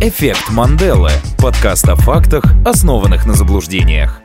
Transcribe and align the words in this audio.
Эффект 0.00 0.52
Манделы. 0.52 1.10
Подкаст 1.38 1.88
о 1.88 1.96
фактах, 1.96 2.44
основанных 2.64 3.26
на 3.26 3.34
заблуждениях. 3.34 4.20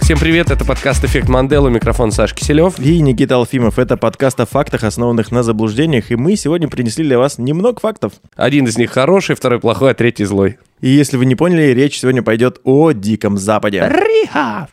Всем 0.00 0.18
привет, 0.18 0.50
это 0.50 0.64
подкаст 0.64 1.04
«Эффект 1.04 1.28
Манделы», 1.28 1.70
микрофон 1.70 2.10
Саш 2.10 2.34
Киселев. 2.34 2.80
И 2.80 3.00
Никита 3.00 3.36
Алфимов. 3.36 3.78
Это 3.78 3.96
подкаст 3.96 4.40
о 4.40 4.46
фактах, 4.46 4.82
основанных 4.82 5.30
на 5.30 5.44
заблуждениях. 5.44 6.10
И 6.10 6.16
мы 6.16 6.34
сегодня 6.34 6.66
принесли 6.66 7.04
для 7.04 7.20
вас 7.20 7.38
немного 7.38 7.78
фактов. 7.78 8.14
Один 8.34 8.66
из 8.66 8.76
них 8.76 8.90
хороший, 8.90 9.36
второй 9.36 9.60
плохой, 9.60 9.92
а 9.92 9.94
третий 9.94 10.24
злой. 10.24 10.58
И 10.80 10.88
если 10.88 11.16
вы 11.16 11.24
не 11.24 11.36
поняли, 11.36 11.72
речь 11.72 12.00
сегодня 12.00 12.22
пойдет 12.22 12.60
о 12.64 12.90
Диком 12.90 13.38
Западе. 13.38 13.88
Риха! 13.88 14.68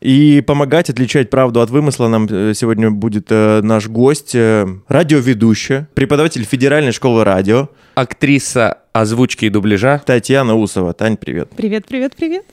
И 0.00 0.40
помогать 0.40 0.88
отличать 0.88 1.30
правду 1.30 1.60
от 1.60 1.70
вымысла 1.70 2.08
нам 2.08 2.26
э, 2.28 2.54
сегодня 2.54 2.90
будет 2.90 3.26
э, 3.30 3.60
наш 3.62 3.86
гость, 3.86 4.34
э, 4.34 4.66
радиоведущая, 4.88 5.88
преподаватель 5.94 6.44
Федеральной 6.44 6.92
школы 6.92 7.22
радио 7.22 7.68
Актриса 7.94 8.78
озвучки 8.92 9.46
и 9.46 9.48
дубляжа. 9.50 10.00
Татьяна 10.04 10.56
Усова. 10.56 10.92
Тань, 10.92 11.16
привет. 11.16 11.50
Привет, 11.56 11.86
привет, 11.86 12.14
привет. 12.16 12.44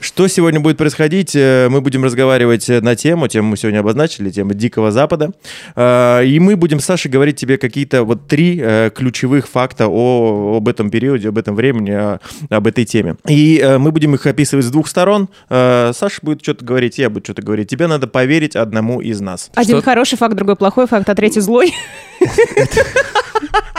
Что 0.00 0.28
сегодня 0.28 0.60
будет 0.60 0.76
происходить? 0.78 1.34
Э, 1.34 1.68
Мы 1.68 1.80
будем 1.80 2.04
разговаривать 2.04 2.70
э, 2.70 2.80
на 2.80 2.94
тему, 2.94 3.26
тему 3.26 3.48
мы 3.48 3.56
сегодня 3.56 3.80
обозначили, 3.80 4.30
тему 4.30 4.54
Дикого 4.54 4.92
Запада. 4.92 5.32
Э, 5.74 6.24
И 6.24 6.38
мы 6.38 6.54
будем 6.54 6.78
с 6.78 6.84
Сашей 6.84 7.10
говорить 7.10 7.34
тебе 7.34 7.58
какие-то 7.58 8.04
вот 8.04 8.28
три 8.28 8.62
ключевых 8.94 9.48
факта 9.48 9.88
о, 9.88 10.56
об 10.58 10.68
этом 10.68 10.90
периоде, 10.90 11.30
об 11.30 11.36
этом 11.38 11.56
времени, 11.56 11.90
о- 11.90 12.20
об 12.48 12.66
этой 12.68 12.84
теме. 12.84 13.16
И 13.26 13.60
мы 13.80 13.90
будем 13.90 14.14
их 14.14 14.24
описывать 14.24 14.66
с 14.66 14.70
двух 14.70 14.86
сторон. 14.86 15.28
Саша 15.48 16.20
будет 16.22 16.42
что-то 16.44 16.64
говорить, 16.64 16.96
я 16.98 17.10
буду 17.10 17.24
что-то 17.24 17.42
говорить. 17.42 17.68
Тебе 17.68 17.88
надо 17.88 18.06
поверить 18.06 18.54
одному 18.54 19.00
из 19.00 19.20
нас. 19.20 19.50
Один 19.56 19.78
Что? 19.78 19.84
хороший 19.84 20.16
факт, 20.16 20.36
другой 20.36 20.54
плохой 20.54 20.86
факт, 20.86 21.08
а 21.10 21.14
третий 21.16 21.40
злой. 21.40 21.72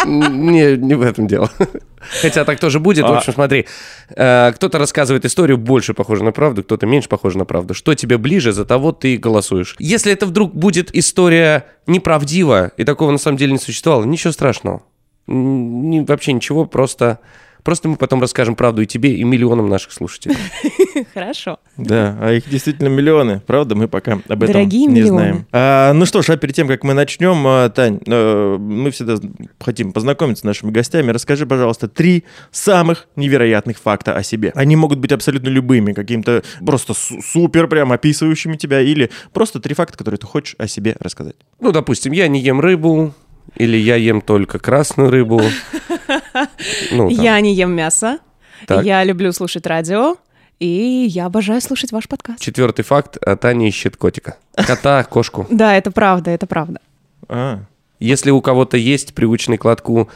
Не, 0.05 0.77
не 0.77 0.95
в 0.95 1.01
этом 1.01 1.27
дело. 1.27 1.51
Хотя 2.21 2.45
так 2.45 2.59
тоже 2.59 2.79
будет. 2.79 3.03
В 3.03 3.07
А. 3.07 3.17
общем, 3.17 3.33
смотри, 3.33 3.67
э, 4.15 4.51
кто-то 4.55 4.77
рассказывает 4.77 5.25
историю 5.25 5.57
больше 5.57 5.93
похожую 5.93 6.25
на 6.25 6.31
правду, 6.31 6.63
кто-то 6.63 6.85
меньше 6.85 7.09
похожа 7.09 7.37
на 7.37 7.45
правду. 7.45 7.73
Что 7.73 7.93
тебе 7.93 8.17
ближе, 8.17 8.51
за 8.51 8.65
того 8.65 8.91
ты 8.91 9.17
голосуешь. 9.17 9.75
Если 9.79 10.11
это 10.11 10.25
вдруг 10.25 10.55
будет 10.55 10.95
история 10.95 11.65
неправдива, 11.87 12.71
и 12.77 12.83
такого 12.83 13.11
на 13.11 13.17
самом 13.17 13.37
деле 13.37 13.51
не 13.51 13.59
существовало, 13.59 14.05
ничего 14.05 14.31
страшного. 14.31 14.83
Вообще 15.27 16.33
ничего, 16.33 16.65
просто... 16.65 17.19
Просто 17.69 17.87
мы 17.87 17.97
потом 17.97 18.19
расскажем 18.19 18.55
правду 18.55 18.81
и 18.81 18.87
тебе, 18.87 19.13
и 19.13 19.23
миллионам 19.23 19.69
наших 19.69 19.91
слушателей. 19.91 20.35
Хорошо. 21.13 21.59
Да, 21.77 22.17
а 22.19 22.33
их 22.33 22.49
действительно 22.49 22.87
миллионы, 22.87 23.43
правда, 23.45 23.75
мы 23.75 23.87
пока 23.87 24.13
об 24.13 24.41
этом 24.41 24.47
Дорогие 24.47 24.87
не 24.87 25.01
миллионы. 25.01 25.09
знаем. 25.11 25.45
А, 25.51 25.93
ну 25.93 26.07
что 26.07 26.23
ж, 26.23 26.31
а 26.31 26.37
перед 26.37 26.55
тем, 26.55 26.67
как 26.67 26.83
мы 26.83 26.95
начнем, 26.95 27.45
а, 27.45 27.69
Тань, 27.69 27.99
э, 28.07 28.57
мы 28.57 28.89
всегда 28.89 29.17
хотим 29.59 29.91
познакомиться 29.91 30.41
с 30.41 30.43
нашими 30.45 30.71
гостями. 30.71 31.11
Расскажи, 31.11 31.45
пожалуйста, 31.45 31.87
три 31.87 32.23
самых 32.49 33.07
невероятных 33.15 33.77
факта 33.77 34.15
о 34.15 34.23
себе. 34.23 34.51
Они 34.55 34.75
могут 34.75 34.97
быть 34.97 35.11
абсолютно 35.11 35.49
любыми, 35.49 35.93
каким-то 35.93 36.41
просто 36.65 36.95
су- 36.95 37.21
супер 37.21 37.67
прям 37.67 37.91
описывающими 37.91 38.57
тебя, 38.57 38.81
или 38.81 39.11
просто 39.31 39.59
три 39.59 39.75
факта, 39.75 39.95
которые 39.95 40.17
ты 40.17 40.25
хочешь 40.25 40.55
о 40.57 40.67
себе 40.67 40.97
рассказать. 40.99 41.35
Ну, 41.59 41.71
допустим, 41.71 42.13
я 42.13 42.27
не 42.29 42.39
ем 42.39 42.61
рыбу, 42.61 43.13
или 43.55 43.77
я 43.77 43.95
ем 43.95 44.21
только 44.21 44.57
красную 44.57 45.11
рыбу. 45.11 45.39
Ну, 46.91 47.09
там. 47.15 47.23
Я 47.23 47.39
не 47.41 47.53
ем 47.53 47.71
мясо, 47.71 48.19
Так. 48.67 48.83
я 48.85 49.03
люблю 49.03 49.31
слушать 49.31 49.65
радио, 49.67 50.15
и 50.59 51.07
я 51.09 51.25
обожаю 51.27 51.61
слушать 51.61 51.91
ваш 51.91 52.07
подкаст. 52.07 52.39
Четвертый 52.41 52.83
факт. 52.83 53.17
Таня 53.39 53.67
ищет 53.67 53.95
котика. 53.97 54.37
Кота, 54.55 55.03
кошку. 55.03 55.47
Да, 55.49 55.75
это 55.75 55.91
правда, 55.91 56.31
это 56.31 56.47
правда. 56.47 56.81
А, 57.29 57.59
Если 57.99 58.31
у 58.31 58.41
кого-то 58.41 58.77
есть 58.77 59.13
привычный 59.13 59.57
кладку 59.57 60.09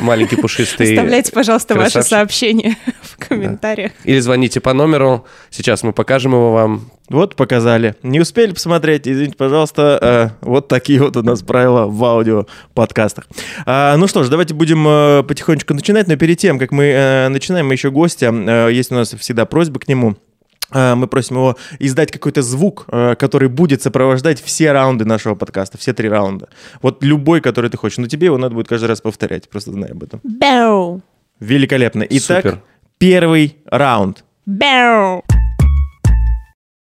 маленький 0.00 0.36
пушистый... 0.40 0.94
Оставляйте, 0.94 1.30
пожалуйста, 1.30 1.74
ваши 1.76 1.92
красавчик. 1.92 2.10
сообщения 2.10 2.76
в 3.02 3.16
комментариях. 3.16 3.92
Или 4.02 4.18
звоните 4.18 4.60
по 4.60 4.72
номеру. 4.72 5.24
Сейчас 5.50 5.84
мы 5.84 5.92
покажем 5.92 6.32
его 6.32 6.52
вам. 6.52 6.90
вот 7.08 7.36
показали. 7.36 7.94
Не 8.02 8.18
успели 8.18 8.52
посмотреть, 8.52 9.06
извините, 9.06 9.36
пожалуйста. 9.36 10.34
э, 10.42 10.44
вот 10.44 10.66
такие 10.66 11.00
вот 11.00 11.16
у 11.16 11.22
нас 11.22 11.42
правила 11.42 11.86
в 11.86 12.04
аудио-подкастах. 12.04 13.28
А, 13.66 13.96
ну 13.96 14.08
что 14.08 14.24
ж, 14.24 14.28
давайте 14.28 14.54
будем 14.54 14.86
э, 14.88 15.22
потихонечку 15.22 15.74
начинать. 15.74 16.08
Но 16.08 16.16
перед 16.16 16.38
тем, 16.38 16.58
как 16.58 16.72
мы 16.72 16.86
э, 16.86 17.28
начинаем, 17.28 17.68
мы 17.68 17.74
еще 17.74 17.92
гостя. 17.92 18.34
Э, 18.34 18.68
есть 18.72 18.90
у 18.90 18.96
нас 18.96 19.14
всегда 19.14 19.46
просьба 19.46 19.78
к 19.78 19.86
нему. 19.86 20.16
Э, 20.72 20.94
Мы 20.94 21.06
просим 21.06 21.36
его 21.36 21.56
издать 21.78 22.10
какой-то 22.12 22.42
звук, 22.42 22.84
э, 22.90 23.14
который 23.18 23.48
будет 23.48 23.82
сопровождать 23.82 24.40
все 24.42 24.72
раунды 24.72 25.04
нашего 25.04 25.34
подкаста, 25.34 25.78
все 25.78 25.92
три 25.92 26.08
раунда. 26.08 26.48
Вот 26.82 27.02
любой, 27.02 27.40
который 27.40 27.70
ты 27.70 27.76
хочешь. 27.76 27.98
Но 27.98 28.06
тебе 28.06 28.26
его 28.26 28.38
надо 28.38 28.54
будет 28.54 28.68
каждый 28.68 28.86
раз 28.86 29.00
повторять, 29.00 29.48
просто 29.48 29.72
знай 29.72 29.90
об 29.90 30.02
этом. 30.02 30.20
Бэу! 30.22 31.00
Великолепно. 31.40 32.04
Итак, 32.08 32.42
Супер. 32.44 32.62
первый 32.98 33.56
раунд. 33.66 34.24
Бэу! 34.46 35.22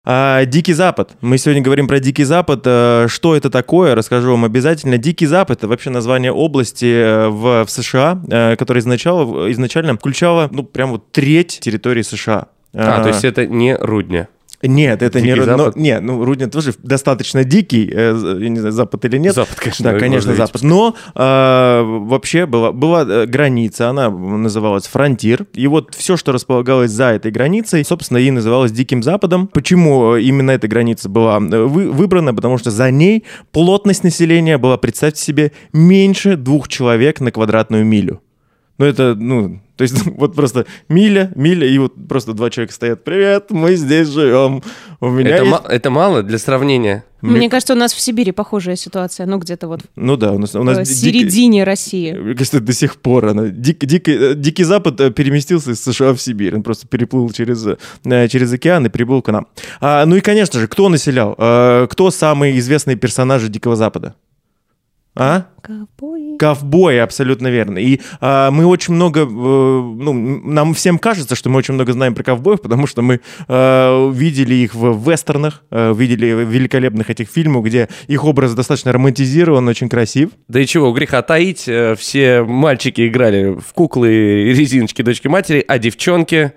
А, 0.07 0.45
Дикий 0.45 0.75
Запад. 0.75 1.13
Мы 1.23 1.39
сегодня 1.39 1.63
говорим 1.63 1.89
про 1.89 1.99
Дикий 1.99 2.25
Запад. 2.25 2.61
Э, 2.67 3.07
Что 3.09 3.35
это 3.35 3.49
такое, 3.49 3.95
расскажу 3.95 4.33
вам 4.33 4.45
обязательно. 4.45 4.99
Дикий 4.99 5.25
Запад— 5.27 5.59
это 5.61 5.69
вообще 5.69 5.89
название 5.89 6.31
области 6.31 7.27
в, 7.31 7.65
в 7.65 7.71
США, 7.71 8.21
которая 8.59 8.83
изначально, 8.83 9.51
изначально 9.51 9.97
включала, 9.97 10.49
ну, 10.53 10.63
прям 10.63 10.91
вот 10.91 11.11
треть 11.11 11.59
территории 11.61 12.03
США. 12.03 12.49
А, 12.75 13.03
то 13.03 13.09
есть 13.09 13.25
это 13.25 13.47
не 13.47 13.77
рудня. 13.77 14.29
Нет, 14.67 15.03
это 15.03 15.21
не... 15.21 15.27
Дикий 15.29 15.41
ру- 15.41 15.45
Запад? 15.45 15.77
но- 15.77 15.83
нет, 15.83 16.03
ну, 16.03 16.25
Рудня 16.25 16.49
тоже 16.49 16.73
достаточно 16.83 17.45
дикий, 17.45 17.87
э, 17.93 18.39
я 18.41 18.49
не 18.49 18.59
знаю, 18.59 18.73
Запад 18.73 19.05
или 19.05 19.19
нет. 19.19 19.35
Запад, 19.35 19.57
конечно, 19.61 19.93
Да, 19.93 19.99
конечно. 19.99 20.35
Запад. 20.35 20.63
Но 20.63 20.95
э, 21.15 21.83
вообще 21.83 22.47
была, 22.47 22.73
была 22.73 23.03
э, 23.03 23.27
граница, 23.27 23.91
она 23.91 24.09
называлась 24.09 24.87
фронтир. 24.87 25.45
И 25.53 25.67
вот 25.67 25.95
все, 25.95 26.17
что 26.17 26.33
располагалось 26.33 26.91
за 26.93 27.07
этой 27.11 27.31
границей, 27.31 27.85
собственно, 27.85 28.17
и 28.19 28.31
называлось 28.31 28.73
Диким 28.73 29.03
Западом. 29.03 29.49
Почему 29.49 30.15
э, 30.15 30.23
именно 30.23 30.53
эта 30.53 30.67
граница 30.67 31.11
была 31.11 31.41
вы- 31.41 31.91
выбрана? 31.91 32.33
Потому 32.33 32.57
что 32.57 32.71
за 32.71 32.91
ней 32.91 33.25
плотность 33.53 34.03
населения 34.03 34.57
была, 34.57 34.79
представьте 34.79 35.23
себе, 35.23 35.53
меньше 35.75 36.37
двух 36.37 36.69
человек 36.69 37.21
на 37.21 37.31
квадратную 37.33 37.85
милю. 37.85 38.23
Ну, 38.79 38.87
это, 38.87 39.15
ну, 39.15 39.61
то 39.77 39.83
есть 39.83 39.95
вот 40.19 40.35
просто 40.35 40.67
миля, 40.89 41.33
миля, 41.35 41.67
и 41.67 41.79
вот 41.79 41.93
просто 42.09 42.33
два 42.33 42.51
человека 42.51 42.75
стоят. 42.75 43.05
Привет, 43.05 43.51
мы 43.51 43.75
здесь 43.77 44.09
живем. 44.09 44.63
У 45.01 45.09
меня 45.09 45.31
Это, 45.37 45.45
есть... 45.45 45.51
ма- 45.51 45.69
это 45.69 45.91
мало 45.91 46.23
для 46.23 46.39
сравнения. 46.39 47.05
Мне 47.21 47.49
кажется, 47.49 47.73
у 47.73 47.77
нас 47.77 47.95
в 47.95 48.01
Сибири 48.01 48.33
похожая 48.33 48.77
ситуация, 48.77 49.25
ну 49.25 49.39
где-то 49.39 49.67
вот 49.67 49.81
Ну 49.97 50.17
да, 50.19 50.33
у 50.33 50.39
нас, 50.39 50.55
у 50.55 50.61
в 50.61 50.65
нас 50.65 50.87
ди- 50.87 50.95
середине 50.95 51.65
России. 51.65 52.13
Мне 52.13 52.35
кажется, 52.35 52.61
до 52.61 52.73
сих 52.75 52.97
пор 52.97 53.25
она. 53.27 53.45
Дик- 53.45 53.87
дикий, 53.87 54.13
э, 54.15 54.35
Дикий 54.35 54.65
Запад 54.65 55.01
э, 55.01 55.11
переместился 55.11 55.71
из 55.71 55.83
США 55.83 56.13
в 56.13 56.21
Сибирь. 56.21 56.55
Он 56.55 56.63
просто 56.63 56.87
переплыл 56.87 57.31
через, 57.31 57.67
э, 57.67 58.29
через 58.29 58.53
океан 58.53 58.85
и 58.85 58.91
прибыл 58.91 59.23
к 59.23 59.33
нам. 59.33 59.47
А, 59.81 60.05
ну 60.05 60.17
и, 60.17 60.21
конечно 60.21 60.61
же, 60.61 60.69
кто 60.69 60.91
населял? 60.91 61.35
Э, 61.39 61.87
кто 61.91 62.11
самые 62.11 62.59
известные 62.59 62.97
персонажи 62.97 63.49
Дикого 63.49 63.75
Запада? 63.77 64.15
А? 65.17 65.47
Ковбои. 65.63 66.37
Ковбои, 66.39 66.97
абсолютно 66.97 67.47
верно. 67.47 67.79
И 67.79 68.01
а, 68.21 68.51
мы 68.51 68.67
очень 68.67 68.95
много, 68.95 69.21
э, 69.21 69.25
ну, 69.25 70.13
нам 70.13 70.75
всем 70.75 70.99
кажется, 70.99 71.37
что 71.37 71.49
мы 71.49 71.59
очень 71.59 71.75
много 71.75 71.93
знаем 71.93 72.15
про 72.15 72.25
ковбоев, 72.25 72.61
потому 72.61 72.89
что 72.89 73.01
мы 73.01 73.21
э, 73.47 74.11
видели 74.13 74.57
их 74.57 74.75
в 74.75 75.09
вестернах, 75.09 75.63
э, 75.71 75.95
видели 75.97 76.27
великолепных 76.27 77.11
этих 77.11 77.29
фильмов, 77.29 77.65
где 77.65 77.89
их 78.09 78.25
образ 78.25 78.55
достаточно 78.55 78.93
романтизирован, 78.93 79.67
очень 79.69 79.89
красив. 79.89 80.31
Да 80.49 80.59
и 80.59 80.67
чего, 80.67 80.93
греха 80.93 81.23
таить, 81.23 81.69
э, 81.69 81.95
все 81.97 82.43
мальчики 82.43 83.07
играли 83.07 83.57
в 83.59 83.73
куклы 83.73 84.53
резиночки 84.53 85.03
дочки 85.03 85.29
матери, 85.29 85.65
а 85.67 85.79
девчонки 85.79 86.53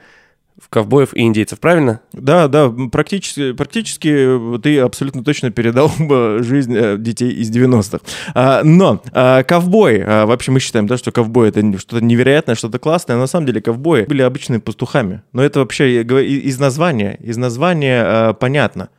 в 0.60 0.70
ковбоев 0.70 1.14
и 1.14 1.22
индейцев, 1.22 1.60
правильно? 1.60 2.02
Да, 2.14 2.48
да, 2.48 2.74
практически, 2.92 3.52
практически 3.54 4.56
э, 4.56 4.60
ты 4.60 4.80
абсолютно 4.80 5.24
точно 5.24 5.52
передал 5.52 5.92
жизнь 6.44 6.76
э, 6.76 6.98
детей 6.98 7.32
из 7.32 7.52
90-х. 7.52 8.00
А, 8.34 8.64
но 8.64 9.02
а, 9.12 9.44
ковбои, 9.44 10.04
а, 10.06 10.26
вообще 10.26 10.52
мы 10.52 10.60
считаем, 10.60 10.88
да, 10.88 10.98
что 10.98 11.12
ковбои 11.12 11.50
это 11.50 11.78
что-то 11.78 12.04
невероятное, 12.04 12.56
что-то 12.56 12.80
классное, 12.80 13.16
но 13.16 13.22
на 13.22 13.28
самом 13.28 13.46
деле 13.46 13.62
ковбои 13.62 14.06
были 14.06 14.24
обычными 14.24 14.60
пастухами. 14.60 15.22
Но 15.32 15.44
это 15.44 15.60
вообще 15.60 16.02
из 16.02 16.60
названия, 16.60 17.18
из 17.22 17.38
названия 17.38 18.04
а, 18.04 18.34
понятно. 18.34 18.90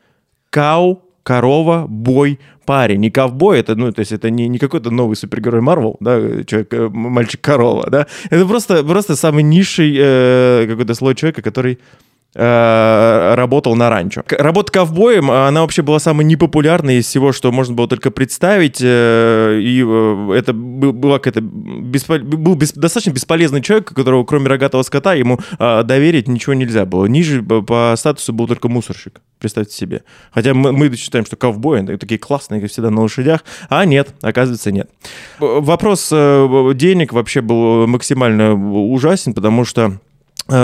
Кау, 0.49 1.08
корова, 1.23 1.85
бой, 1.87 2.39
парень. 2.65 2.99
Не 2.99 3.09
ковбой, 3.09 3.59
это, 3.59 3.75
ну, 3.75 3.91
то 3.91 4.01
есть 4.01 4.11
это 4.11 4.29
не, 4.29 4.47
не 4.47 4.59
какой-то 4.59 4.91
новый 4.91 5.15
супергерой 5.15 5.61
Марвел, 5.61 5.97
да, 5.99 6.43
человек, 6.43 6.73
э, 6.73 6.89
мальчик-корова, 6.89 7.89
да. 7.89 8.07
Это 8.29 8.45
просто, 8.45 8.83
просто 8.83 9.15
самый 9.15 9.43
низший 9.43 9.95
э, 9.97 10.67
какой-то 10.69 10.93
слой 10.93 11.15
человека, 11.15 11.41
который 11.41 11.79
работал 12.35 13.75
на 13.75 13.89
ранчо. 13.89 14.23
Работа 14.29 14.71
ковбоем, 14.71 15.31
она 15.31 15.61
вообще 15.61 15.81
была 15.81 15.99
самой 15.99 16.25
непопулярной 16.25 16.97
из 16.97 17.07
всего, 17.07 17.31
что 17.31 17.51
можно 17.51 17.73
было 17.73 17.87
только 17.87 18.11
представить. 18.11 18.79
э, 18.81 19.59
И 19.61 19.83
э, 19.85 20.33
это 20.37 20.53
был- 20.53 20.93
была 20.93 21.17
какая-то 21.19 21.39
беспо- 21.41 22.19
был 22.19 22.55
бес- 22.55 22.73
достаточно 22.73 23.11
бесполезный 23.11 23.61
человек, 23.61 23.93
которого 23.93 24.23
кроме 24.25 24.47
рогатого 24.47 24.83
скота 24.83 25.13
ему 25.15 25.39
э, 25.57 25.83
доверить 25.83 26.27
ничего 26.27 26.53
нельзя 26.53 26.85
было. 26.85 27.05
Ниже 27.05 27.41
по- 27.41 27.95
статусу 27.97 28.31
был 28.33 28.47
только 28.47 28.69
мусорщик. 28.69 29.21
Представьте 29.39 29.75
себе. 29.75 30.03
Хотя 30.31 30.53
мы, 30.53 30.71
мы 30.71 30.95
считаем, 30.95 31.25
что 31.25 31.35
ковбои 31.35 31.79
такие 31.97 32.19
классные, 32.19 32.61
как 32.61 32.69
всегда, 32.69 32.89
на 32.91 33.01
лошадях. 33.01 33.43
А 33.69 33.85
нет, 33.85 34.09
оказывается, 34.21 34.71
нет. 34.71 34.89
Э, 35.39 35.59
Вопрос 35.59 36.09
э, 36.11 36.71
денег 36.75 37.11
вообще 37.13 37.41
был 37.41 37.87
максимально 37.87 38.53
ужасен, 38.53 39.33
потому 39.33 39.65
что 39.65 39.81
э, 39.83 39.91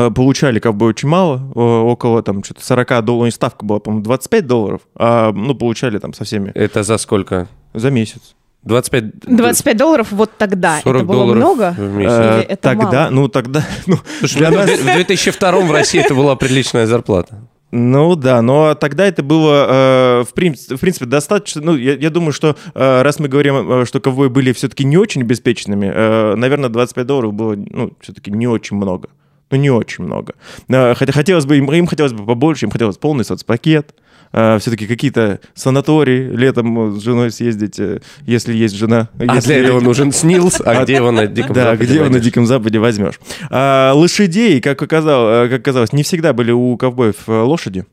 получали 0.09 0.59
как 0.59 0.75
бы 0.75 0.85
очень 0.85 1.07
мало, 1.09 1.37
э, 1.55 1.59
около 1.59 2.23
там 2.23 2.43
что-то 2.43 2.65
40 2.65 3.03
долларов, 3.05 3.33
ставка 3.33 3.65
была, 3.65 3.79
по-моему, 3.79 4.03
25 4.03 4.47
долларов, 4.47 4.81
а 4.95 5.31
ну 5.31 5.55
получали 5.55 5.97
там 5.99 6.13
со 6.13 6.23
всеми 6.23 6.51
Это 6.55 6.83
за 6.83 6.97
сколько? 6.97 7.47
за 7.73 7.91
месяц. 7.91 8.35
25... 8.63 9.19
25 9.27 9.77
долларов 9.77 10.07
вот 10.11 10.31
тогда. 10.37 10.79
40 10.83 10.95
это 10.95 11.05
было 11.05 11.17
долларов 11.17 11.37
много? 11.37 11.75
в 11.77 11.95
месяц. 11.95 12.13
Э, 12.13 12.45
это 12.49 12.61
тогда, 12.61 13.01
мало? 13.03 13.09
ну 13.11 13.27
тогда, 13.27 13.63
ну, 13.85 13.97
Слушай, 14.19 14.37
для 14.39 14.49
в 14.49 14.53
нас- 14.53 14.79
в 14.79 14.83
2002 14.83 15.51
в 15.61 15.71
России 15.71 16.01
это 16.03 16.15
была 16.15 16.35
приличная 16.35 16.87
зарплата. 16.87 17.47
Ну 17.71 18.15
да, 18.15 18.41
но 18.41 18.73
тогда 18.73 19.05
это 19.05 19.21
было, 19.21 20.21
э, 20.21 20.23
в, 20.23 20.33
принципе, 20.33 20.77
в 20.77 20.79
принципе, 20.79 21.05
достаточно. 21.05 21.61
Ну, 21.61 21.75
я, 21.75 21.95
я 21.95 22.09
думаю, 22.09 22.31
что 22.31 22.55
э, 22.73 23.01
раз 23.01 23.19
мы 23.19 23.27
говорим, 23.27 23.81
э, 23.81 23.85
что 23.85 23.99
ковбои 23.99 24.29
были 24.29 24.53
все-таки 24.53 24.85
не 24.85 24.97
очень 24.97 25.21
обеспеченными, 25.21 25.91
э, 25.93 26.35
наверное, 26.35 26.69
25 26.69 27.05
долларов 27.05 27.33
было, 27.33 27.55
ну, 27.55 27.91
все-таки 27.99 28.31
не 28.31 28.47
очень 28.47 28.77
много. 28.77 29.09
Ну, 29.51 29.57
не 29.57 29.69
очень 29.69 30.03
много. 30.03 30.33
Э, 30.69 30.93
Хотя 30.95 31.11
хотелось 31.11 31.45
бы, 31.45 31.57
им, 31.57 31.71
им 31.71 31.87
хотелось 31.87 32.13
бы 32.13 32.25
побольше, 32.25 32.65
им 32.65 32.71
хотелось 32.71 32.97
полный 32.97 33.23
соцпакет. 33.25 33.93
все-таки 34.31 34.87
какие-то 34.87 35.39
санатории 35.53 36.29
летом 36.29 36.99
с 36.99 37.03
женой 37.03 37.31
съездить, 37.31 37.79
э, 37.79 38.01
если 38.25 38.53
есть 38.53 38.75
жена. 38.75 39.09
А 39.19 39.35
если 39.35 39.53
для 39.53 39.63
этого 39.63 39.79
нужен 39.79 40.11
снилс, 40.11 40.61
а 40.65 40.83
где 40.83 40.95
его 40.95 41.11
на 41.11 41.27
Диком 41.27 41.53
да, 41.53 41.63
Западе 41.65 41.85
где 41.85 41.95
его 41.95 42.09
на? 42.09 42.19
Диком 42.19 42.45
Западе 42.45 42.79
возьмешь. 42.79 43.19
Лошадей, 43.51 44.61
как, 44.61 44.81
оказалось, 44.81 45.93
не 45.93 46.03
всегда 46.03 46.33
были 46.33 46.51
у 46.51 46.75
ковбоев 46.77 47.27
э, 47.27 47.31
лошади. 47.31 47.85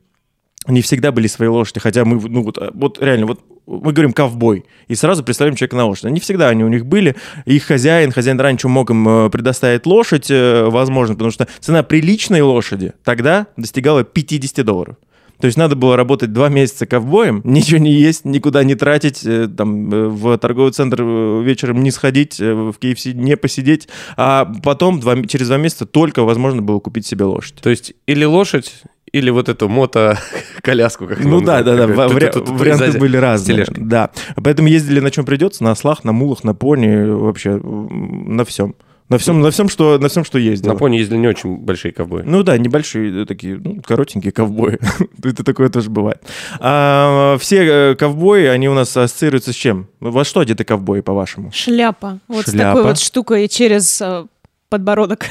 Не 0.67 0.81
всегда 0.81 1.11
были 1.11 1.27
свои 1.27 1.49
лошади, 1.49 1.79
хотя 1.79 2.05
мы, 2.05 2.19
ну 2.29 2.43
вот, 2.43 2.57
э, 2.57 2.71
вот 2.73 3.01
реально, 3.01 3.25
вот 3.25 3.41
мы 3.65 3.93
говорим 3.93 4.13
ковбой, 4.13 4.65
и 4.87 4.95
сразу 4.95 5.23
представляем 5.23 5.55
человека 5.55 5.75
на 5.75 5.85
лошади. 5.85 6.11
Не 6.11 6.19
всегда 6.19 6.49
они 6.49 6.63
у 6.63 6.67
них 6.67 6.85
были. 6.85 7.15
Их 7.45 7.63
хозяин, 7.63 8.11
хозяин 8.11 8.39
раньше 8.39 8.67
мог 8.67 8.89
им 8.89 9.07
э, 9.07 9.29
предоставить 9.29 9.85
лошадь, 9.85 10.29
э, 10.29 10.65
возможно, 10.65 11.15
потому 11.15 11.31
что 11.31 11.47
цена 11.59 11.83
приличной 11.83 12.41
лошади 12.41 12.93
тогда 13.03 13.47
достигала 13.57 14.03
50 14.03 14.65
долларов. 14.65 14.97
То 15.39 15.47
есть 15.47 15.57
надо 15.57 15.75
было 15.75 15.97
работать 15.97 16.31
два 16.31 16.49
месяца 16.49 16.85
ковбоем, 16.85 17.41
ничего 17.45 17.79
не 17.79 17.91
есть, 17.91 18.25
никуда 18.25 18.63
не 18.63 18.75
тратить, 18.75 19.25
э, 19.25 19.47
там, 19.47 19.89
в 19.89 20.37
торговый 20.37 20.71
центр 20.73 21.01
вечером 21.03 21.83
не 21.83 21.91
сходить, 21.91 22.39
в 22.39 22.75
KFC 22.79 23.13
не 23.13 23.37
посидеть, 23.37 23.87
а 24.17 24.51
потом 24.63 24.99
два, 24.99 25.21
через 25.23 25.47
два 25.47 25.57
месяца 25.57 25.85
только 25.85 26.23
возможно 26.23 26.61
было 26.61 26.79
купить 26.79 27.05
себе 27.05 27.25
лошадь. 27.25 27.55
То 27.55 27.69
есть 27.69 27.93
или 28.07 28.25
лошадь, 28.25 28.83
или 29.13 29.29
вот 29.29 29.47
эту 29.47 29.69
мото-коляску. 29.69 31.07
как 31.07 31.23
Ну 31.23 31.39
да, 31.39 31.61
да, 31.61 31.75
да, 31.75 31.85
вари- 31.85 32.31
варианты 32.33 32.85
сзади 32.85 32.97
были 32.97 33.17
с 33.17 33.21
разные. 33.21 33.65
Да, 33.69 34.09
поэтому 34.43 34.67
ездили 34.67 34.99
на 34.99 35.11
чем 35.11 35.23
придется, 35.23 35.63
на 35.63 35.71
ослах, 35.71 36.03
на 36.03 36.11
мулах, 36.11 36.43
на 36.43 36.53
пони, 36.53 37.05
вообще 37.05 37.57
на 37.61 38.43
всем. 38.43 38.75
На 39.09 39.17
всем, 39.17 39.41
на 39.41 39.51
всем, 39.51 39.69
что, 39.69 39.99
на 39.99 40.07
всем, 40.07 40.23
что 40.23 40.39
ездило. 40.39 40.73
На 40.73 40.79
пони 40.79 40.95
ездили 40.95 41.19
не 41.19 41.27
очень 41.27 41.57
большие 41.57 41.91
ковбои. 41.91 42.23
Ну 42.25 42.41
да, 42.41 42.57
небольшие 42.57 43.25
такие, 43.25 43.59
ну, 43.61 43.81
коротенькие 43.85 44.31
ковбои. 44.31 44.79
Это 45.23 45.43
такое 45.43 45.69
тоже 45.69 45.89
бывает. 45.89 46.21
А, 46.59 47.37
все 47.37 47.91
э, 47.91 47.95
ковбои, 47.95 48.45
они 48.45 48.69
у 48.69 48.73
нас 48.73 48.95
ассоциируются 48.95 49.51
с 49.51 49.55
чем? 49.55 49.87
Во 49.99 50.23
что 50.23 50.39
одеты 50.39 50.63
ковбои, 50.63 51.01
по-вашему? 51.01 51.51
Шляпа. 51.53 52.19
Вот 52.27 52.47
с 52.47 52.51
Шляпа. 52.51 52.77
такой 52.77 52.83
вот 52.91 52.99
штукой 52.99 53.47
через 53.49 54.01
э, 54.01 54.25
подбородок. 54.73 55.25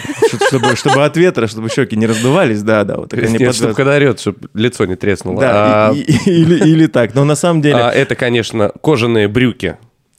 Чтобы, 0.48 0.76
чтобы 0.76 1.04
от 1.04 1.16
ветра, 1.16 1.46
чтобы 1.48 1.68
щеки 1.68 1.96
не 1.96 2.06
раздувались, 2.06 2.62
да, 2.62 2.84
да. 2.84 2.96
Вот 2.96 3.10
так 3.10 3.18
они 3.20 3.32
Нет, 3.32 3.54
чтобы 3.54 3.72
подвязаны. 3.72 3.74
когда 3.74 3.94
орет, 3.96 4.20
чтобы 4.20 4.38
лицо 4.54 4.84
не 4.86 4.94
треснуло. 4.96 5.40
Да, 5.40 5.88
А- 5.88 5.92
и- 5.92 6.00
и- 6.00 6.30
или, 6.42 6.68
или 6.70 6.86
так. 6.86 7.14
Но 7.14 7.24
на 7.24 7.34
самом 7.34 7.60
деле 7.60 7.76
а 7.76 7.90
это, 7.90 8.14
конечно, 8.14 8.70
кожаные 8.80 9.26
брюки, 9.28 9.76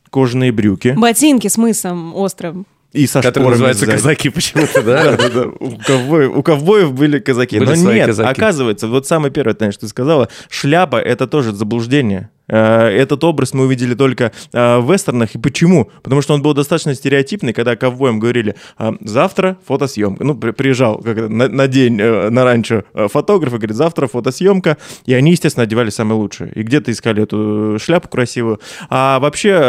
кожаные 0.09 0.51
брюки 0.51 0.93
Ботинки 0.97 1.47
с 1.47 1.57
мысом 1.57 2.13
острым. 2.15 2.65
и 2.91 3.07
со 3.07 3.21
которые 3.21 3.51
называются 3.51 3.85
сзади. 3.85 3.97
казаки 3.97 4.29
почему-то, 4.29 4.81
Да, 4.83 5.03
да? 5.17 5.17
да, 5.17 5.29
да. 5.29 5.43
У 5.59 5.77
ковбоев, 5.77 6.35
у 6.37 6.43
ковбоев 6.43 6.93
были 6.93 7.19
казаки. 7.19 7.59
Были 7.59 7.75
Но 7.79 7.91
нет, 7.93 8.07
казаки. 8.07 8.29
оказывается, 8.29 8.87
вот 8.87 9.07
самое 9.07 9.31
первое, 9.33 9.53
Таня, 9.55 9.71
что 9.71 9.81
ты 9.81 9.87
сказала, 9.87 10.27
шляпа— 10.49 10.97
это 10.97 11.25
тоже 11.27 11.53
заблуждение. 11.53 12.29
Э, 12.47 12.87
Этот 12.89 13.23
образ 13.23 13.53
мы 13.53 13.65
увидели 13.65 13.93
только 13.95 14.31
э, 14.51 14.77
в 14.79 14.91
вестернах. 14.91 15.35
И 15.35 15.37
почему? 15.37 15.89
Потому 16.03 16.21
что 16.21 16.33
он 16.33 16.41
был 16.41 16.53
достаточно 16.53 16.93
стереотипный, 16.95 17.53
когда 17.53 17.75
ковбоям 17.75 18.19
говорили, 18.19 18.55
а, 18.77 18.93
завтра 19.01 19.57
фотосъемка. 19.65 20.23
Ну, 20.23 20.35
при- 20.35 20.51
приезжал 20.51 20.97
как 20.99 21.29
на, 21.29 21.47
на 21.47 21.67
день 21.67 21.99
э, 21.99 22.29
на 22.29 22.43
ранчо 22.43 22.83
фотограф 22.93 23.53
и 23.53 23.57
говорит, 23.57 23.75
завтра 23.75 24.07
фотосъемка. 24.07 24.77
И 25.05 25.13
они, 25.13 25.31
естественно, 25.31 25.63
одевали 25.63 25.89
самое 25.89 26.19
лучшее. 26.19 26.51
И 26.53 26.63
где-то 26.63 26.91
искали 26.91 27.23
эту 27.23 27.77
шляпу 27.79 28.07
красивую. 28.09 28.59
А 28.89 29.19
вообще 29.19 29.59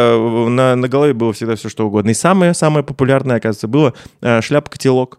на, 0.50 0.76
на 0.76 0.88
голове 0.88 1.12
было 1.14 1.32
всегда 1.32 1.56
все, 1.56 1.68
что 1.68 1.86
угодно. 1.86 2.10
И 2.10 2.14
самое-самое 2.14 2.84
популярное, 2.84 3.36
оказывается, 3.36 3.68
было 3.68 3.94
э, 4.20 4.40
шляпа-котелок. 4.40 5.18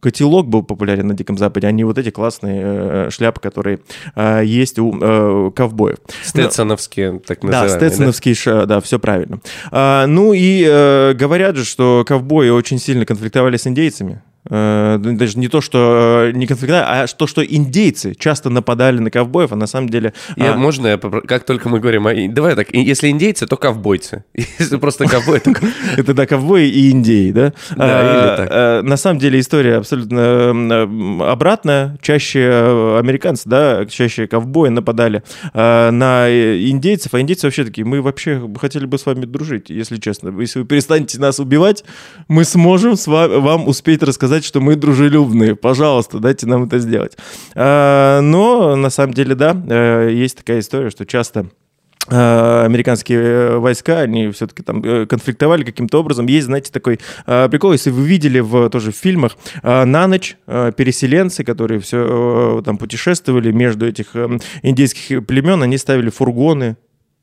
Котелок 0.00 0.46
был 0.46 0.62
популярен 0.62 1.06
на 1.08 1.14
Диком 1.14 1.38
Западе, 1.38 1.66
а 1.66 1.70
не 1.72 1.82
вот 1.84 1.96
эти 1.98 2.10
классные 2.10 2.62
э, 2.64 3.10
шляпы, 3.10 3.40
которые 3.40 3.80
э, 4.14 4.42
есть 4.44 4.78
у 4.78 4.96
э, 5.00 5.50
ковбоев. 5.52 5.96
Стетсоновские, 6.22 7.18
так 7.20 7.40
Да, 7.40 7.46
называемые. 7.46 7.80
да? 7.80 7.86
стетсоновский, 7.88 8.34
ша- 8.34 8.66
да, 8.66 8.80
все 8.80 8.98
правильно. 8.98 9.40
А, 9.70 10.06
ну 10.06 10.32
и 10.32 10.64
э, 10.68 11.14
говорят 11.14 11.56
же, 11.56 11.64
что 11.64 12.04
ковбои 12.06 12.50
очень 12.50 12.78
сильно 12.78 13.06
конфликтовали 13.06 13.56
с 13.56 13.66
индейцами. 13.66 14.22
Э, 14.48 14.98
даже 15.00 15.38
не 15.38 15.48
то, 15.48 15.60
что 15.60 16.26
э, 16.28 16.32
не 16.32 16.46
конфликтовали, 16.46 17.04
а 17.04 17.06
то, 17.06 17.26
что 17.26 17.44
индейцы 17.44 18.14
часто 18.14 18.50
нападали 18.50 18.98
на 18.98 19.10
ковбоев, 19.10 19.52
а 19.52 19.56
на 19.56 19.66
самом 19.66 19.88
деле... 19.88 20.12
Я, 20.36 20.54
а, 20.54 20.56
можно 20.56 20.86
я 20.86 20.94
попро- 20.94 21.26
как 21.26 21.44
только 21.44 21.68
мы 21.68 21.80
говорим 21.80 22.06
о... 22.06 22.14
Давай 22.28 22.54
так, 22.54 22.72
если 22.72 23.08
индейцы, 23.08 23.46
то 23.46 23.56
ковбойцы. 23.56 24.24
Если 24.58 24.76
просто 24.76 25.06
ковбой, 25.06 25.40
то... 25.40 25.52
Это 25.96 26.14
да, 26.14 26.26
ковбои 26.26 26.68
и 26.68 26.90
индеи, 26.90 27.30
да? 27.32 27.52
Да, 27.70 27.84
А, 27.84 28.12
или 28.12 28.36
так. 28.36 28.48
а, 28.50 28.82
На 28.82 28.96
самом 28.96 29.18
деле 29.18 29.40
история 29.40 29.76
абсолютно 29.76 30.82
обратная. 31.30 31.98
Чаще 32.00 32.40
э, 32.40 32.98
американцы, 32.98 33.48
да, 33.48 33.86
чаще 33.86 34.26
ковбои 34.26 34.68
нападали 34.68 35.22
на 35.54 36.28
э, 36.28 36.58
индейцев, 36.68 37.14
а 37.14 37.20
индейцы 37.20 37.46
вообще 37.46 37.64
такие, 37.64 37.84
мы 37.84 38.00
вообще 38.02 38.48
хотели 38.60 38.86
бы 38.86 38.98
с 38.98 39.06
вами 39.06 39.24
дружить, 39.24 39.70
если 39.70 39.96
честно. 39.96 40.38
Если 40.40 40.60
вы 40.60 40.64
перестанете 40.66 41.18
нас 41.18 41.38
убивать, 41.38 41.84
мы 42.28 42.44
сможем 42.44 42.94
вам 43.06 43.68
успеть 43.68 44.02
рассказать, 44.02 44.35
что 44.44 44.60
мы 44.60 44.76
дружелюбные. 44.76 45.56
Пожалуйста, 45.56 46.18
дайте 46.18 46.46
нам 46.46 46.64
это 46.64 46.78
сделать. 46.78 47.16
А, 47.54 48.20
Но 48.20 48.76
на 48.76 48.90
самом 48.90 49.14
деле, 49.14 49.34
да, 49.34 49.56
э, 49.68 50.10
есть 50.12 50.38
такая 50.38 50.60
история, 50.60 50.90
что 50.90 51.06
часто 51.06 51.46
э, 52.10 52.64
американские 52.64 53.20
э, 53.20 53.56
войска, 53.58 54.00
они 54.00 54.30
все-таки 54.30 54.62
там 54.62 55.06
конфликтовали 55.06 55.64
каким-то 55.64 56.00
образом. 56.00 56.26
Есть, 56.26 56.46
знаете, 56.46 56.72
такой 56.72 57.00
прикол, 57.24 57.72
если 57.72 57.90
вы 57.90 58.06
видели 58.06 58.40
в, 58.40 58.68
тоже 58.70 58.92
в 58.92 58.96
фильмах, 58.96 59.36
на 59.62 60.06
ночь 60.06 60.36
переселенцы, 60.46 61.44
которые 61.44 61.80
все 61.80 62.62
там 62.64 62.78
путешествовали 62.78 63.52
между 63.52 63.86
этих 63.86 64.14
э, 64.14 64.38
индейских 64.62 65.26
племен, 65.26 65.62
они 65.62 65.78
ставили 65.78 66.10
фургоны 66.10 66.76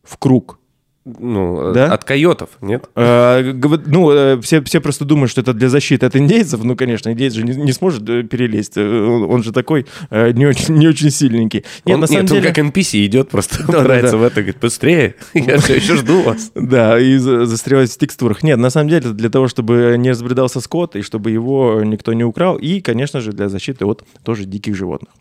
в 0.03 0.17
круг. 0.17 0.59
Ну, 1.05 1.74
Да? 1.74 1.91
от 1.93 2.05
койотов, 2.05 2.50
нет? 2.62 2.86
Э, 2.95 3.51
гов- 3.51 3.81
Ну, 3.86 4.10
э, 4.12 4.39
все, 4.41 4.62
все 4.63 4.79
просто 4.79 5.03
думают, 5.03 5.31
что 5.31 5.41
это 5.41 5.53
для 5.53 5.67
защиты 5.67 6.05
от 6.05 6.15
индейцев. 6.15 6.63
Ну, 6.63 6.77
конечно, 6.77 7.10
индейец 7.10 7.33
же 7.33 7.43
не, 7.43 7.53
не 7.55 7.74
сможет 7.74 8.07
э, 8.10 8.24
перелезть. 8.24 8.77
Э, 8.77 9.05
Он 9.05 9.24
он 9.29 9.43
же 9.43 9.51
такой 9.51 9.86
э, 10.12 10.31
не 10.31 10.45
очень, 10.45 10.75
не 10.75 10.88
очень 10.88 11.10
сильненький. 11.12 11.65
Нет, 11.83 11.95
он, 11.95 12.00
на 12.01 12.07
самом 12.07 12.22
нет, 12.22 12.31
деле... 12.31 12.48
он 12.48 12.53
как 12.53 12.65
NPC 12.65 13.05
идет, 13.05 13.29
просто 13.29 13.57
Да, 13.67 13.74
да, 13.74 13.79
упирается 13.79 14.12
да. 14.13 14.17
в 14.17 14.24
это, 14.24 14.36
говорит, 14.36 14.57
быстрее, 14.62 15.15
я 15.33 15.57
все 15.57 15.75
еще 15.75 15.95
жду 15.98 16.22
вас. 16.22 16.51
Да, 16.55 16.98
и 16.98 17.17
за- 17.17 17.45
застревать 17.45 17.91
в 17.91 17.98
текстурах. 17.98 18.41
Нет, 18.41 18.57
на 18.57 18.69
самом 18.69 18.88
деле, 18.88 19.01
это 19.01 19.12
для 19.12 19.29
того, 19.29 19.50
чтобы 19.50 19.95
не 19.98 20.12
разбредался 20.12 20.62
скот, 20.62 20.95
и 20.95 21.01
чтобы 21.01 21.31
его 21.31 21.81
никто 21.83 22.13
не 22.13 22.24
украл, 22.24 22.55
и, 22.55 22.79
конечно 22.79 23.19
же, 23.19 23.33
для 23.33 23.50
защиты 23.50 23.86
от 23.86 24.03
тоже 24.24 24.45
диких 24.45 24.75
животных. 24.75 25.12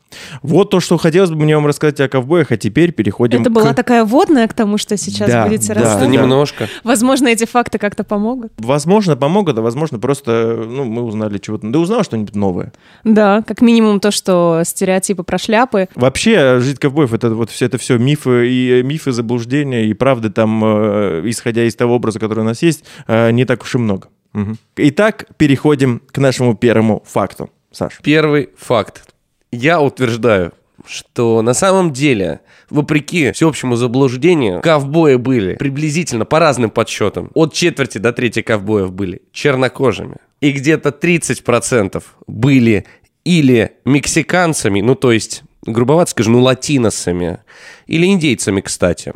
Вот 0.42 0.70
то, 0.70 0.80
что 0.80 0.96
хотелось 0.98 1.30
бы 1.30 1.36
мне 1.36 1.56
вам 1.56 1.66
рассказать 1.66 1.98
о 2.00 2.08
ковбоях, 2.08 2.52
а 2.52 2.56
теперь 2.56 2.92
переходим 2.92 3.40
Это 3.40 3.50
была 3.50 3.72
такая 3.74 4.04
водная 4.04 4.46
к 4.46 4.52
тому, 4.54 4.78
что 4.78 4.96
сейчас 4.96 5.30
Да, 5.30 5.46
будете 5.46 5.71
да, 5.80 5.98
да. 5.98 6.06
немножко. 6.06 6.68
Возможно, 6.84 7.28
эти 7.28 7.44
факты 7.44 7.78
как-то 7.78 8.04
помогут. 8.04 8.52
Возможно, 8.58 9.16
помогут, 9.16 9.58
а 9.58 9.62
возможно, 9.62 9.98
просто 9.98 10.64
ну, 10.66 10.84
мы 10.84 11.02
узнали 11.02 11.38
чего-то. 11.38 11.68
Да 11.68 11.78
узнал 11.78 12.04
что-нибудь 12.04 12.34
новое. 12.34 12.72
Да, 13.04 13.42
как 13.46 13.60
минимум 13.60 14.00
то, 14.00 14.10
что 14.10 14.62
стереотипы 14.64 15.22
про 15.22 15.38
шляпы. 15.38 15.88
Вообще, 15.94 16.60
жить 16.60 16.78
ковбоев 16.78 17.12
это 17.12 17.30
вот 17.30 17.50
все 17.50 17.66
это 17.66 17.78
все 17.78 17.98
мифы 17.98 18.48
и 18.48 18.80
э, 18.80 18.82
мифы, 18.82 19.12
заблуждения 19.12 19.86
и 19.86 19.94
правды 19.94 20.30
там, 20.30 20.62
э, 20.64 21.22
исходя 21.24 21.64
из 21.64 21.74
того 21.74 21.96
образа, 21.96 22.18
который 22.18 22.40
у 22.40 22.44
нас 22.44 22.62
есть, 22.62 22.84
э, 23.06 23.30
не 23.30 23.44
так 23.44 23.62
уж 23.62 23.74
и 23.74 23.78
много. 23.78 24.08
Мгм. 24.32 24.58
Итак, 24.76 25.26
переходим 25.36 26.02
к 26.10 26.18
нашему 26.18 26.56
первому 26.56 27.02
факту. 27.06 27.50
Саш. 27.70 28.00
Первый 28.02 28.50
факт. 28.56 29.04
Я 29.50 29.80
утверждаю, 29.80 30.52
что 30.86 31.42
на 31.42 31.54
самом 31.54 31.92
деле, 31.92 32.40
вопреки 32.70 33.32
всеобщему 33.32 33.76
заблуждению, 33.76 34.60
ковбои 34.60 35.16
были 35.16 35.54
приблизительно 35.54 36.24
по 36.24 36.38
разным 36.38 36.70
подсчетам. 36.70 37.30
От 37.34 37.52
четверти 37.54 37.98
до 37.98 38.12
трети 38.12 38.42
ковбоев 38.42 38.92
были 38.92 39.22
чернокожими. 39.32 40.16
И 40.40 40.50
где-то 40.50 40.90
30% 40.90 42.02
были 42.26 42.84
или 43.24 43.72
мексиканцами, 43.84 44.80
ну 44.80 44.94
то 44.94 45.12
есть, 45.12 45.42
грубовато 45.64 46.10
скажем, 46.10 46.32
ну 46.32 46.42
латиносами, 46.42 47.38
или 47.86 48.06
индейцами, 48.06 48.60
кстати. 48.60 49.12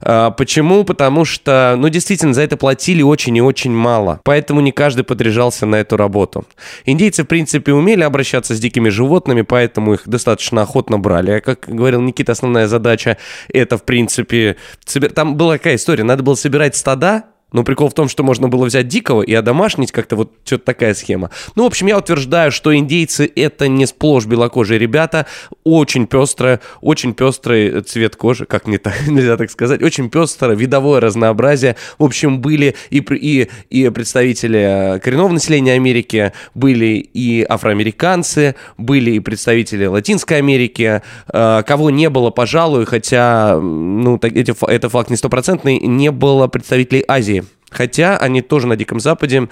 А, 0.00 0.30
Почему? 0.30 0.84
Потому 0.84 1.24
что, 1.24 1.74
ну, 1.78 1.88
действительно, 1.88 2.34
за 2.34 2.42
это 2.42 2.56
платили 2.56 3.02
очень 3.02 3.36
и 3.36 3.40
очень 3.42 3.72
мало. 3.72 4.20
Поэтому 4.24 4.60
не 4.60 4.72
каждый 4.72 5.04
подряжался 5.04 5.66
на 5.66 5.76
эту 5.76 5.96
работу. 5.96 6.46
Индейцы, 6.84 7.24
в 7.24 7.26
принципе, 7.26 7.72
умели 7.72 8.02
обращаться 8.02 8.54
с 8.54 8.60
дикими 8.60 8.88
животными, 8.88 9.42
поэтому 9.42 9.94
их 9.94 10.02
достаточно 10.06 10.62
охотно 10.62 10.98
брали. 10.98 11.30
А 11.32 11.40
как 11.40 11.66
говорил 11.68 12.00
Никита, 12.00 12.32
основная 12.32 12.66
задача 12.66 13.16
это, 13.52 13.78
в 13.78 13.84
принципе, 13.84 14.56
собир- 14.84 15.12
там 15.12 15.36
была 15.36 15.58
какая 15.58 15.76
история? 15.76 16.04
Надо 16.04 16.22
было 16.22 16.34
собирать 16.34 16.76
стада, 16.76 17.24
но 17.52 17.64
прикол 17.64 17.88
в 17.88 17.94
том, 17.94 18.08
что 18.08 18.22
можно 18.22 18.48
было 18.48 18.66
взять 18.66 18.88
дикого 18.88 19.22
и 19.22 19.32
одомашнить 19.32 19.92
как-то 19.92 20.16
вот 20.16 20.32
что-то 20.44 20.64
такая 20.64 20.94
схема. 20.94 21.30
Ну, 21.54 21.62
в 21.62 21.66
общем, 21.66 21.86
я 21.86 21.96
утверждаю, 21.96 22.50
что 22.50 22.76
индейцы 22.76 23.30
это 23.34 23.68
не 23.68 23.86
сплошь 23.86 24.26
белокожие 24.26 24.78
ребята, 24.78 25.26
очень 25.64 26.06
пестрое, 26.06 26.60
очень 26.80 27.14
пестрый 27.14 27.82
цвет 27.82 28.16
кожи, 28.16 28.46
как 28.46 28.66
не 28.66 28.78
так, 28.78 28.94
нельзя 29.06 29.36
так 29.36 29.50
сказать, 29.50 29.82
очень 29.82 30.10
пестрое 30.10 30.56
видовое 30.56 31.00
разнообразие. 31.00 31.76
В 31.98 32.04
общем, 32.04 32.40
были 32.40 32.74
и, 32.90 32.98
и, 32.98 33.48
и 33.70 33.88
представители 33.90 34.96
э, 34.96 34.98
коренного 34.98 35.32
населения 35.32 35.74
Америки, 35.74 36.32
были 36.54 37.08
и 37.12 37.42
афроамериканцы, 37.48 38.56
были 38.76 39.12
и 39.12 39.20
представители 39.20 39.86
Латинской 39.86 40.38
Америки, 40.38 41.00
э, 41.32 41.62
кого 41.66 41.90
не 41.90 42.10
было, 42.10 42.30
пожалуй, 42.30 42.86
хотя, 42.86 43.58
ну, 43.60 44.18
эти, 44.20 44.54
это 44.68 44.88
факт 44.88 45.10
не 45.10 45.16
стопроцентный, 45.16 45.78
не 45.78 46.10
было 46.10 46.48
представителей 46.48 47.04
Азии. 47.06 47.45
Хотя 47.70 48.16
они 48.16 48.42
тоже 48.42 48.66
на 48.66 48.76
Диком 48.76 49.00
Западе 49.00 49.48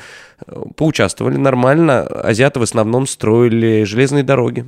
э, 0.47 0.63
поучаствовали 0.77 1.37
нормально. 1.37 2.03
Азиаты 2.03 2.61
в 2.61 2.63
основном 2.63 3.07
строили 3.07 3.85
железные 3.85 4.23
дороги. 4.23 4.67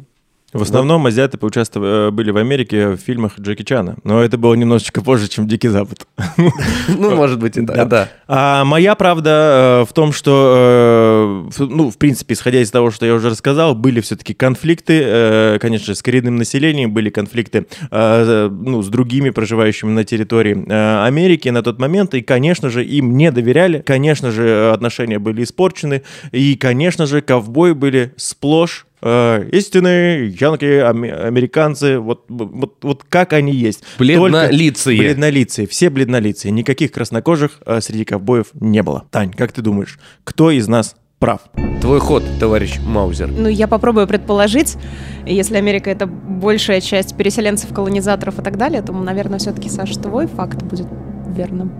В 0.52 0.62
основном 0.62 1.04
азиаты 1.06 1.38
поучаствовали, 1.38 2.08
э, 2.08 2.10
были 2.12 2.30
в 2.30 2.36
Америке 2.36 2.90
в 2.90 2.98
фильмах 2.98 3.32
Джеки 3.38 3.64
Чана, 3.64 3.96
но 4.04 4.22
это 4.22 4.38
было 4.38 4.54
немножечко 4.54 5.02
позже, 5.02 5.28
чем 5.28 5.48
Дикий 5.48 5.68
Запад. 5.68 6.06
Ну, 6.88 7.14
может 7.16 7.40
быть, 7.40 7.56
и 7.56 7.66
так, 7.66 7.88
да. 7.88 8.08
А 8.28 8.64
моя 8.64 8.94
правда 8.94 9.82
э, 9.82 9.90
в 9.90 9.92
том, 9.92 10.12
что, 10.12 11.50
э, 11.58 11.64
ну, 11.64 11.90
в 11.90 11.98
принципе, 11.98 12.34
исходя 12.34 12.62
из 12.62 12.70
того, 12.70 12.92
что 12.92 13.04
я 13.04 13.14
уже 13.14 13.30
рассказал, 13.30 13.74
были 13.74 14.00
все-таки 14.00 14.34
конфликты, 14.34 15.58
конечно, 15.60 15.94
с 15.94 16.02
коренным 16.02 16.36
населением, 16.36 16.92
были 16.92 17.10
конфликты, 17.10 17.66
ну, 17.90 18.82
с 18.82 18.88
другими 18.88 19.30
проживающими 19.30 19.90
на 19.90 20.04
территории 20.04 20.64
Америки 21.04 21.48
на 21.48 21.62
тот 21.62 21.78
момент, 21.80 22.14
и, 22.14 22.22
конечно 22.22 22.70
же, 22.70 22.84
им 22.84 23.16
не 23.16 23.30
доверяли, 23.30 23.80
конечно 23.80 24.30
же, 24.30 24.70
отношения 24.72 25.18
были 25.18 25.42
испорчены, 25.42 26.02
и, 26.30 26.54
конечно 26.54 27.06
же, 27.06 27.20
ковбои 27.20 27.72
были 27.72 28.14
сплошь 28.16 28.86
э, 29.06 29.48
истинные 29.52 30.28
янки, 30.28 30.64
аме- 30.80 31.14
американцы, 31.14 31.98
вот, 31.98 32.24
вот, 32.28 32.74
вот 32.82 33.04
как 33.08 33.32
они 33.32 33.52
есть. 33.52 33.82
Бледнолицые. 33.98 34.96
Только 34.96 35.08
Бледнолицые, 35.08 35.66
все 35.66 35.90
бледнолицые. 35.90 36.52
Никаких 36.52 36.92
краснокожих 36.92 37.60
э, 37.64 37.80
среди 37.80 38.04
ковбоев 38.04 38.46
не 38.54 38.82
было. 38.82 39.04
Тань, 39.10 39.32
как 39.32 39.52
ты 39.52 39.62
думаешь, 39.62 39.98
кто 40.24 40.50
из 40.50 40.66
нас 40.68 40.96
прав? 41.18 41.40
Твой 41.80 42.00
ход, 42.00 42.22
товарищ 42.40 42.78
Маузер. 42.84 43.28
Ну, 43.28 43.48
я 43.48 43.68
попробую 43.68 44.06
предположить, 44.06 44.76
если 45.24 45.56
Америка 45.56 45.90
это 45.90 46.06
большая 46.06 46.80
часть 46.80 47.16
переселенцев, 47.16 47.72
колонизаторов 47.72 48.38
и 48.38 48.42
так 48.42 48.58
далее, 48.58 48.82
то, 48.82 48.92
наверное, 48.92 49.38
все-таки, 49.38 49.68
Саша, 49.68 49.98
твой 49.98 50.26
факт 50.26 50.62
будет 50.62 50.86
верным. 51.28 51.72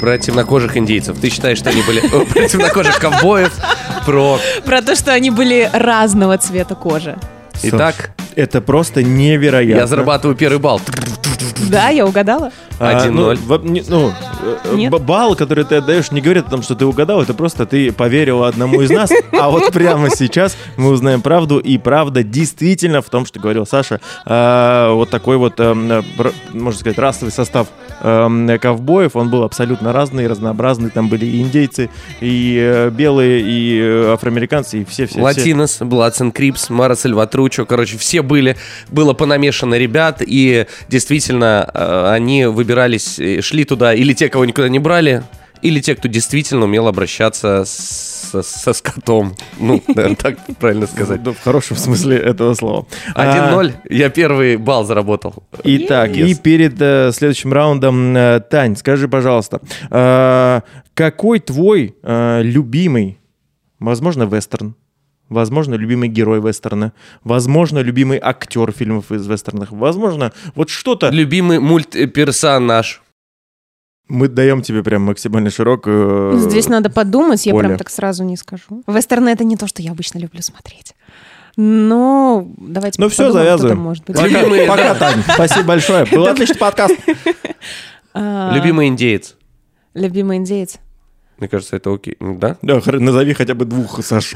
Про 0.00 0.18
темнокожих 0.18 0.76
индейцев. 0.76 1.18
Ты 1.18 1.30
считаешь, 1.30 1.56
что 1.58 1.70
они 1.70 1.80
были... 1.82 2.00
О, 2.00 2.26
Про 2.26 2.46
темнокожих 2.48 2.98
ковбоев, 2.98 3.52
про... 4.06 4.38
Про 4.64 4.82
то, 4.82 4.94
что 4.94 5.12
они 5.12 5.30
были 5.30 5.68
разного 5.72 6.38
цвета 6.38 6.74
кожи. 6.74 7.16
Итак, 7.62 8.10
Это 8.36 8.60
просто 8.60 9.02
невероятно. 9.02 9.80
я 9.80 9.86
зарабатываю 9.86 10.36
первый 10.36 10.58
балл. 10.58 10.80
Да, 11.68 11.88
я 11.88 12.06
угадала. 12.06 12.52
А, 12.78 13.08
ну, 13.08 13.30
1-0. 13.32 13.38
во- 13.46 13.58
не- 13.58 13.82
ну, 13.88 14.12
э, 14.64 14.74
Нет? 14.74 14.92
балл, 15.02 15.34
который 15.34 15.64
ты 15.64 15.76
отдаешь, 15.76 16.10
не 16.10 16.20
говорит 16.20 16.46
о 16.48 16.50
том, 16.50 16.62
что 16.62 16.74
ты 16.74 16.84
угадал, 16.84 17.22
это 17.22 17.32
просто 17.34 17.64
ты 17.66 17.90
поверила 17.92 18.48
одному 18.48 18.82
из 18.82 18.90
нас, 18.90 19.10
а 19.32 19.48
вот 19.50 19.72
прямо 19.72 20.10
сейчас 20.10 20.56
мы 20.76 20.90
узнаем 20.90 21.22
правду, 21.22 21.58
и 21.58 21.78
правда 21.78 22.22
действительно 22.22 23.00
в 23.02 23.08
том, 23.08 23.24
что 23.26 23.40
говорил 23.40 23.66
Саша, 23.66 24.00
а, 24.24 24.92
вот 24.92 25.10
такой 25.10 25.36
вот, 25.38 25.58
эм, 25.58 25.90
э, 25.90 26.02
можно 26.52 26.78
сказать, 26.78 26.98
расовый 26.98 27.32
состав 27.32 27.68
эм, 28.02 28.58
ковбоев, 28.58 29.16
он 29.16 29.30
был 29.30 29.42
абсолютно 29.44 29.92
разный, 29.92 30.26
разнообразный, 30.26 30.90
там 30.90 31.08
были 31.08 31.24
и 31.24 31.40
индейцы, 31.40 31.88
и 32.20 32.58
э, 32.60 32.90
белые, 32.90 33.40
и 33.40 33.80
э, 33.80 34.12
афроамериканцы, 34.12 34.80
и 34.80 34.84
все-все-все. 34.84 35.22
Латинос, 35.22 35.78
Bloods 35.80 36.13
and 36.13 36.30
Crips, 36.32 36.68
Мара 36.68 36.94
Сальватруча, 36.94 37.64
короче, 37.64 37.96
все 37.96 38.22
были, 38.22 38.56
было 38.90 39.14
понамешано 39.14 39.76
ребят, 39.76 40.20
и 40.20 40.66
действительно 40.88 41.68
э, 41.72 42.10
они 42.12 42.44
выбирались, 42.66 43.18
э, 43.20 43.40
шли 43.42 43.64
туда, 43.64 43.94
или 43.94 44.12
те, 44.12 44.28
кого 44.28 44.44
никуда 44.44 44.68
не 44.68 44.80
брали, 44.80 45.22
или 45.62 45.80
те, 45.80 45.94
кто 45.94 46.08
действительно 46.08 46.64
умел 46.64 46.88
обращаться 46.88 47.62
со, 47.64 48.42
со 48.42 48.72
скотом. 48.72 49.34
Ну, 49.60 49.82
наверное, 49.88 50.16
так 50.16 50.36
правильно 50.58 50.86
сказать. 50.86 51.20
Ну, 51.24 51.32
В 51.32 51.40
хорошем 51.42 51.76
смысле 51.76 52.16
этого 52.16 52.54
слова. 52.54 52.86
А, 53.14 53.54
1-0, 53.54 53.72
я 53.88 54.10
первый 54.10 54.56
балл 54.56 54.84
заработал. 54.84 55.34
Итак, 55.64 56.10
Yes. 56.10 56.26
и 56.28 56.34
перед 56.34 56.74
э, 56.80 57.12
следующим 57.12 57.52
раундом, 57.52 58.16
э, 58.16 58.40
Тань, 58.50 58.76
скажи, 58.76 59.08
пожалуйста, 59.08 59.60
э, 59.90 60.60
какой 60.94 61.38
твой 61.40 61.94
э, 62.02 62.40
любимый, 62.42 63.18
возможно, 63.78 64.24
вестерн, 64.24 64.74
возможно, 65.28 65.74
любимый 65.74 66.08
герой 66.08 66.40
вестерна, 66.40 66.92
возможно, 67.24 67.78
любимый 67.80 68.18
актер 68.22 68.70
фильмов 68.72 69.12
из 69.12 69.26
вестернов, 69.26 69.70
возможно, 69.70 70.32
вот 70.54 70.70
что-то... 70.70 71.10
Любимый 71.10 71.58
мультперсонаж. 71.60 73.02
Мы 74.08 74.28
даем 74.28 74.62
тебе 74.62 74.84
прям 74.84 75.02
максимально 75.02 75.50
широкую... 75.50 76.38
Здесь 76.38 76.68
надо 76.68 76.90
подумать, 76.90 77.44
я 77.44 77.54
Оля. 77.54 77.66
прям 77.66 77.78
так 77.78 77.90
сразу 77.90 78.22
не 78.22 78.36
скажу. 78.36 78.82
Вестерны 78.86 79.30
это 79.30 79.42
не 79.42 79.56
то, 79.56 79.66
что 79.66 79.82
я 79.82 79.90
обычно 79.90 80.18
люблю 80.18 80.42
смотреть. 80.42 80.94
Но 81.56 82.46
давайте 82.58 83.00
Ну 83.00 83.08
кто 83.08 83.32
завязываем. 83.32 83.78
может 83.78 84.04
быть. 84.04 84.16
Пока, 84.16 84.28
Любимые, 84.28 84.66
пока, 84.66 84.92
да. 84.92 84.94
Тань. 84.94 85.22
Спасибо 85.34 85.64
большое. 85.64 86.04
Был 86.04 86.26
отличный 86.26 86.56
подкаст. 86.56 86.94
А, 88.18 88.50
Любимый 88.54 88.88
индеец. 88.88 89.34
Любимый 89.92 90.38
индеец. 90.38 90.76
Мне 91.38 91.48
кажется, 91.48 91.76
это 91.76 91.92
окей. 91.92 92.16
Ну, 92.20 92.38
Да? 92.38 92.56
Да, 92.62 92.80
назови 92.84 93.34
хотя 93.34 93.54
бы 93.54 93.64
двух, 93.64 94.02
Саш. 94.04 94.34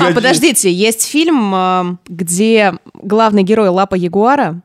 А, 0.00 0.12
подождите, 0.12 0.72
есть 0.72 1.06
фильм, 1.06 1.52
а, 1.54 1.96
где 2.06 2.74
главный 2.94 3.42
герой 3.42 3.68
Лапа 3.68 3.94
Ягуара. 3.94 4.60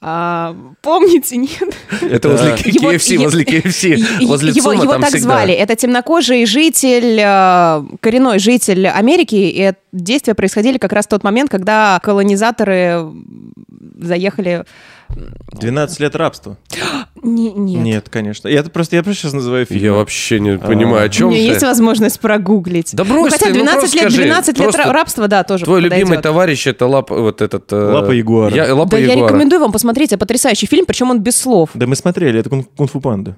А, 0.00 0.54
помните, 0.82 1.36
нет? 1.36 1.74
Это 2.02 2.28
возле 2.28 2.50
Его- 2.64 2.92
KFC, 2.92 3.12
е- 3.14 3.18
возле 3.18 3.44
KFC, 3.44 4.26
возле 4.26 4.50
его, 4.50 4.70
ЦУМа 4.72 4.82
его 4.82 4.92
там 4.92 5.00
так 5.00 5.10
всегда. 5.10 5.24
звали. 5.24 5.54
Это 5.54 5.74
темнокожий 5.74 6.44
житель, 6.46 7.18
э, 7.18 7.82
коренной 8.00 8.38
житель 8.38 8.86
Америки. 8.88 9.34
И 9.36 9.72
действия 9.92 10.34
происходили 10.34 10.76
как 10.78 10.92
раз 10.92 11.06
в 11.06 11.08
тот 11.08 11.24
момент, 11.24 11.50
когда 11.50 11.98
колонизаторы 12.02 13.06
заехали... 13.98 14.64
12 15.52 16.00
лет 16.00 16.14
рабства. 16.14 16.58
Не- 17.26 17.52
нет. 17.52 17.82
Нет, 17.82 18.08
конечно. 18.08 18.46
Я 18.48 18.62
просто, 18.62 18.94
я 18.96 19.02
просто 19.02 19.22
сейчас 19.22 19.32
называю 19.32 19.66
фильм. 19.66 19.82
Я 19.82 19.92
вообще 19.92 20.38
не 20.38 20.58
понимаю, 20.58 21.04
о 21.04 21.06
У 21.06 21.10
чем 21.10 21.28
меня 21.30 21.40
есть 21.40 21.60
ты. 21.60 21.66
возможность 21.66 22.20
прогуглить. 22.20 22.94
Да 22.94 23.04
брось 23.04 23.16
ну, 23.24 23.30
хотя 23.30 23.46
ты, 23.46 23.52
ну 23.54 23.64
12 23.64 23.78
просто 23.80 23.96
лет, 23.96 24.02
скажи. 24.12 24.22
12 24.24 24.58
лет 24.58 24.74
рабства, 24.76 25.28
да, 25.28 25.42
тоже 25.42 25.64
Твой 25.64 25.82
подойдет. 25.82 25.98
любимый 26.06 26.22
товарищ 26.22 26.66
это 26.68 26.86
лапа, 26.86 27.20
вот 27.20 27.42
этот... 27.42 27.72
э, 27.72 27.76
Лапа 27.76 28.12
ягуара. 28.12 28.54
Я, 28.54 28.74
лапа 28.74 28.92
Да, 28.92 28.98
я 28.98 29.06
ягуара. 29.12 29.26
рекомендую 29.28 29.60
вам 29.60 29.72
посмотреть, 29.72 30.10
это 30.12 30.18
потрясающий 30.18 30.66
фильм, 30.66 30.86
причем 30.86 31.10
он 31.10 31.18
без 31.20 31.36
слов. 31.36 31.70
Да 31.74 31.86
мы 31.86 31.96
смотрели, 31.96 32.38
это 32.38 32.48
кун- 32.48 32.64
кунг-фу 32.76 33.00
панда. 33.00 33.36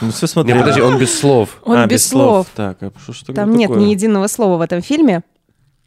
Мы 0.00 0.10
все 0.12 0.24
Не, 0.24 0.28
смотрели. 0.28 0.58
подожди, 0.58 0.80
он 0.80 0.98
без 0.98 1.18
слов. 1.18 1.48
Он 1.64 1.76
А, 1.76 1.86
без, 1.86 2.06
слов. 2.08 2.46
Так, 2.56 2.78
а 2.80 2.90
что, 3.02 3.12
что 3.12 3.32
Там 3.34 3.54
нет 3.54 3.68
такое? 3.68 3.84
ни 3.84 3.90
единого 3.90 4.26
слова 4.28 4.56
в 4.56 4.60
этом 4.62 4.80
фильме. 4.80 5.22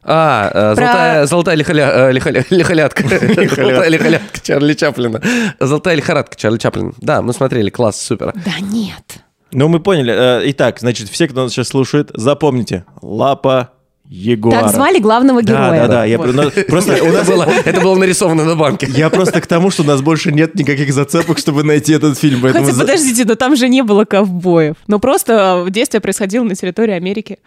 А, 0.02 0.48
э, 0.72 0.74
Про- 0.74 0.84
золотая, 0.86 1.26
золотая 1.26 1.56
лихоля- 1.56 2.08
э, 2.08 2.12
лихоля- 2.12 2.44
лихолятка. 2.50 3.04
Золотая 3.08 3.88
лихолятка 3.88 4.40
Чарли 4.42 4.74
Чаплина. 4.74 5.20
Золотая 5.60 5.94
лихорадка 5.94 6.36
Чарли 6.36 6.58
Чаплина. 6.58 6.92
Да, 6.98 7.20
мы 7.22 7.32
смотрели, 7.32 7.70
класс, 7.70 8.00
супер. 8.00 8.32
Да 8.34 8.52
нет. 8.60 9.20
Ну, 9.52 9.68
мы 9.68 9.80
поняли. 9.80 10.12
Э, 10.16 10.42
Итак, 10.50 10.78
значит, 10.80 11.08
все, 11.08 11.28
кто 11.28 11.42
нас 11.44 11.52
сейчас 11.52 11.68
слушает, 11.68 12.10
запомните. 12.14 12.84
Лапа 13.02 13.70
Ягуара. 14.08 14.62
Так 14.62 14.74
звали 14.74 14.98
главного 15.00 15.42
Да, 15.42 15.52
героя. 15.52 15.80
да, 15.82 15.88
да. 15.88 16.04
Я 16.04 16.18
Вот. 16.18 16.32
про- 16.32 16.42
ну, 16.44 16.50
просто 16.68 17.02
у 17.04 17.12
нас 17.12 17.26
было, 17.28 17.44
это 17.64 17.80
было 17.80 17.94
нарисовано 17.96 18.44
на 18.44 18.56
банке. 18.56 18.88
Я 18.90 19.10
просто 19.10 19.40
к 19.40 19.46
тому, 19.46 19.70
что 19.70 19.82
у 19.82 19.86
нас 19.86 20.00
больше 20.02 20.32
нет 20.32 20.54
никаких 20.54 20.92
зацепок, 20.92 21.38
чтобы 21.38 21.62
найти 21.62 21.92
этот 21.92 22.18
фильм. 22.18 22.40
поэтому 22.42 22.64
Хотя, 22.64 22.78
подождите, 22.80 23.24
но 23.24 23.34
там 23.34 23.54
же 23.54 23.68
не 23.68 23.82
было 23.82 24.04
ковбоев. 24.04 24.76
Но 24.88 24.98
просто 24.98 25.66
действие 25.68 26.00
происходило 26.00 26.42
на 26.44 26.54
территории 26.54 26.94
Америки. 26.94 27.38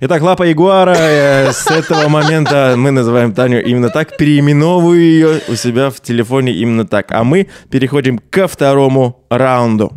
Итак, 0.00 0.22
Лапа 0.22 0.44
Ягуара, 0.44 0.94
э, 0.96 1.52
с 1.52 1.68
этого 1.68 2.06
момента 2.06 2.74
мы 2.76 2.92
называем 2.92 3.34
Таню 3.34 3.64
именно 3.64 3.90
так, 3.90 4.16
переименовываю 4.16 5.00
ее 5.00 5.40
у 5.48 5.56
себя 5.56 5.90
в 5.90 6.00
телефоне 6.00 6.52
именно 6.52 6.86
так. 6.86 7.10
А 7.10 7.24
мы 7.24 7.48
переходим 7.68 8.20
ко 8.20 8.46
второму 8.46 9.24
раунду. 9.28 9.92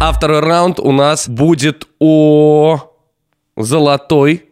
А 0.00 0.12
второй 0.14 0.40
раунд 0.40 0.80
у 0.80 0.92
нас 0.92 1.28
будет 1.28 1.86
о 1.98 2.80
золотой 3.54 4.44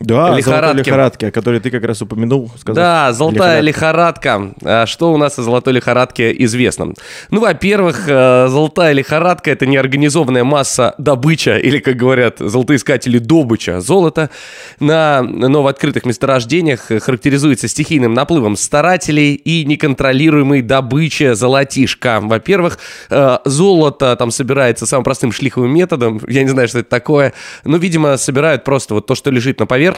Да, 0.00 0.34
Лихорадки. 0.34 0.78
лихорадки, 0.78 1.24
о 1.26 1.30
которой 1.30 1.60
ты 1.60 1.70
как 1.70 1.84
раз 1.84 2.00
упомянул. 2.00 2.50
сказав 2.58 2.74
Да, 2.74 3.12
золотая 3.12 3.60
лихорадка. 3.60 4.54
лихорадка. 4.60 4.86
Что 4.86 5.12
у 5.12 5.18
нас 5.18 5.38
о 5.38 5.42
золотой 5.42 5.74
лихорадке 5.74 6.34
известно? 6.44 6.94
Ну, 7.28 7.40
во-первых, 7.40 8.04
э, 8.08 8.48
золотая 8.48 8.92
лихорадка– 8.94 9.50
это 9.52 9.66
неорганизованная 9.66 10.42
масса 10.42 10.94
добыча, 10.96 11.58
или, 11.58 11.80
как 11.80 11.96
говорят 11.96 12.36
золотоискатели, 12.38 13.18
добыча 13.18 13.80
золота 13.80 14.30
на 14.78 15.20
новооткрытых 15.22 16.06
месторождениях 16.06 16.80
характеризуется 17.02 17.68
стихийным 17.68 18.14
наплывом 18.14 18.56
старателей 18.56 19.34
и 19.34 19.66
неконтролируемой 19.66 20.62
добычей 20.62 21.34
золотишка. 21.34 22.20
Во-первых, 22.22 22.78
э, 23.10 23.38
золото 23.44 24.16
там 24.16 24.30
собирается 24.30 24.86
самым 24.86 25.04
простым 25.04 25.30
шлиховым 25.30 25.74
методом. 25.74 26.22
Я 26.26 26.42
не 26.42 26.48
знаю, 26.48 26.68
что 26.68 26.78
это 26.78 26.88
такое. 26.88 27.34
Но, 27.64 27.76
видимо, 27.76 28.16
собирают 28.16 28.64
просто 28.64 28.94
вот 28.94 29.06
то, 29.06 29.14
что 29.14 29.30
лежит 29.30 29.60
на 29.60 29.66
поверхности, 29.66 29.89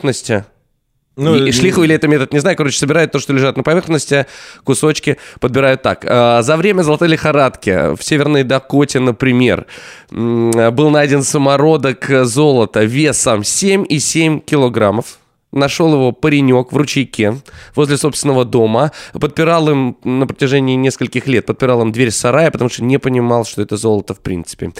Ну, 1.16 1.37
и, 1.37 1.49
и 1.49 1.52
шлиху 1.52 1.82
или 1.82 1.94
это 1.94 2.08
метод, 2.08 2.32
не 2.32 2.38
знаю. 2.38 2.56
Короче, 2.56 2.78
собирают 2.78 3.12
то, 3.12 3.18
что 3.18 3.34
лежат 3.34 3.56
на 3.56 3.62
поверхности, 3.62 4.26
кусочки 4.64 5.18
подбирают 5.40 5.82
так. 5.82 6.06
А, 6.08 6.42
За 6.42 6.56
время 6.56 6.82
золотой 6.82 7.08
лихорадки 7.08 7.94
в 7.94 8.02
Северной 8.02 8.44
Дакоте, 8.44 8.99
например, 8.99 9.66
был 10.11 10.90
найден 10.90 11.22
самородок 11.22 12.08
золота 12.25 12.84
весом 12.84 13.40
7,7 13.40 14.40
килограммов. 14.40 15.18
Нашел 15.52 15.92
его 15.92 16.12
паренек 16.12 16.73
в 16.73 16.76
ручейке 16.76 17.37
возле 17.76 17.97
собственного 17.99 18.44
дома. 18.44 18.90
Подпирал 19.12 19.68
им 19.68 19.97
на 20.02 20.26
протяжении 20.26 20.75
нескольких 20.76 21.26
лет. 21.26 21.47
Подпирал 21.47 21.82
им 21.82 21.92
дверь 21.92 22.11
сарая, 22.11 22.50
потому 22.50 22.71
что 22.71 22.82
не 22.85 22.99
понимал, 22.99 23.44
что 23.44 23.61
это 23.62 23.76
золото 23.76 24.14
в 24.14 24.21
принципе. 24.21 24.73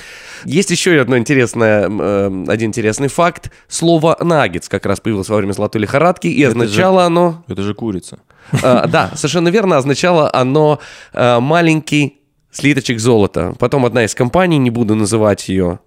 Есть 0.45 0.71
еще 0.71 0.99
одно 1.01 1.19
интересное, 1.19 1.89
э, 1.89 2.45
один 2.49 2.69
интересный 2.71 3.09
факт. 3.09 3.51
Слово 3.69 4.17
«наггетс» 4.21 4.69
как 4.69 4.87
раз 4.87 5.01
появилось 5.01 5.29
во 5.29 5.37
время 5.37 5.53
золотой 5.53 5.83
лихорадки, 5.83 6.27
и 6.27 6.41
Это 6.43 6.55
же- 6.55 6.65
означало 6.65 7.05
оно... 7.05 7.45
Это 7.49 7.63
же 7.63 7.75
курица. 7.75 8.21
Э, 8.63 8.87
Да, 8.89 9.11
совершенно 9.15 9.49
верно, 9.49 9.77
означало 9.77 10.31
оно 10.35 10.79
э, 11.13 11.39
маленький 11.41 12.19
слиточек 12.51 12.99
золота. 12.99 13.55
Потом 13.59 13.85
одна 13.85 14.05
из 14.05 14.15
компаний, 14.15 14.59
не 14.59 14.71
буду 14.71 14.95
называть 14.95 15.49
ее, 15.49 15.79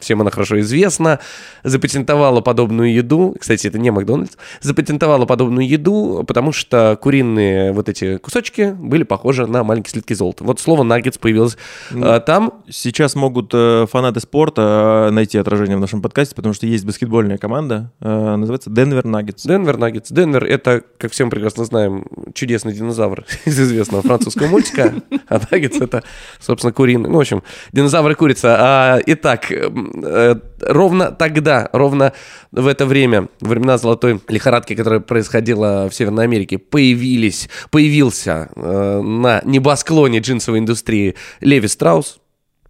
всем 0.00 0.20
она 0.20 0.30
хорошо 0.30 0.60
известна, 0.60 1.20
запатентовала 1.62 2.40
подобную 2.40 2.92
еду. 2.92 3.36
Кстати, 3.38 3.68
это 3.68 3.78
не 3.78 3.90
Макдональдс. 3.90 4.36
Запатентовала 4.60 5.26
подобную 5.26 5.68
еду, 5.68 6.24
потому 6.26 6.52
что 6.52 6.98
куриные 7.00 7.72
вот 7.72 7.88
эти 7.88 8.18
кусочки 8.18 8.74
были 8.78 9.02
похожи 9.02 9.46
на 9.46 9.64
маленькие 9.64 9.92
слитки 9.92 10.14
золота. 10.14 10.44
Вот 10.44 10.60
слово 10.60 10.82
«наггетс» 10.82 11.18
появилось 11.18 11.56
э, 11.90 12.20
там. 12.24 12.54
Сейчас 12.68 13.14
могут 13.14 13.50
э, 13.54 13.86
фанаты 13.90 14.20
спорта 14.20 15.08
э, 15.08 15.10
найти 15.10 15.38
отражение 15.38 15.76
в 15.76 15.80
нашем 15.80 16.02
подкасте, 16.02 16.34
потому 16.34 16.54
что 16.54 16.66
есть 16.66 16.84
баскетбольная 16.84 17.38
команда, 17.38 17.92
э, 18.00 18.36
называется 18.36 18.70
Денвер 18.70 19.04
Наггетс. 19.04 19.44
Денвер 19.44 19.76
Наггетс. 19.76 20.10
Денвер— 20.10 20.44
это, 20.46 20.82
как 20.98 21.12
все 21.12 21.24
мы 21.24 21.30
прекрасно 21.30 21.64
знаем, 21.64 22.06
чудесный 22.34 22.72
динозавр 22.72 23.24
из 23.44 23.58
известного 23.60 24.02
французского 24.02 24.48
мультика. 24.48 24.94
А 25.28 25.40
Наггетс— 25.50 25.76
это, 25.80 26.02
собственно, 26.38 26.72
куриный. 26.72 27.10
Ну, 27.10 27.16
в 27.16 27.20
общем, 27.20 27.42
динозавр 27.72 28.10
и 28.12 28.14
курица. 28.14 28.56
А, 28.58 29.00
итак, 29.06 29.50
э, 29.92 30.36
ровно 30.60 31.10
тогда, 31.12 31.68
ровно 31.72 32.12
в 32.52 32.66
это 32.66 32.86
время, 32.86 33.28
времена 33.40 33.78
золотой 33.78 34.20
лихорадки, 34.28 34.74
которая 34.74 35.00
происходила 35.00 35.88
в 35.88 35.94
Северной 35.94 36.24
Америке, 36.24 36.58
появились, 36.58 37.48
появился 37.70 38.50
э, 38.54 39.00
на 39.02 39.42
небосклоне 39.44 40.20
джинсовой 40.20 40.60
индустрии 40.60 41.14
Леви 41.40 41.68
Страус, 41.68 42.20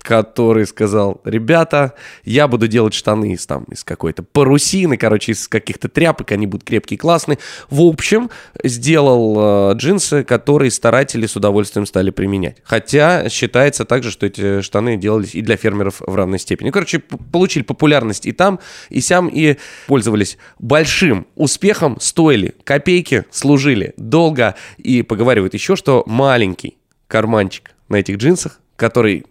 который 0.03 0.67
сказал, 0.67 1.21
ребята, 1.25 1.95
я 2.25 2.49
буду 2.49 2.69
делать 2.69 2.95
штаны 2.95 3.33
из, 3.33 3.47
там, 3.47 3.65
из 3.65 3.85
какой-то 3.85 4.23
парусины, 4.23 4.97
короче, 4.97 5.33
из 5.33 5.49
каких-то 5.49 5.89
тряпок, 5.89 6.33
они 6.33 6.47
будут 6.47 6.67
крепкие, 6.67 6.99
классные. 6.99 7.39
В 7.69 7.83
общем, 7.83 8.31
сделал 8.63 9.73
э, 9.73 9.75
джинсы, 9.75 10.25
которые 10.25 10.71
старатели 10.71 11.27
с 11.27 11.37
удовольствием 11.37 11.87
стали 11.87 12.11
применять. 12.11 12.59
Хотя 12.65 13.29
считается 13.29 13.85
также, 13.85 14.11
что 14.11 14.27
эти 14.27 14.61
штаны 14.61 14.97
делались 14.97 15.35
и 15.35 15.43
для 15.43 15.57
фермеров 15.57 16.01
в 16.01 16.15
равной 16.15 16.39
степени. 16.39 16.71
Короче, 16.71 16.99
п- 16.99 17.17
получили 17.31 17.63
популярность 17.63 18.27
и 18.27 18.33
там, 18.33 18.61
и 18.89 19.01
сям, 19.01 19.29
и 19.29 19.57
пользовались 19.87 20.39
большим 20.59 21.27
успехом, 21.37 21.99
стоили 22.01 22.55
копейки, 22.65 23.25
служили 23.31 23.95
долго. 23.97 24.55
И 24.79 25.03
поговаривают 25.03 25.55
еще, 25.55 25.77
что 25.77 26.03
маленький 26.07 26.77
карманчик 27.07 27.73
на 27.89 27.97
этих 27.97 28.17
джинсах, 28.17 28.61
который 28.77 29.27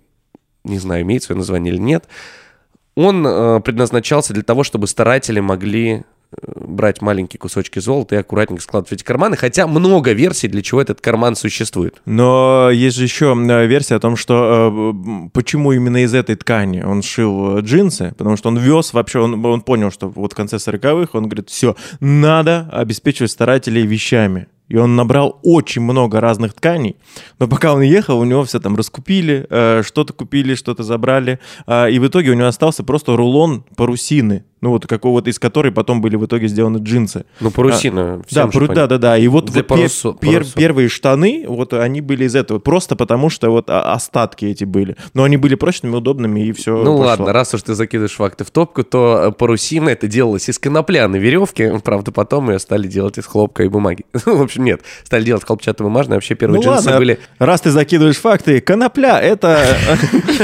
не 0.69 0.79
знаю, 0.79 1.03
имеет 1.03 1.23
свое 1.23 1.37
название 1.37 1.73
или 1.73 1.81
нет, 1.81 2.05
он 2.95 3.25
э, 3.25 3.61
предназначался 3.61 4.33
для 4.33 4.43
того, 4.43 4.63
чтобы 4.63 4.87
старатели 4.87 5.39
могли 5.39 5.89
э, 5.93 6.01
брать 6.55 7.01
маленькие 7.01 7.39
кусочки 7.39 7.79
золота 7.79 8.15
и 8.15 8.17
аккуратненько 8.17 8.61
складывать 8.61 8.89
в 8.89 8.93
эти 8.93 9.03
карманы, 9.03 9.37
хотя 9.37 9.67
много 9.67 10.11
версий, 10.11 10.47
для 10.47 10.61
чего 10.61 10.81
этот 10.81 10.99
карман 10.99 11.35
существует. 11.35 12.01
Но 12.05 12.69
есть 12.71 12.97
же 12.97 13.03
еще 13.03 13.33
версия 13.67 13.95
о 13.95 13.99
том, 13.99 14.17
что 14.17 14.93
э, 14.93 15.29
почему 15.33 15.71
именно 15.71 16.03
из 16.03 16.13
этой 16.13 16.35
ткани 16.35 16.81
он 16.81 17.01
шил 17.01 17.59
джинсы, 17.59 18.13
потому 18.17 18.35
что 18.35 18.49
он 18.49 18.57
вез 18.57 18.93
вообще, 18.93 19.19
он, 19.19 19.45
он 19.45 19.61
понял, 19.61 19.91
что 19.91 20.09
вот 20.09 20.33
в 20.33 20.35
конце 20.35 20.57
40-х, 20.57 21.17
он 21.17 21.29
говорит, 21.29 21.49
все, 21.49 21.75
надо 22.01 22.69
обеспечивать 22.71 23.31
старателей 23.31 23.85
вещами. 23.85 24.47
И 24.69 24.77
он 24.77 24.95
набрал 24.95 25.39
очень 25.43 25.81
много 25.81 26.21
разных 26.21 26.53
тканей, 26.53 26.95
но 27.39 27.47
пока 27.47 27.73
он 27.73 27.81
ехал, 27.81 28.19
у 28.19 28.23
него 28.23 28.43
все 28.43 28.59
там 28.59 28.75
раскупили, 28.75 29.45
э, 29.49 29.81
что-то 29.83 30.13
купили, 30.13 30.55
что-то 30.55 30.83
забрали, 30.83 31.39
а, 31.65 31.87
и 31.87 31.99
в 31.99 32.07
итоге 32.07 32.31
у 32.31 32.35
него 32.35 32.47
остался 32.47 32.83
просто 32.83 33.17
рулон 33.17 33.65
парусины, 33.75 34.45
ну 34.61 34.71
вот 34.71 34.87
какого-то, 34.87 35.29
из 35.29 35.39
которой 35.39 35.71
потом 35.71 36.01
были 36.01 36.15
в 36.15 36.25
итоге 36.25 36.47
сделаны 36.47 36.79
джинсы. 36.79 37.25
Ну, 37.39 37.51
парусина. 37.51 38.17
Да, 38.17 38.23
всем 38.27 38.51
же 38.51 38.59
пару- 38.59 38.73
да, 38.73 38.87
да, 38.87 38.97
да. 38.97 39.17
И 39.17 39.27
вот, 39.27 39.49
вот 39.49 39.57
пер- 39.57 39.65
парусо- 39.65 40.17
пер- 40.19 40.33
парусов. 40.33 40.53
первые 40.53 40.89
штаны, 40.89 41.45
вот 41.47 41.73
они 41.73 42.01
были 42.01 42.25
из 42.25 42.35
этого, 42.35 42.59
просто 42.59 42.95
потому 42.95 43.29
что 43.29 43.49
вот 43.49 43.69
а- 43.69 43.93
остатки 43.93 44.45
эти 44.45 44.65
были. 44.65 44.95
Но 45.13 45.23
они 45.23 45.37
были 45.37 45.55
прочными, 45.55 45.95
удобными, 45.95 46.41
и 46.41 46.51
все. 46.51 46.83
Ну 46.83 46.97
ладно, 46.97 47.31
раз 47.33 47.53
уж 47.53 47.61
ты 47.63 47.73
закидываешь 47.73 48.15
факты 48.15 48.43
в 48.43 48.51
топку, 48.51 48.83
то 48.83 49.27
э, 49.27 49.31
парусина 49.31 49.89
это 49.89 50.07
делалось 50.07 50.49
из 50.49 50.59
конопляной 50.59 51.19
веревки, 51.19 51.71
правда, 51.83 52.11
потом 52.11 52.49
ее 52.51 52.59
стали 52.59 52.87
делать 52.87 53.17
из 53.17 53.25
хлопка 53.25 53.63
и 53.63 53.67
бумаги. 53.67 54.05
Ну, 54.25 54.35
в 54.37 54.41
общем, 54.43 54.63
нет, 54.63 54.81
стали 55.03 55.23
делать 55.23 55.43
хлопчатобумажные, 55.43 56.17
вообще 56.17 56.35
первые 56.35 56.57
Ну 56.57 56.63
джинсы 56.63 56.85
ладно, 56.85 56.97
были... 56.99 57.19
раз 57.39 57.61
ты 57.61 57.71
закидываешь 57.71 58.17
факты, 58.17 58.59
конопля, 58.61 59.19
это... 59.19 59.57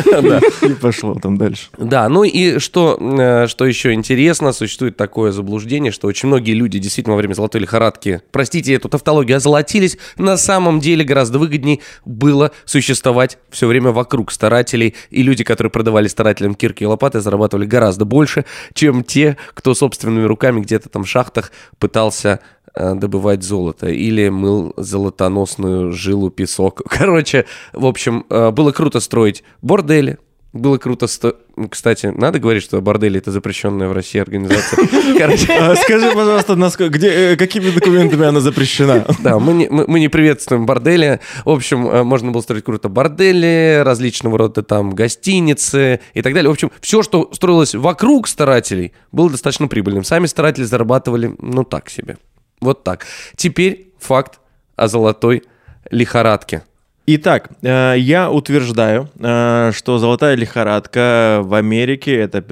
И 0.62 0.69
пошло 0.73 1.15
там 1.15 1.38
дальше. 1.38 1.67
Да, 1.78 2.10
ну 2.10 2.23
и 2.23 2.60
что, 2.60 2.97
э, 2.99 3.47
что 3.47 3.65
еще 3.65 3.93
интересно, 3.93 4.05
существует 4.54 4.98
такое 4.98 5.32
заблуждение, 5.32 5.91
что 5.91 6.08
очень 6.08 6.28
многие 6.28 6.54
люди 6.54 6.80
действительно 6.80 7.15
во 7.15 7.18
время 7.18 7.34
золотой 7.34 7.62
лихорадки, 7.62 8.22
простите 8.32 8.74
эту 8.74 8.89
тавтологию, 8.89 9.38
озолотились. 9.38 9.98
На 10.18 10.38
самом 10.38 10.80
деле 10.80 11.04
гораздо 11.04 11.39
выгоднее 11.39 11.80
было 12.06 12.52
существовать 12.65 13.38
все 13.50 13.68
время 13.68 13.91
вокруг 13.91 14.32
старателей, 14.32 14.96
и 15.10 15.24
люди, 15.24 15.44
которые 15.44 15.72
продавали 15.72 16.08
старателям 16.08 16.56
кирки 16.56 16.84
и 16.84 16.88
лопаты, 16.88 17.20
зарабатывали 17.20 17.65
гораздо 17.65 18.06
больше, 18.06 18.46
чем 18.74 19.04
те, 19.04 19.38
кто 19.54 19.74
собственными 19.74 20.26
руками 20.26 20.62
где-то 20.62 20.89
там 20.89 21.04
в 21.04 21.10
шахтах 21.10 21.52
пытался 21.80 22.39
э, 22.76 22.94
добывать 22.96 23.44
золото 23.44 23.88
или 23.88 24.30
мыл 24.30 24.74
золотоносную 24.78 25.91
жилу 25.91 26.30
песок. 26.30 26.82
Короче, 26.89 27.46
в 27.74 27.86
общем, 27.86 28.26
э, 28.30 28.52
было 28.52 28.72
круто 28.72 29.00
строить 29.00 29.44
бордели, 29.62 30.18
было 30.54 30.78
круто... 30.78 31.08
сто- 31.08 31.36
Кстати, 31.70 32.08
надо 32.08 32.39
говорить, 32.39 32.63
что 32.63 32.82
бордели— 32.82 33.18
это 33.20 33.32
запрещенная 33.32 33.88
в 33.88 33.94
России 33.94 34.20
организация. 34.20 34.80
А 35.58 35.76
Скажи, 35.76 36.12
пожалуйста, 36.12 36.54
э, 36.54 37.36
какими 37.38 37.70
документами 37.70 38.26
она 38.26 38.41
запрещена? 38.41 39.06
да, 39.24 39.39
мы 39.39 39.54
не, 39.54 39.70
мы, 39.70 39.86
мы 39.88 40.00
не 40.00 40.10
приветствуем 40.10 40.65
бордели. 40.65 41.22
В 41.46 41.50
общем, 41.50 41.88
э, 41.88 42.04
можно 42.04 42.32
было 42.32 42.41
строить 42.41 42.63
круто 42.63 42.89
бордели, 42.89 43.82
различного 43.84 44.38
рода 44.38 44.63
там 44.63 44.94
гостиницы 44.94 46.02
и 46.13 46.22
так 46.22 46.34
далее. 46.34 46.50
В 46.50 46.54
общем, 46.54 46.72
все, 46.82 47.04
что 47.04 47.30
строилось 47.34 47.74
вокруг 47.74 48.28
старателей, 48.28 48.94
было 49.12 49.30
достаточно 49.30 49.68
прибыльным. 49.68 50.04
Сами 50.04 50.26
старатели 50.26 50.65
зарабатывали, 50.65 51.36
ну, 51.39 51.63
так 51.63 51.89
себе. 51.89 52.18
Вот 52.60 52.84
так. 52.84 53.06
Теперь 53.38 53.94
факт 54.00 54.39
о 54.76 54.88
золотой 54.88 55.44
лихорадке. 55.89 56.63
Итак, 57.08 57.52
э, 57.62 57.96
я 58.00 58.32
утверждаю, 58.32 59.10
э, 59.20 59.72
что 59.76 60.00
золотая 60.00 60.36
лихорадка 60.36 61.41
в 61.44 61.54
Америке 61.54 62.15
это 62.15 62.44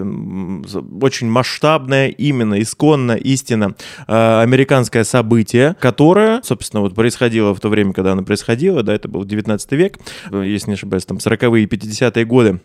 очень 1.02 1.28
масштабное, 1.28 2.10
именно 2.10 2.62
исконно, 2.62 3.13
истинно 3.13 3.76
э, 4.08 4.42
американское 4.44 5.06
событие, 5.06 5.76
которое, 5.80 6.44
собственно, 6.44 6.82
вот 6.82 6.94
происходило 6.94 7.56
в 7.56 7.60
то 7.60 7.70
время, 7.70 7.94
когда 7.94 8.12
оно 8.12 8.24
происходило, 8.24 8.84
да, 8.84 8.94
это 8.94 9.08
был 9.08 9.26
19 9.26 9.72
век, 9.72 9.98
если 10.32 10.70
не 10.70 10.76
ошибаюсь, 10.76 11.06
там 11.06 11.18
40-е 11.18 11.63
и 11.63 11.66
50-е 11.66 12.26
годы. 12.26 12.60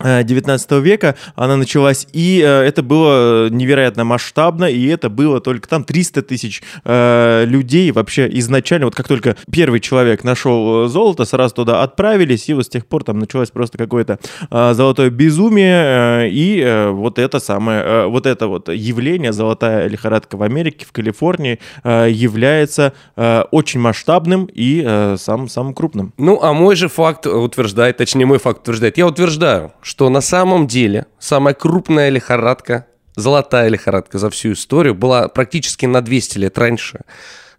Э, 0.00 0.22
19 0.24 0.70
века 0.82 1.16
она 1.34 1.56
началась, 1.56 2.06
и 2.12 2.42
э, 2.44 2.62
это 2.62 2.82
было 2.82 3.48
невероятно 3.50 4.04
масштабно, 4.04 4.64
и 4.64 4.86
это 4.86 5.08
было 5.08 5.40
только 5.40 5.68
там 5.68 5.84
300 5.84 6.22
тысяч 6.22 6.62
э, 6.84 7.44
людей 7.46 7.90
вообще 7.92 8.28
изначально, 8.38 8.86
вот 8.86 8.94
как 8.94 9.08
только 9.08 9.36
первый 9.50 9.80
человек 9.80 10.24
нашел 10.24 10.84
э, 10.84 10.88
золото, 10.88 11.24
сразу 11.24 11.54
туда 11.54 11.82
отправились, 11.82 12.48
и 12.48 12.54
вот 12.54 12.66
с 12.66 12.68
тех 12.68 12.86
пор 12.86 13.04
там 13.04 13.18
началось 13.18 13.50
просто 13.50 13.78
какое-то 13.78 14.18
э, 14.50 14.74
золотое 14.74 15.10
безумие, 15.10 16.26
э, 16.26 16.28
и 16.30 16.60
э, 16.60 16.90
вот 16.90 17.18
это 17.18 17.40
самое, 17.40 17.82
э, 17.82 18.06
вот 18.06 18.26
это 18.26 18.46
вот 18.46 18.68
явление, 18.68 19.32
золотая 19.32 19.88
лихорадка 19.88 20.36
в 20.36 20.42
Америке, 20.42 20.86
в 20.86 20.92
Калифорнии, 20.92 21.58
э, 21.84 22.08
является 22.10 22.92
э, 23.16 23.42
очень 23.50 23.80
масштабным 23.80 24.46
и 24.46 24.82
э, 24.86 25.16
самым, 25.18 25.48
самым 25.48 25.74
крупным. 25.74 26.12
Ну, 26.18 26.40
а 26.42 26.52
мой 26.52 26.76
же 26.76 26.88
факт 26.88 27.26
утверждает, 27.26 27.96
точнее, 27.96 28.26
мой 28.26 28.38
факт 28.38 28.62
утверждает, 28.62 28.98
я 28.98 29.06
утверждаю, 29.06 29.72
что 29.90 30.08
на 30.08 30.20
самом 30.20 30.68
деле 30.68 31.06
самая 31.18 31.52
крупная 31.52 32.10
лихорадка, 32.10 32.86
золотая 33.16 33.68
лихорадка 33.68 34.18
за 34.18 34.30
всю 34.30 34.52
историю 34.52 34.94
была 34.94 35.26
практически 35.26 35.84
на 35.84 36.00
200 36.00 36.38
лет 36.38 36.56
раньше. 36.58 37.00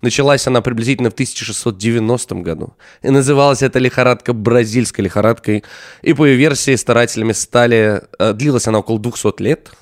Началась 0.02 0.48
она 0.48 0.62
приблизительно 0.62 1.10
в 1.10 1.14
1690 1.14 2.36
году. 2.36 2.78
И 3.02 3.10
называлась 3.10 3.62
эта 3.62 3.80
лихорадка 3.80 4.32
бразильской 4.32 5.04
лихорадкой. 5.04 5.66
И 6.04 6.14
по 6.14 6.26
ее 6.26 6.38
версии 6.38 6.74
старателями 6.78 7.34
стали... 7.34 8.02
э, 8.18 8.32
Длилась 8.32 8.66
она 8.66 8.80
около 8.80 8.98
200 8.98 9.42
лет. 9.42 9.74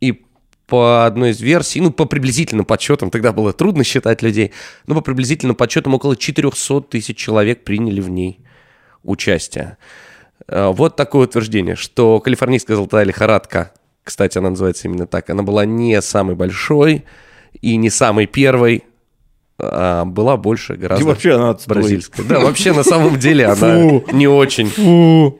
И 0.00 0.24
по 0.68 1.04
одной 1.04 1.30
из 1.30 1.40
версий, 1.40 1.80
ну, 1.80 1.90
по 1.90 2.04
приблизительным 2.04 2.64
подсчетам, 2.64 3.10
тогда 3.10 3.32
было 3.32 3.52
трудно 3.52 3.82
считать 3.82 4.22
людей, 4.22 4.52
но 4.86 4.94
по 4.94 5.00
приблизительным 5.00 5.56
подсчетам 5.56 5.94
около 5.94 6.14
400 6.16 6.82
тысяч 6.82 7.16
человек 7.16 7.64
приняли 7.64 8.00
в 8.00 8.08
ней 8.08 8.38
участие. 9.02 9.78
Э, 10.48 10.68
Вот 10.68 10.96
такое 10.96 11.24
утверждение, 11.26 11.76
что 11.76 12.20
калифорнийская 12.20 12.76
золотая 12.76 13.04
лихорадка, 13.04 13.72
кстати, 14.04 14.38
она 14.38 14.50
называется 14.50 14.88
именно 14.88 15.06
так, 15.06 15.30
она 15.30 15.42
была 15.42 15.64
не 15.64 16.00
самой 16.02 16.34
большой 16.36 17.04
и 17.60 17.76
не 17.76 17.90
самой 17.90 18.26
первой, 18.26 18.84
а 19.58 20.04
была 20.04 20.36
больше 20.36 20.74
И 20.74 20.76
гораздо 20.76 21.06
вообще 21.06 21.34
она 21.34 21.50
отстой. 21.50 21.74
бразильская. 21.76 22.24
Да, 22.26 22.40
вообще 22.40 22.72
на 22.72 22.84
самом 22.84 23.18
деле 23.18 23.46
она 23.46 24.00
не 24.12 24.28
очень. 24.28 24.68
Фу. 24.68 25.38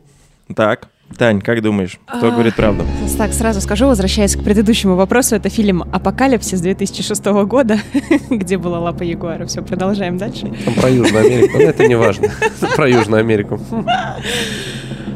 Так, 0.55 0.89
Тань, 1.19 1.41
как 1.41 1.63
думаешь, 1.63 1.99
кто 2.07 2.33
говорит 2.33 2.57
правду? 2.57 2.85
Так, 3.17 3.33
сразу 3.33 3.61
скажу, 3.61 3.87
возвращаясь 3.87 4.35
к 4.35 4.43
предыдущему 4.43 4.97
вопросу, 4.97 5.37
это 5.37 5.49
фильм 5.51 5.83
«Апокалипсис» 5.93 6.61
2006 6.61 7.25
года, 7.47 7.79
где 8.31 8.57
была 8.59 8.81
лапа 8.81 9.03
Ягуара. 9.05 9.47
Все, 9.47 9.63
продолжаем 9.63 10.17
дальше. 10.19 10.53
Там 10.65 10.75
про 10.75 10.89
Южную 10.91 11.25
Америку, 11.27 11.59
но 11.59 11.63
это 11.65 11.87
не 11.87 11.95
важно. 11.97 12.29
Про 12.75 12.89
Южную 12.89 13.21
Америку. 13.21 13.61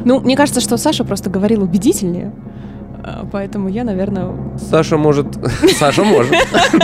Ну, 0.05 0.19
мне 0.19 0.35
кажется, 0.35 0.61
что 0.61 0.77
Саша 0.77 1.03
просто 1.03 1.29
говорил 1.29 1.63
убедительнее, 1.63 2.31
а, 3.03 3.27
поэтому 3.31 3.67
я, 3.67 3.83
наверное... 3.83 4.29
Саша 4.69 4.97
может... 4.97 5.27
Саша 5.79 6.03
может. 6.03 6.33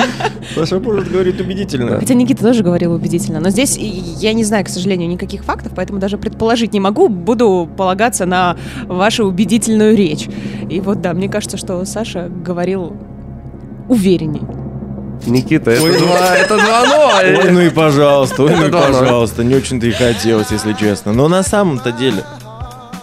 Саша 0.55 0.79
может 0.79 1.11
говорить 1.11 1.39
убедительно. 1.39 1.99
Хотя 1.99 2.13
Никита 2.15 2.43
тоже 2.43 2.63
говорил 2.63 2.93
убедительно, 2.93 3.39
но 3.39 3.49
здесь 3.49 3.77
я 3.77 4.33
не 4.33 4.43
знаю, 4.43 4.65
к 4.65 4.69
сожалению, 4.69 5.09
никаких 5.09 5.43
фактов, 5.43 5.73
поэтому 5.75 5.99
даже 5.99 6.17
предположить 6.17 6.73
не 6.73 6.79
могу, 6.79 7.07
буду 7.09 7.69
полагаться 7.77 8.25
на 8.25 8.57
вашу 8.85 9.25
убедительную 9.25 9.95
речь. 9.95 10.27
И 10.69 10.79
вот 10.79 11.01
да, 11.01 11.13
мне 11.13 11.29
кажется, 11.29 11.57
что 11.57 11.83
Саша 11.85 12.29
говорил 12.29 12.93
уверенней. 13.87 14.41
Никита, 15.25 15.71
это 15.71 15.83
Ой, 15.83 15.97
два, 15.97 16.35
это 16.35 16.57
два 16.57 16.83
Ой, 17.23 17.51
ну 17.51 17.61
и 17.61 17.69
пожалуйста, 17.69 18.43
ой, 18.43 18.55
ну 18.55 18.67
и 18.67 18.71
пожалуйста, 18.71 19.43
не 19.43 19.55
очень-то 19.55 19.87
и 19.87 19.91
хотелось, 19.91 20.51
если 20.51 20.73
честно. 20.73 21.13
Но 21.13 21.27
на 21.27 21.43
самом-то 21.43 21.91
деле... 21.91 22.23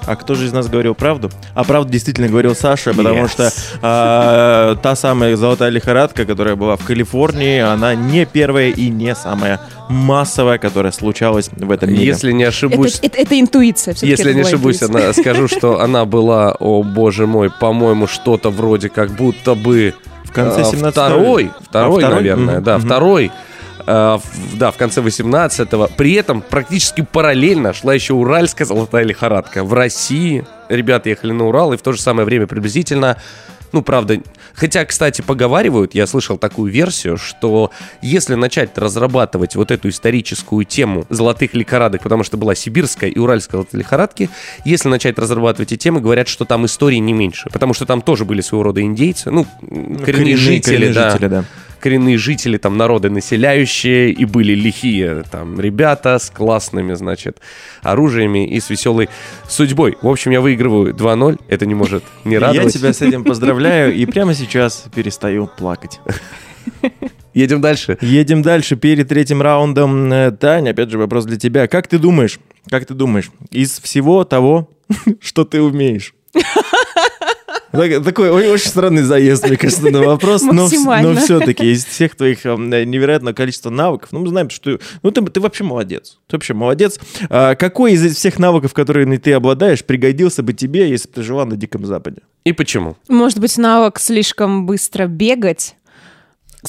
А 0.06 0.16
кто 0.16 0.34
же 0.34 0.46
из 0.46 0.52
нас 0.52 0.68
говорил 0.68 0.94
правду? 0.94 1.30
А 1.54 1.64
правду 1.64 1.90
действительно 1.90 2.28
говорил 2.28 2.54
Саша, 2.54 2.92
потому 2.92 3.24
Yes. 3.24 3.28
что 3.30 3.50
а, 3.82 4.76
та 4.76 4.96
самая 4.96 5.36
золотая 5.36 5.70
лихорадка, 5.70 6.24
которая 6.26 6.56
была 6.56 6.76
в 6.76 6.84
Калифорнии, 6.84 7.60
она 7.60 7.94
не 7.94 8.26
первая 8.26 8.68
и 8.70 8.88
не 8.90 9.14
самая 9.14 9.60
массовая, 9.88 10.58
которая 10.58 10.92
случалась 10.92 11.48
в 11.54 11.70
этом 11.70 11.90
мире. 11.92 12.04
Если 12.06 12.32
не 12.32 12.42
Это, 12.44 12.50
ошибусь, 12.50 12.98
это- 13.02 13.18
это 13.18 13.40
интуиция. 13.40 13.94
всё-таки 13.94 14.10
если 14.10 14.30
это 14.30 14.34
не 14.34 14.40
ошибусь, 14.42 14.82
интуиция. 14.82 15.04
она, 15.04 15.12
скажу, 15.14 15.48
что 15.48 15.80
она 15.80 16.04
была, 16.04 16.52
о 16.58 16.82
боже 16.82 17.26
мой, 17.26 17.50
по-моему, 17.50 18.06
что-то 18.06 18.50
вроде 18.50 18.88
как 18.90 19.10
будто 19.12 19.54
бы 19.54 19.94
в 20.24 20.32
конце 20.32 20.62
а, 20.62 20.64
17 20.64 20.92
второй, 20.92 21.42
века. 21.44 21.54
второй, 21.68 21.96
А, 22.02 22.06
второй? 22.06 22.14
наверное, 22.16 22.54
Мгм, 22.56 22.64
да, 22.64 22.78
второй. 22.78 23.30
В- 23.86 24.56
да, 24.58 24.70
в 24.70 24.76
конце 24.76 25.00
18-го. 25.00 25.88
При 25.96 26.12
этом 26.14 26.42
практически 26.42 27.02
параллельно 27.02 27.72
шла 27.72 27.94
еще 27.94 28.14
Уральская 28.14 28.66
золотая 28.66 29.04
лихорадка. 29.04 29.64
В 29.64 29.72
России 29.74 30.44
ребята 30.68 31.10
ехали 31.10 31.32
на 31.32 31.46
Урал, 31.46 31.72
и 31.72 31.76
в 31.76 31.82
то 31.82 31.92
же 31.92 32.00
самое 32.00 32.24
время 32.24 32.46
приблизительно 32.46 33.18
ну, 33.74 33.82
правда, 33.82 34.20
хотя, 34.54 34.84
кстати, 34.84 35.20
поговаривают, 35.20 35.96
я 35.96 36.06
слышал 36.06 36.38
такую 36.38 36.70
версию, 36.70 37.16
что 37.16 37.72
если 38.02 38.34
начать 38.36 38.78
разрабатывать 38.78 39.56
вот 39.56 39.72
эту 39.72 39.88
историческую 39.88 40.64
тему 40.64 41.06
золотых 41.10 41.54
лихорадок, 41.54 42.04
потому 42.04 42.22
что 42.22 42.36
была 42.36 42.54
сибирская 42.54 43.10
и 43.10 43.18
уральская 43.18 43.66
лихорадки, 43.72 44.30
если 44.64 44.88
начать 44.88 45.18
разрабатывать 45.18 45.72
эти 45.72 45.80
темы, 45.82 46.00
говорят, 46.00 46.28
что 46.28 46.44
там 46.44 46.66
истории 46.66 46.98
не 46.98 47.12
меньше, 47.12 47.50
потому 47.52 47.74
что 47.74 47.84
там 47.84 48.00
тоже 48.00 48.24
были 48.24 48.42
своего 48.42 48.62
рода 48.62 48.80
индейцы, 48.80 49.32
ну, 49.32 49.44
коренные, 49.44 50.04
коренные- 50.04 50.36
жители, 50.36 50.76
коренные 50.76 50.94
да, 50.94 51.10
жители, 51.10 51.26
да. 51.28 51.44
Коренные 51.84 52.16
жители, 52.16 52.56
там, 52.56 52.78
народы 52.78 53.10
населяющие, 53.10 54.10
и 54.10 54.24
были 54.24 54.54
лихие, 54.54 55.22
там, 55.30 55.60
ребята 55.60 56.18
с 56.18 56.30
классными, 56.30 56.94
значит, 56.94 57.42
оружиями 57.82 58.48
и 58.48 58.58
с 58.58 58.70
веселой 58.70 59.10
судьбой. 59.46 59.98
В 60.00 60.08
общем, 60.08 60.30
я 60.30 60.40
выигрываю 60.40 60.94
2-0, 60.94 61.40
это 61.46 61.66
не 61.66 61.74
может 61.74 62.02
не 62.24 62.34
Я 62.34 62.40
радовать. 62.40 62.72
тебя 62.72 62.94
с 62.94 63.02
этим 63.02 63.22
поздравляю 63.30 63.94
и 63.94 64.06
прямо 64.06 64.32
сейчас 64.32 64.86
перестаю 64.94 65.46
плакать. 65.58 66.00
Едем 67.34 67.60
дальше. 67.60 67.98
Едем 68.00 68.40
дальше 68.40 68.76
перед 68.76 69.08
третьим 69.08 69.42
раундом. 69.42 70.10
Э, 70.10 70.30
Таня, 70.30 70.70
опять 70.70 70.88
же, 70.88 70.96
вопрос 70.96 71.26
для 71.26 71.36
тебя. 71.36 71.66
Как 71.68 71.86
ты 71.86 71.98
думаешь, 71.98 72.40
как 72.70 72.86
ты 72.86 72.94
думаешь, 72.94 73.30
из 73.50 73.78
всего 73.78 74.24
того, 74.24 74.70
что 75.20 75.44
ты 75.44 75.60
умеешь? 75.60 76.14
Так- 77.74 78.04
Такой 78.04 78.30
ой, 78.30 78.48
очень 78.48 78.68
странный 78.68 79.02
заезд, 79.02 79.46
мне 79.46 79.56
кажется, 79.56 79.90
на 79.90 80.02
вопрос, 80.02 80.42
но, 80.42 80.68
но 81.02 81.14
все-таки 81.16 81.72
из 81.72 81.84
всех 81.84 82.14
твоих 82.14 82.46
э, 82.46 82.54
невероятного 82.84 83.34
количества 83.34 83.70
навыков, 83.70 84.10
ну, 84.12 84.20
мы 84.20 84.28
знаем, 84.28 84.50
что 84.50 84.78
ну, 85.02 85.10
ты, 85.10 85.22
ты 85.22 85.40
вообще 85.40 85.64
молодец. 85.64 86.18
Ты 86.28 86.36
вообще 86.36 86.54
молодец. 86.54 86.98
А 87.28 87.54
какой 87.54 87.92
из 87.92 88.16
всех 88.16 88.38
навыков, 88.38 88.72
которыми 88.72 89.16
ты 89.16 89.32
обладаешь, 89.32 89.84
пригодился 89.84 90.42
бы 90.42 90.52
тебе, 90.52 90.88
если 90.88 91.08
бы 91.08 91.14
ты 91.14 91.22
жила 91.22 91.44
на 91.44 91.56
Диком 91.56 91.84
Западе? 91.84 92.22
И 92.44 92.52
почему? 92.52 92.96
Может 93.08 93.38
быть, 93.38 93.56
навык 93.56 93.98
слишком 93.98 94.66
быстро 94.66 95.06
бегать? 95.06 95.76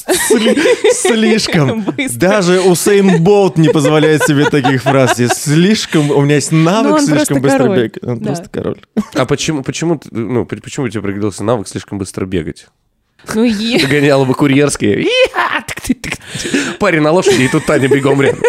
Сли- 0.04 0.58
Слишком. 0.92 1.82
Быстро. 1.96 2.18
Даже 2.18 2.60
Усейн 2.60 3.22
Болт 3.22 3.56
не 3.58 3.68
позволяет 3.68 4.22
себе 4.24 4.44
таких 4.50 4.82
фраз. 4.82 5.18
Я 5.18 5.28
слишком, 5.28 6.10
у 6.10 6.20
меня 6.22 6.36
есть 6.36 6.52
навык 6.52 6.92
Ну, 6.92 7.06
слишком 7.06 7.40
быстро 7.40 7.58
король. 7.58 7.76
бегать. 7.78 8.02
Он 8.04 8.18
Да. 8.20 8.26
просто 8.26 8.48
король. 8.50 8.80
А 9.14 9.24
почему, 9.26 9.62
почему, 9.62 10.00
ну, 10.10 10.44
почему 10.44 10.86
у 10.86 10.88
тебя 10.88 11.02
пригодился 11.02 11.44
навык 11.44 11.66
слишком 11.68 11.98
быстро 11.98 12.26
бегать? 12.26 12.66
Ну, 13.34 13.42
е- 13.44 13.80
Догоняла 13.80 14.24
бы 14.24 14.34
курьерские. 14.34 15.06
Парень 16.78 17.00
на 17.00 17.12
лошади, 17.12 17.42
и 17.42 17.48
тут 17.48 17.64
Таня 17.66 17.88
бегом 17.88 18.20
рядом. 18.22 18.40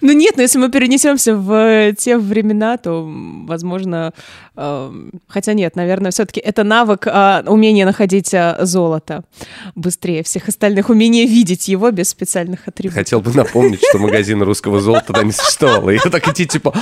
Ну 0.00 0.12
нет, 0.12 0.36
но 0.36 0.42
если 0.42 0.58
мы 0.58 0.70
перенесемся 0.70 1.36
в 1.36 1.52
э, 1.52 1.94
те 1.96 2.18
времена, 2.18 2.76
то, 2.76 3.04
возможно, 3.46 4.12
эм, 4.56 5.12
хотя 5.28 5.52
нет, 5.54 5.76
наверное, 5.76 6.10
все-таки 6.10 6.40
это 6.40 6.64
навык, 6.64 7.06
а, 7.06 7.42
умение 7.46 7.84
находить 7.84 8.32
а, 8.34 8.58
золото 8.62 9.24
быстрее 9.74 10.22
всех 10.22 10.48
остальных, 10.48 10.90
умение 10.90 11.26
видеть 11.26 11.68
его 11.68 11.90
без 11.90 12.08
специальных 12.08 12.68
атрибутов. 12.68 12.98
Хотел 12.98 13.20
бы 13.20 13.32
напомнить, 13.32 13.80
что 13.88 13.98
магазина 13.98 14.44
русского 14.44 14.80
золота 14.80 15.06
тогда 15.08 15.22
не 15.22 15.32
существовало. 15.32 15.90
И 15.90 15.94
я 15.94 16.10
так 16.10 16.26
идти, 16.28 16.46
типа... 16.46 16.74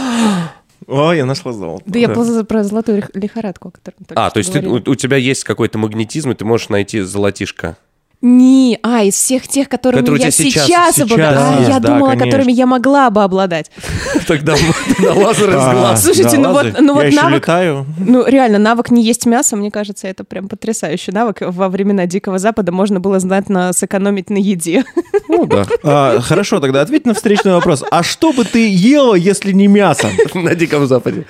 О, 0.88 1.12
я 1.12 1.24
нашла 1.24 1.52
золото. 1.52 1.84
Да 1.86 1.98
я 1.98 2.08
про, 2.08 2.44
про 2.44 2.64
золотую 2.64 2.98
лих- 2.98 3.10
лихорадку, 3.14 3.68
о 3.68 3.70
которой 3.70 3.94
А, 4.16 4.30
то 4.30 4.38
есть 4.38 4.52
ты- 4.52 4.66
у, 4.66 4.74
у 4.74 4.94
тебя 4.94 5.16
есть 5.16 5.44
какой-то 5.44 5.78
магнетизм, 5.78 6.32
и 6.32 6.34
ты 6.34 6.44
можешь 6.44 6.68
найти 6.68 7.00
золотишко. 7.00 7.76
Не, 8.22 8.78
а, 8.84 9.02
из 9.02 9.14
всех 9.14 9.48
тех, 9.48 9.68
которыми 9.68 10.00
Которые 10.00 10.22
я 10.24 10.30
сейчас- 10.30 10.66
сейчас, 10.66 10.98
обладаю. 11.00 11.38
А, 11.40 11.56
есть, 11.58 11.68
я 11.70 11.80
да, 11.80 11.88
думала, 11.88 12.10
конечно. 12.10 12.30
которыми 12.30 12.52
я 12.52 12.66
могла 12.66 13.10
бы 13.10 13.22
обладать. 13.24 13.70
Тогда 14.28 14.54
тогда 14.96 15.12
лазер 15.14 15.50
из 15.50 15.56
А, 15.58 15.72
глаз. 15.72 16.04
Слушайте, 16.04 16.36
да 16.36 16.42
ну 16.42 16.52
вот- 16.52 16.80
ну 16.80 16.94
вот 16.94 17.04
навык-. 17.12 17.84
Ну, 17.98 18.24
реально, 18.26 18.58
навык 18.58 18.90
не 18.92 19.02
есть 19.02 19.26
мясо, 19.26 19.56
мне 19.56 19.72
кажется, 19.72 20.06
это 20.06 20.22
прям 20.22 20.48
потрясающий 20.48 21.10
навык. 21.10 21.38
Во 21.40 21.68
времена 21.68 22.06
Дикого 22.06 22.38
Запада 22.38 22.70
можно 22.70 23.00
было 23.00 23.18
знатно 23.18 23.72
сэкономить 23.72 24.30
на 24.30 24.36
еде. 24.38 24.84
Ну 25.28 25.46
да. 25.46 25.64
А, 25.82 26.20
Хорошо, 26.20 26.60
тогда 26.60 26.82
ответь 26.82 27.06
на 27.06 27.14
встречный 27.14 27.52
вопрос. 27.54 27.82
А 27.90 28.02
что 28.02 28.32
бы 28.32 28.44
ты 28.44 28.68
ела, 28.68 29.14
если 29.14 29.52
не 29.52 29.66
мясо? 29.66 30.08
На 30.34 30.54
Диком 30.54 30.86
Западе. 30.86 31.24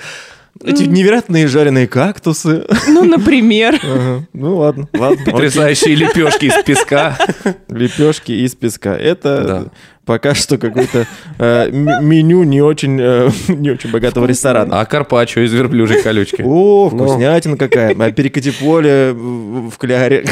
Эти 0.65 0.85
невероятные 0.85 1.47
жареные 1.49 1.87
кактусы. 1.89 2.65
Ну, 2.89 3.05
например. 3.05 3.79
Ага. 3.83 4.27
Ну 4.33 4.57
ладно, 4.59 4.89
ладно. 4.95 5.25
Потрясающие 5.33 5.95
лепешки 5.95 6.47
из 6.47 6.63
песка. 6.65 7.17
Лепешки 7.69 8.33
из 8.33 8.55
песка. 8.55 8.95
Это 8.97 9.43
Да. 9.45 9.65
пока 10.05 10.35
что 10.35 10.57
какое-то 10.59 11.07
э, 11.39 11.71
меню 11.71 12.43
не 12.45 12.63
очень, 12.63 12.99
э, 13.01 13.31
не 13.49 13.71
очень 13.71 13.91
богатого 13.91 14.27
ресторана. 14.27 14.81
А 14.81 14.85
карпаччо 14.87 15.41
из 15.41 15.53
верблюжьей 15.53 16.03
колючки. 16.03 16.43
О, 16.45 16.89
вкуснятина 16.89 17.57
какая. 17.57 17.95
А 17.99 18.11
перекати 18.13 18.51
поле 18.53 19.13
в 19.13 19.73
кляре. 19.79 20.25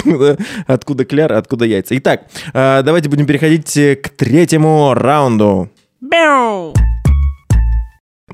Откуда 0.66 1.04
кляр, 1.04 1.32
откуда 1.32 1.64
яйца. 1.64 1.96
Итак, 1.98 2.22
э, 2.54 2.82
давайте 2.84 3.08
будем 3.08 3.26
переходить 3.26 3.72
к 4.02 4.08
третьему 4.10 4.94
раунду. 4.94 5.70
Бяу. 6.00 6.72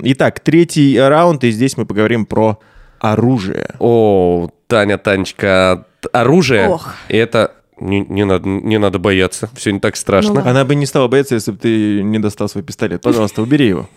Итак, 0.01 0.39
третий 0.39 0.99
раунд, 0.99 1.43
и 1.43 1.51
здесь 1.51 1.77
мы 1.77 1.85
поговорим 1.85 2.25
про 2.25 2.59
оружие. 2.99 3.67
О, 3.79 4.49
Таня, 4.67 4.97
Танечка, 4.97 5.85
оружие. 6.11 6.69
Ох. 6.69 6.93
И 7.09 7.17
это 7.17 7.53
не, 7.79 8.01
не 8.01 8.25
надо, 8.25 8.47
не 8.47 8.77
надо 8.77 8.99
бояться. 8.99 9.49
Все 9.55 9.71
не 9.71 9.79
так 9.79 9.93
Ну 9.95 9.99
страшно. 9.99 10.33
ладно. 10.35 10.51
Она 10.51 10.65
бы 10.65 10.75
не 10.75 10.85
стала 10.85 11.07
бояться, 11.07 11.35
если 11.35 11.51
бы 11.51 11.57
ты 11.57 12.01
не 12.03 12.19
достал 12.19 12.49
свой 12.49 12.63
пистолет. 12.63 13.01
Пожалуйста, 13.01 13.41
убери 13.41 13.67
его. 13.67 13.89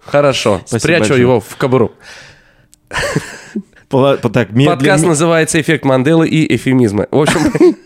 Хорошо, 0.00 0.60
спрячу 0.66 1.14
его 1.14 1.40
в 1.40 1.56
кобуру. 1.56 1.92
Подкаст 3.88 5.04
называется 5.04 5.60
«Эффект 5.60 5.84
Манделы 5.84 6.28
и 6.28 6.54
эфемизмы». 6.56 7.06
В 7.10 7.20
общем, 7.20 7.40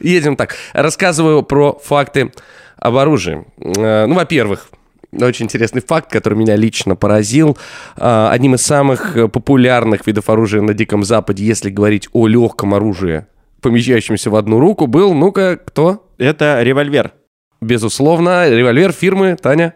едем 0.00 0.36
так. 0.36 0.54
Рассказываю 0.72 1.42
про 1.42 1.78
факты 1.82 2.32
об 2.76 2.96
оружии. 2.96 3.44
Э, 3.58 4.06
Ну, 4.06 4.14
во-первых, 4.14 4.68
очень 5.12 5.46
интересный 5.46 5.80
факт, 5.80 6.10
который 6.10 6.34
меня 6.34 6.56
лично 6.56 6.96
поразил. 6.96 7.56
Э, 7.96 8.28
Одним 8.30 8.54
из 8.54 8.62
самых 8.62 9.16
э, 9.16 9.28
популярных 9.28 10.06
видов 10.06 10.28
оружия 10.28 10.60
на 10.62 10.74
Диком 10.74 11.04
Западе, 11.04 11.44
если 11.44 11.70
говорить 11.70 12.08
о 12.12 12.26
легком 12.26 12.74
оружии, 12.74 13.26
помещающемся 13.62 14.30
в 14.30 14.36
одну 14.36 14.58
руку, 14.60 14.86
был, 14.86 15.14
ну-ка, 15.14 15.58
кто? 15.64 16.06
Это 16.18 16.62
револьвер. 16.62 17.12
Безусловно, 17.60 18.48
револьвер 18.48 18.92
фирмы 18.92 19.36
Таня. 19.40 19.74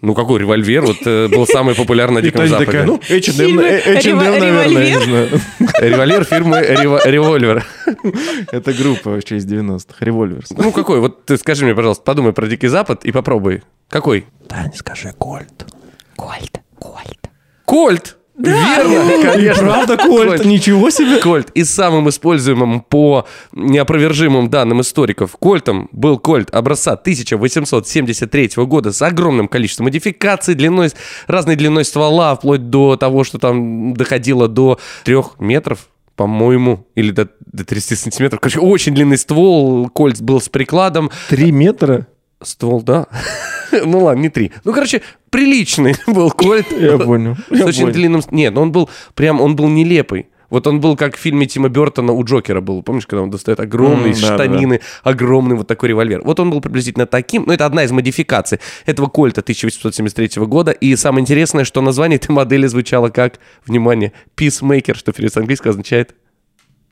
Ну, 0.00 0.14
какой 0.14 0.38
револьвер? 0.40 0.82
Вот 0.82 0.98
э, 1.06 1.28
был 1.28 1.46
самый 1.46 1.74
популярный 1.74 2.16
на 2.20 2.22
Диком 2.22 2.46
Западе. 2.46 2.66
такая, 2.66 2.84
ну, 2.86 2.96
H&M, 3.08 3.58
H&M, 3.58 4.18
наверное, 4.18 4.66
я 4.66 4.68
не 4.68 4.90
револьвер? 4.90 5.02
знаю. 5.02 5.28
Револьвер 5.80 6.24
фирмы 6.24 6.58
Рево- 6.58 7.00
Револьвер. 7.06 7.64
Это 8.52 8.74
группа 8.74 9.12
вообще 9.12 9.36
из 9.36 9.46
90-х, 9.46 10.04
револьверс. 10.04 10.50
Ну, 10.50 10.72
какой? 10.72 11.00
Вот 11.00 11.24
ты 11.24 11.38
скажи 11.38 11.64
мне, 11.64 11.74
пожалуйста, 11.74 12.04
подумай 12.04 12.34
про 12.34 12.46
Дикий 12.46 12.66
Запад 12.68 13.06
и 13.06 13.12
попробуй. 13.12 13.62
Какой? 13.94 14.26
Тань, 14.48 14.72
скажи 14.74 15.12
кольт. 15.16 15.66
Кольт, 16.16 16.60
кольт. 16.80 17.30
Кольт! 17.64 18.16
Верно, 18.36 19.22
конечно. 19.22 19.68
Правда, 19.68 19.96
кольт? 19.96 20.44
Ничего 20.44 20.90
себе. 20.90 21.20
Кольт. 21.20 21.52
И 21.54 21.62
самым 21.62 22.08
используемым 22.08 22.80
по 22.80 23.28
неопровержимым 23.52 24.50
данным 24.50 24.80
историков 24.80 25.36
Кольтом 25.36 25.88
был 25.92 26.18
Кольт 26.18 26.52
образца 26.52 26.94
1873 26.94 28.50
года 28.64 28.90
с 28.90 29.00
огромным 29.00 29.46
количеством 29.46 29.84
модификаций, 29.84 30.56
длиной, 30.56 30.90
разной 31.28 31.54
длиной 31.54 31.84
ствола, 31.84 32.34
вплоть 32.34 32.70
до 32.70 32.96
того, 32.96 33.22
что 33.22 33.38
там 33.38 33.94
доходило 33.94 34.48
до 34.48 34.80
трех 35.04 35.38
метров 35.38 35.86
по-моему, 36.16 36.86
или 36.94 37.10
до, 37.10 37.28
до 37.46 37.64
30 37.64 37.98
сантиметров. 37.98 38.40
Короче, 38.40 38.60
очень 38.60 38.94
длинный 38.94 39.18
ствол, 39.18 39.88
кольт 39.88 40.20
был 40.20 40.40
с 40.40 40.48
прикладом. 40.48 41.10
Три 41.28 41.50
метра? 41.50 42.06
Ствол, 42.42 42.82
да. 42.82 43.06
ну 43.84 44.04
ладно, 44.04 44.20
не 44.20 44.28
три. 44.28 44.52
Ну, 44.64 44.72
короче, 44.72 45.02
приличный 45.30 45.94
был 46.06 46.30
кольт. 46.30 46.66
Я 46.72 46.98
понял. 46.98 47.36
С 47.50 47.58
я 47.58 47.66
очень 47.66 47.82
понял. 47.82 47.94
длинным... 47.94 48.22
Нет, 48.30 48.54
ну 48.54 48.62
он 48.62 48.72
был 48.72 48.90
прям, 49.14 49.40
он 49.40 49.56
был 49.56 49.68
нелепый. 49.68 50.28
Вот 50.50 50.66
он 50.68 50.80
был 50.80 50.96
как 50.96 51.16
в 51.16 51.18
фильме 51.18 51.46
Тима 51.46 51.68
Бертона 51.68 52.12
у 52.12 52.22
Джокера 52.22 52.60
был. 52.60 52.82
Помнишь, 52.82 53.06
когда 53.06 53.22
он 53.22 53.30
достает 53.30 53.58
огромные 53.58 54.12
М, 54.12 54.20
да, 54.20 54.34
штанины, 54.34 54.80
огромный 55.02 55.56
вот 55.56 55.66
такой 55.66 55.88
револьвер. 55.88 56.22
Вот 56.22 56.38
он 56.38 56.50
был 56.50 56.60
приблизительно 56.60 57.06
таким. 57.06 57.44
Но 57.46 57.54
это 57.54 57.66
одна 57.66 57.82
из 57.82 57.90
модификаций 57.90 58.60
этого 58.86 59.08
кольта 59.08 59.40
1873 59.40 60.44
года. 60.44 60.70
И 60.70 60.94
самое 60.94 61.22
интересное, 61.22 61.64
что 61.64 61.80
название 61.80 62.16
этой 62.16 62.30
модели 62.30 62.68
звучало 62.68 63.08
как, 63.08 63.40
внимание, 63.66 64.12
Peacemaker, 64.36 64.96
что 64.96 65.12
перевод 65.12 65.32
с 65.32 65.36
английского 65.38 65.70
означает 65.70 66.14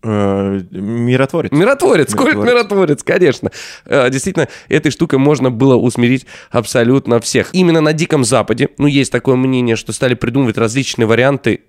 Миротворец. 0.03 1.53
Миротворец, 1.53 2.15
кольт 2.15 2.37
Миротворец. 2.37 3.03
конечно. 3.03 3.51
Э, 3.85 4.11
Действительно, 4.11 4.49
этой 4.69 4.91
штукой 4.91 5.19
можно 5.19 5.51
было 5.51 5.77
усмирить 5.77 6.27
абсолютно 6.51 7.21
всех. 7.21 7.51
Именно 7.53 7.81
на 7.81 7.93
Диком 7.93 8.25
Западе, 8.25 8.69
ну, 8.79 8.87
есть 8.87 9.13
такое 9.13 9.37
мнение, 9.37 9.77
что 9.77 9.93
стали 9.93 10.15
придумывать 10.15 10.59
различные 10.59 11.07
варианты. 11.07 11.61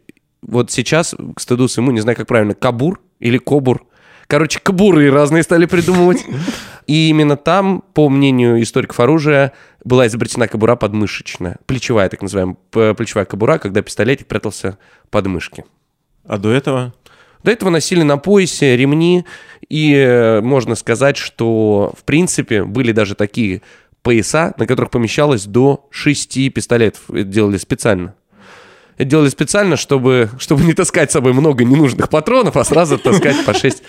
Вот 0.42 0.72
сейчас, 0.72 1.16
к 1.36 1.40
стыду 1.40 1.68
своему, 1.68 1.92
не 1.92 2.02
знаю, 2.02 2.18
как 2.18 2.28
правильно, 2.28 2.54
кабур 2.54 3.00
или 3.20 3.38
кобур. 3.38 3.86
Короче, 4.28 4.60
кабуры 4.60 5.12
разные 5.12 5.44
стали 5.44 5.66
придумывать. 5.66 6.26
И 6.88 7.10
именно 7.10 7.38
там, 7.38 7.84
по 7.94 8.10
мнению 8.10 8.62
историков 8.62 9.00
оружия, 9.00 9.54
была 9.86 10.08
изобретена 10.08 10.48
кобура 10.48 10.76
подмышечная. 10.76 11.58
Плечевая, 11.66 12.10
так 12.10 12.22
называемая, 12.22 12.56
плечевая 12.94 13.26
кобура, 13.26 13.58
когда 13.58 13.82
пистолетик 13.82 14.28
прятался 14.28 14.78
под 15.10 15.28
мышки. 15.28 15.66
А 16.26 16.38
до 16.38 16.52
этого? 16.52 16.94
До 17.44 17.52
этого 17.52 17.70
носили 17.70 18.04
на 18.04 18.18
поясе 18.18 18.78
ремни, 18.78 19.26
и 19.70 19.94
э, 19.94 20.42
можно 20.42 20.76
сказать, 20.76 21.18
что, 21.18 21.94
в 21.98 22.04
принципе, 22.04 22.64
были 22.64 22.92
даже 22.92 23.16
такие 23.16 23.62
пояса, 24.02 24.54
на 24.58 24.68
которых 24.68 24.92
помещалось 24.92 25.46
до 25.46 25.88
6 25.92 26.54
пистолетов. 26.54 27.10
Это 27.10 27.24
делали 27.24 27.58
специально. 27.58 28.14
Это 28.98 29.06
делали 29.06 29.30
специально, 29.30 29.76
чтобы, 29.76 30.30
чтобы 30.38 30.64
не 30.64 30.74
таскать 30.74 31.10
с 31.10 31.14
собой 31.14 31.34
много 31.34 31.64
ненужных 31.64 32.10
патронов, 32.10 32.58
а 32.58 32.64
сразу 32.64 32.98
таскать 32.98 33.44
по 33.46 33.54
6. 33.54 33.84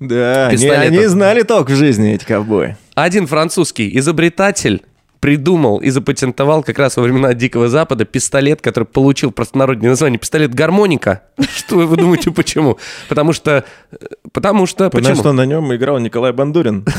Да, 0.00 0.50
Пистолетов. 0.50 0.86
они 0.86 1.06
знали 1.06 1.42
толк 1.42 1.70
в 1.70 1.76
жизни, 1.76 2.14
эти 2.14 2.24
ковбои. 2.24 2.76
Один 2.94 3.26
французский 3.26 3.96
изобретатель 3.96 4.82
придумал 5.24 5.78
и 5.78 5.88
запатентовал 5.88 6.62
как 6.62 6.78
раз 6.78 6.98
во 6.98 7.02
времена 7.02 7.32
Дикого 7.32 7.70
Запада 7.70 8.04
пистолет, 8.04 8.60
который 8.60 8.84
получил 8.84 9.32
простонародное 9.32 9.88
название 9.88 10.18
пистолет-гармоника. 10.18 11.22
Что 11.56 11.76
вы 11.76 11.96
думаете, 11.96 12.30
почему? 12.30 12.76
Потому 13.08 13.32
что... 13.32 13.64
э, 13.90 13.96
Потому 14.34 14.66
что... 14.66 14.90
Потому 14.90 15.14
что 15.16 15.32
на 15.32 15.46
нем 15.46 15.74
играл 15.74 15.98
Николай 15.98 16.32
Бандурин. 16.32 16.84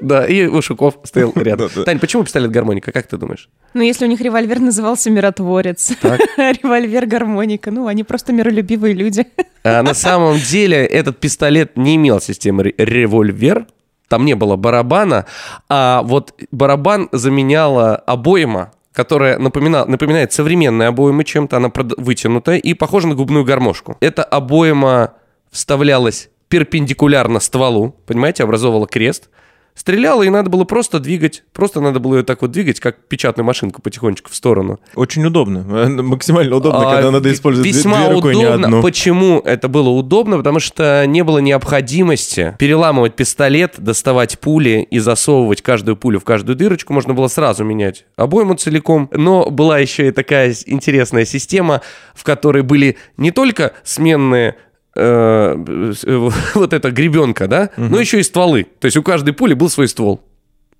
Да, 0.00 0.24
и 0.24 0.46
Ушаков 0.46 0.94
стоял 1.04 1.30
рядом. 1.34 1.68
Тань, 1.84 1.98
почему 1.98 2.24
пистолет-гармоника, 2.24 2.90
как 2.92 3.06
ты 3.06 3.18
думаешь? 3.18 3.50
Ну, 3.74 3.82
если 3.82 4.06
у 4.06 4.08
них 4.08 4.22
револьвер 4.22 4.58
назывался 4.58 5.10
«Миротворец», 5.10 5.92
револьвер-гармоника, 6.38 7.70
ну, 7.70 7.86
они 7.86 8.04
просто 8.04 8.32
миролюбивые 8.32 8.94
люди. 8.94 9.26
А 9.62 9.82
на 9.82 9.92
самом 9.92 10.38
деле 10.38 10.78
этот 10.86 11.18
пистолет 11.20 11.76
не 11.76 11.96
имел 11.96 12.20
системы 12.22 12.62
ре- 12.62 12.74
револьвер, 12.78 13.66
там 14.10 14.24
не 14.24 14.34
было 14.34 14.56
барабана, 14.56 15.24
а 15.68 16.02
вот 16.02 16.34
барабан 16.50 17.08
заменяла 17.12 17.94
обойма, 17.94 18.72
которая 18.92 19.38
напомина- 19.38 19.84
напоминает 19.86 20.32
современные 20.32 20.88
обоймы 20.88 21.22
чем-то, 21.22 21.56
она 21.56 21.70
вытянутая 21.96 22.58
и 22.58 22.74
похожа 22.74 23.06
на 23.06 23.14
губную 23.14 23.44
гармошку. 23.44 23.96
Эта 24.00 24.24
обойма 24.24 25.12
вставлялась 25.52 26.28
перпендикулярно 26.48 27.38
стволу, 27.38 27.94
понимаете, 28.06 28.42
образовывала 28.42 28.88
крест, 28.88 29.30
стреляла, 29.80 30.22
и 30.24 30.28
надо 30.28 30.50
было 30.50 30.64
просто 30.64 31.00
двигать, 31.00 31.42
просто 31.54 31.80
надо 31.80 32.00
было 32.00 32.16
ее 32.18 32.22
так 32.22 32.42
вот 32.42 32.50
двигать, 32.50 32.80
как 32.80 32.96
печатную 33.08 33.46
машинку 33.46 33.80
потихонечку 33.80 34.30
в 34.30 34.34
сторону. 34.34 34.78
Очень 34.94 35.24
удобно. 35.24 35.62
Максимально 36.02 36.56
удобно, 36.56 36.90
А, 36.90 36.94
когда 36.96 37.10
надо 37.10 37.32
использовать 37.32 37.68
две- 37.70 37.78
весьма 37.78 38.04
две 38.04 38.14
рукой, 38.14 38.36
не 38.36 38.44
удобно. 38.44 38.66
одну. 38.66 38.82
Почему 38.82 39.40
это 39.40 39.68
было 39.68 39.88
удобно? 39.88 40.36
Потому 40.36 40.60
что 40.60 41.04
не 41.06 41.24
было 41.24 41.38
необходимости 41.38 42.54
переламывать 42.58 43.16
пистолет, 43.16 43.74
доставать 43.78 44.38
пули 44.38 44.86
и 44.90 44.98
засовывать 44.98 45.62
каждую 45.62 45.96
пулю 45.96 46.20
в 46.20 46.24
каждую 46.24 46.56
дырочку. 46.56 46.92
Можно 46.92 47.14
было 47.14 47.28
сразу 47.28 47.64
менять 47.64 48.04
обойму 48.16 48.54
целиком. 48.54 49.08
Но 49.12 49.50
была 49.50 49.78
еще 49.78 50.08
и 50.08 50.10
такая 50.10 50.54
интересная 50.66 51.24
система, 51.24 51.80
в 52.14 52.22
которой 52.24 52.62
были 52.62 52.98
не 53.16 53.30
только 53.30 53.72
сменные 53.82 54.56
вот 54.94 56.72
эта 56.72 56.90
гребенка, 56.90 57.46
да, 57.46 57.70
но 57.76 58.00
еще 58.00 58.20
и 58.20 58.22
стволы. 58.22 58.66
То 58.80 58.86
есть 58.86 58.96
у 58.96 59.02
каждой 59.02 59.32
пули 59.32 59.54
был 59.54 59.70
свой 59.70 59.88
ствол. 59.88 60.20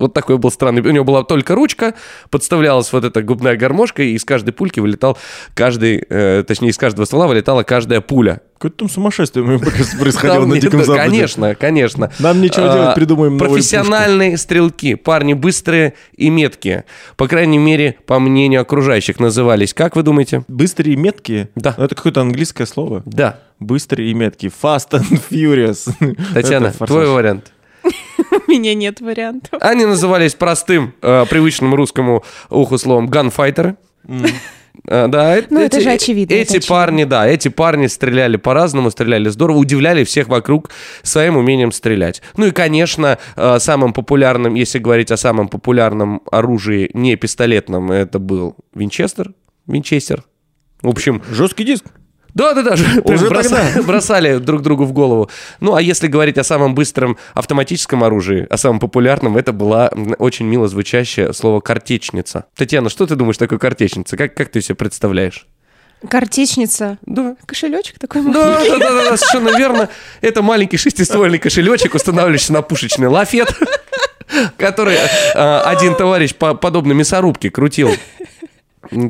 Вот 0.01 0.13
такой 0.13 0.37
был 0.37 0.51
странный. 0.51 0.81
У 0.81 0.91
него 0.91 1.05
была 1.05 1.23
только 1.23 1.55
ручка, 1.55 1.93
подставлялась 2.29 2.91
вот 2.91 3.05
эта 3.05 3.21
губная 3.21 3.55
гармошка, 3.55 4.03
и 4.03 4.13
из 4.13 4.25
каждой 4.25 4.51
пульки 4.51 4.79
вылетал 4.79 5.17
каждый, 5.53 6.03
э, 6.09 6.43
точнее, 6.47 6.69
из 6.69 6.77
каждого 6.77 7.05
ствола 7.05 7.27
вылетала 7.27 7.63
каждая 7.63 8.01
пуля. 8.01 8.41
Какое-то 8.61 8.77
там 8.77 8.89
сумасшествие 8.89 9.43
происходило 9.99 10.45
на 10.45 10.59
Диком 10.59 10.83
Западе. 10.83 11.09
Конечно, 11.09 11.55
конечно. 11.55 12.11
Нам 12.19 12.41
нечего 12.41 12.71
А, 12.71 12.73
делать, 12.75 12.95
придумаем 12.95 13.39
Профессиональные 13.39 14.37
стрелки, 14.37 14.93
парни 14.93 15.33
быстрые 15.33 15.95
и 16.15 16.29
меткие. 16.29 16.85
По 17.17 17.27
крайней 17.27 17.57
мере, 17.57 17.97
по 18.05 18.19
мнению 18.19 18.61
окружающих 18.61 19.19
назывались. 19.19 19.73
Как 19.73 19.95
вы 19.95 20.03
думаете? 20.03 20.43
Быстрые 20.47 20.93
и 20.93 20.95
меткие? 20.95 21.49
Да. 21.55 21.73
Ну, 21.75 21.85
Это 21.85 21.95
какое-то 21.95 22.21
английское 22.21 22.67
слово. 22.67 23.01
Да. 23.05 23.39
Быстрые 23.59 24.11
и 24.11 24.13
меткие. 24.13 24.51
Fast 24.61 24.91
and 24.91 25.19
furious. 25.31 25.89
Татьяна, 26.33 26.71
твой 26.71 27.07
вариант. 27.07 27.51
Меня 28.51 28.73
нет 28.75 29.01
вариантов. 29.01 29.59
Они 29.61 29.85
назывались 29.85 30.35
простым, 30.35 30.93
э, 31.01 31.25
привычным 31.29 31.73
русскому 31.73 32.23
уху 32.49 32.77
словом 32.77 33.07
ганфайтеры. 33.07 33.77
А, 34.87 35.07
да, 35.07 35.37
э- 35.37 35.43
Ну, 35.49 35.59
это 35.59 35.79
же 35.81 35.89
очевидно, 35.89 36.33
это 36.33 36.41
Эти 36.41 36.49
очевидно. 36.57 36.67
парни, 36.75 37.03
да, 37.03 37.27
эти 37.27 37.49
парни 37.49 37.87
стреляли 37.87 38.37
по-разному, 38.37 38.89
стреляли 38.89 39.29
здорово, 39.29 39.57
удивляли 39.57 40.03
всех 40.03 40.27
вокруг 40.27 40.69
своим 41.03 41.37
умением 41.37 41.71
стрелять. 41.71 42.21
Ну 42.37 42.47
и, 42.47 42.51
конечно, 42.51 43.19
э, 43.35 43.59
самым 43.59 43.93
популярным, 43.93 44.55
если 44.55 44.79
говорить 44.79 45.11
о 45.11 45.17
самом 45.17 45.49
популярном 45.49 46.21
оружии, 46.31 46.89
не 46.93 47.15
пистолетном, 47.15 47.91
это 47.91 48.17
был 48.19 48.55
Винчестер. 48.73 49.33
Винчестер. 49.67 50.23
В 50.81 50.87
общем, 50.89 51.21
Жесткий 51.31 51.63
диск. 51.65 51.85
Да, 52.33 52.53
да, 52.53 52.63
да, 52.63 52.75
Уже 53.03 53.29
бросали, 53.29 53.81
бросали 53.85 54.37
друг 54.37 54.61
другу 54.61 54.85
в 54.85 54.93
голову. 54.93 55.29
Ну, 55.59 55.75
а 55.75 55.81
если 55.81 56.07
говорить 56.07 56.37
о 56.37 56.43
самом 56.43 56.75
быстром 56.75 57.17
автоматическом 57.33 58.03
оружии, 58.03 58.47
о 58.49 58.57
самом 58.57 58.79
популярном, 58.79 59.37
это 59.37 59.51
была 59.53 59.91
очень 60.17 60.45
мило 60.45 60.67
звучащее 60.67 61.33
слово 61.33 61.59
картечница. 61.59 62.45
Татьяна, 62.55 62.89
что 62.89 63.05
ты 63.05 63.15
думаешь 63.15 63.37
такое 63.37 63.59
картечница? 63.59 64.17
Как, 64.17 64.33
как 64.33 64.49
ты 64.49 64.61
себе 64.61 64.75
представляешь? 64.75 65.47
Картечница. 66.09 66.97
Да. 67.05 67.35
Кошелечек 67.45 67.99
такой 67.99 68.23
Да, 68.23 68.59
да, 68.63 68.63
да, 68.63 68.79
да, 68.79 69.09
да, 69.09 69.17
совершенно 69.17 69.55
верно. 69.55 69.89
Это 70.21 70.41
маленький 70.41 70.77
шестиствольный 70.77 71.37
кошелечек, 71.37 71.93
устанавливающийся 71.93 72.53
на 72.53 72.61
пушечный 72.63 73.07
лафет, 73.07 73.53
который 74.57 74.95
э, 74.95 75.59
один 75.59 75.95
товарищ 75.95 76.33
по 76.33 76.55
подобной 76.55 76.95
мясорубке 76.95 77.51
крутил 77.51 77.91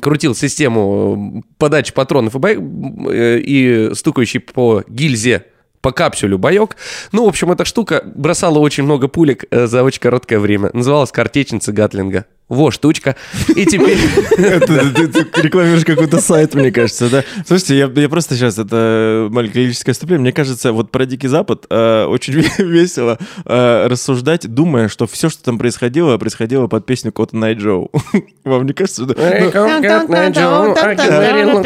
крутил 0.01 0.35
систему 0.35 1.43
подачи 1.57 1.93
патронов 1.93 2.35
и, 2.35 2.39
бо- 2.39 3.11
э, 3.11 3.39
и 3.39 3.91
стукающий 3.93 4.39
по 4.39 4.83
гильзе 4.87 5.45
по 5.81 5.91
капсюлю 5.91 6.37
боек. 6.37 6.75
Ну, 7.11 7.25
в 7.25 7.27
общем, 7.27 7.51
эта 7.51 7.65
штука 7.65 8.03
бросала 8.05 8.59
очень 8.59 8.83
много 8.83 9.07
пулек 9.07 9.45
э, 9.49 9.65
за 9.67 9.83
очень 9.83 9.99
короткое 9.99 10.39
время. 10.39 10.69
Называлась 10.73 11.11
картечница 11.11 11.71
Гатлинга. 11.71 12.25
Во, 12.51 12.69
штучка. 12.69 13.15
И 13.55 13.65
теперь... 13.65 13.97
Ты, 14.35 15.41
рекламируешь 15.41 15.85
какой-то 15.85 16.19
сайт, 16.19 16.53
мне 16.53 16.69
кажется, 16.69 17.09
да? 17.09 17.23
Слушайте, 17.47 17.77
я, 17.77 18.09
просто 18.09 18.35
сейчас, 18.35 18.59
это 18.59 19.29
маленькое 19.31 19.63
лирическое 19.63 19.93
вступление, 19.93 20.21
мне 20.21 20.33
кажется, 20.33 20.73
вот 20.73 20.91
про 20.91 21.05
Дикий 21.05 21.29
Запад 21.29 21.65
э, 21.69 22.03
очень 22.09 22.33
весело 22.57 23.17
э, 23.45 23.87
рассуждать, 23.87 24.53
думая, 24.53 24.89
что 24.89 25.07
все, 25.07 25.29
что 25.29 25.41
там 25.43 25.57
происходило, 25.57 26.17
происходило 26.17 26.67
под 26.67 26.85
песню 26.85 27.13
Кота 27.13 27.37
Найт 27.37 27.59
Джоу. 27.59 27.89
Вам 28.43 28.65
не 28.65 28.73
кажется? 28.73 29.05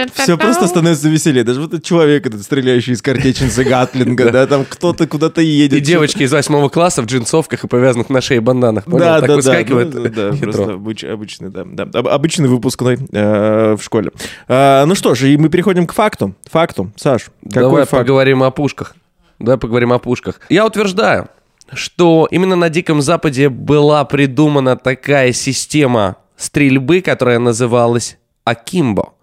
что- 0.06 0.24
все 0.24 0.38
просто 0.38 0.68
становится 0.68 1.10
веселее. 1.10 1.44
Даже 1.44 1.62
вот 1.62 1.74
этот 1.74 1.84
человек, 1.84 2.28
этот 2.28 2.44
стреляющий 2.44 2.94
из 2.94 3.02
картечницы 3.02 3.64
Гатлинга, 3.64 4.30
да, 4.30 4.46
там 4.46 4.66
кто-то 4.70 5.08
куда-то 5.08 5.42
едет. 5.42 5.80
И 5.80 5.82
девочки 5.82 6.22
из 6.22 6.32
восьмого 6.32 6.70
класса 6.70 7.02
в 7.02 7.06
джинсовках 7.06 7.64
и 7.64 7.68
повязанных 7.68 8.12
на 8.12 8.22
шее 8.22 8.40
банданах. 8.40 8.84
Да, 8.86 9.20
так 9.20 9.30
да, 9.30 9.36
выскакивает 9.38 9.90
да, 9.90 10.00
ну, 10.00 10.10
да, 10.10 10.32
хитро. 10.36 10.75
Обыч- 10.76 11.08
обычный, 11.08 11.50
да, 11.50 11.64
да, 11.66 12.00
об- 12.00 12.08
обычный 12.08 12.48
выпускной 12.48 12.98
э, 13.12 13.76
в 13.78 13.82
школе. 13.84 14.12
А, 14.48 14.86
ну 14.86 14.96
что 14.96 15.16
ж, 15.16 15.24
и 15.24 15.38
мы 15.38 15.50
переходим 15.50 15.88
к 15.88 15.94
факту. 15.94 16.36
Факту, 16.52 16.92
Саш, 16.96 17.28
Давай 17.42 17.86
факт? 17.86 17.92
поговорим 18.04 18.44
о 18.44 18.52
пушках. 18.52 18.96
Давай 19.40 19.58
поговорим 19.58 19.92
о 19.94 20.00
пушках. 20.00 20.40
Я 20.50 20.66
утверждаю, 20.66 21.28
что 21.74 22.28
именно 22.32 22.56
на 22.56 22.70
Диком 22.70 23.02
Западе 23.02 23.50
была 23.50 24.06
придумана 24.06 24.78
такая 24.78 25.34
система 25.34 26.18
стрельбы, 26.38 27.02
которая 27.02 27.40
называлась 27.40 28.18
Акимбо. 28.44 29.14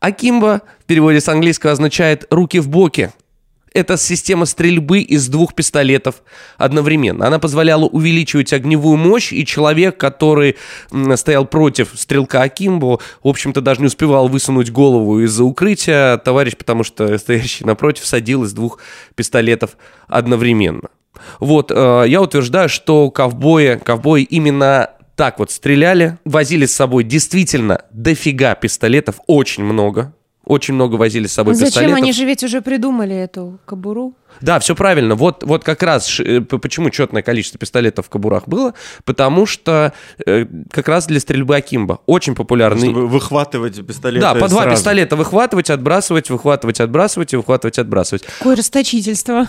Акимбо 0.00 0.62
в 0.80 0.84
переводе 0.84 1.20
с 1.20 1.28
английского 1.28 1.72
означает 1.72 2.26
«руки 2.30 2.60
в 2.60 2.68
боки». 2.68 3.10
Это 3.78 3.96
система 3.96 4.44
стрельбы 4.44 5.02
из 5.02 5.28
двух 5.28 5.54
пистолетов 5.54 6.16
одновременно. 6.56 7.28
Она 7.28 7.38
позволяла 7.38 7.84
увеличивать 7.84 8.52
огневую 8.52 8.96
мощь, 8.96 9.32
и 9.32 9.46
человек, 9.46 9.96
который 9.96 10.56
стоял 11.14 11.44
против 11.44 11.90
стрелка 11.94 12.42
Акимбо, 12.42 12.98
в 13.22 13.28
общем-то, 13.28 13.60
даже 13.60 13.80
не 13.80 13.86
успевал 13.86 14.26
высунуть 14.26 14.72
голову 14.72 15.20
из-за 15.20 15.44
укрытия. 15.44 16.16
Товарищ, 16.16 16.56
потому 16.56 16.82
что 16.82 17.16
стоящий 17.18 17.64
напротив, 17.64 18.04
садил 18.04 18.42
из 18.42 18.52
двух 18.52 18.80
пистолетов 19.14 19.76
одновременно. 20.08 20.88
Вот, 21.38 21.70
э, 21.70 22.04
я 22.08 22.20
утверждаю, 22.20 22.68
что 22.68 23.12
ковбои, 23.12 23.80
ковбои 23.84 24.24
именно 24.24 24.90
так 25.14 25.38
вот 25.38 25.52
стреляли, 25.52 26.18
возили 26.24 26.66
с 26.66 26.74
собой 26.74 27.04
действительно 27.04 27.82
дофига 27.92 28.56
пистолетов, 28.56 29.20
очень 29.28 29.62
много. 29.62 30.14
Очень 30.48 30.74
много 30.74 30.94
возили 30.94 31.26
с 31.26 31.34
собой 31.34 31.54
Зачем 31.54 31.66
пистолетов. 31.68 31.96
они 31.98 32.12
же 32.12 32.24
ведь 32.24 32.42
уже 32.42 32.62
придумали 32.62 33.14
эту 33.14 33.60
кобуру? 33.66 34.14
Да, 34.40 34.58
все 34.60 34.74
правильно. 34.74 35.14
Вот, 35.14 35.44
вот 35.44 35.62
как 35.62 35.82
раз 35.82 36.20
э, 36.20 36.40
почему 36.40 36.88
четное 36.88 37.20
количество 37.20 37.58
пистолетов 37.58 38.06
в 38.06 38.08
кобурах 38.08 38.48
было, 38.48 38.72
потому 39.04 39.44
что 39.44 39.92
э, 40.24 40.46
как 40.70 40.88
раз 40.88 41.06
для 41.06 41.20
стрельбы 41.20 41.54
Акимба 41.54 42.00
очень 42.06 42.34
популярный. 42.34 42.88
Чтобы 42.88 43.08
выхватывать 43.08 43.86
пистолеты 43.86 44.22
Да, 44.22 44.34
по 44.34 44.48
два 44.48 44.62
сразу. 44.62 44.76
пистолета 44.76 45.16
выхватывать, 45.16 45.68
отбрасывать, 45.68 46.30
выхватывать, 46.30 46.80
отбрасывать 46.80 47.34
и 47.34 47.36
выхватывать, 47.36 47.78
отбрасывать. 47.78 48.24
Какое 48.38 48.56
расточительство. 48.56 49.48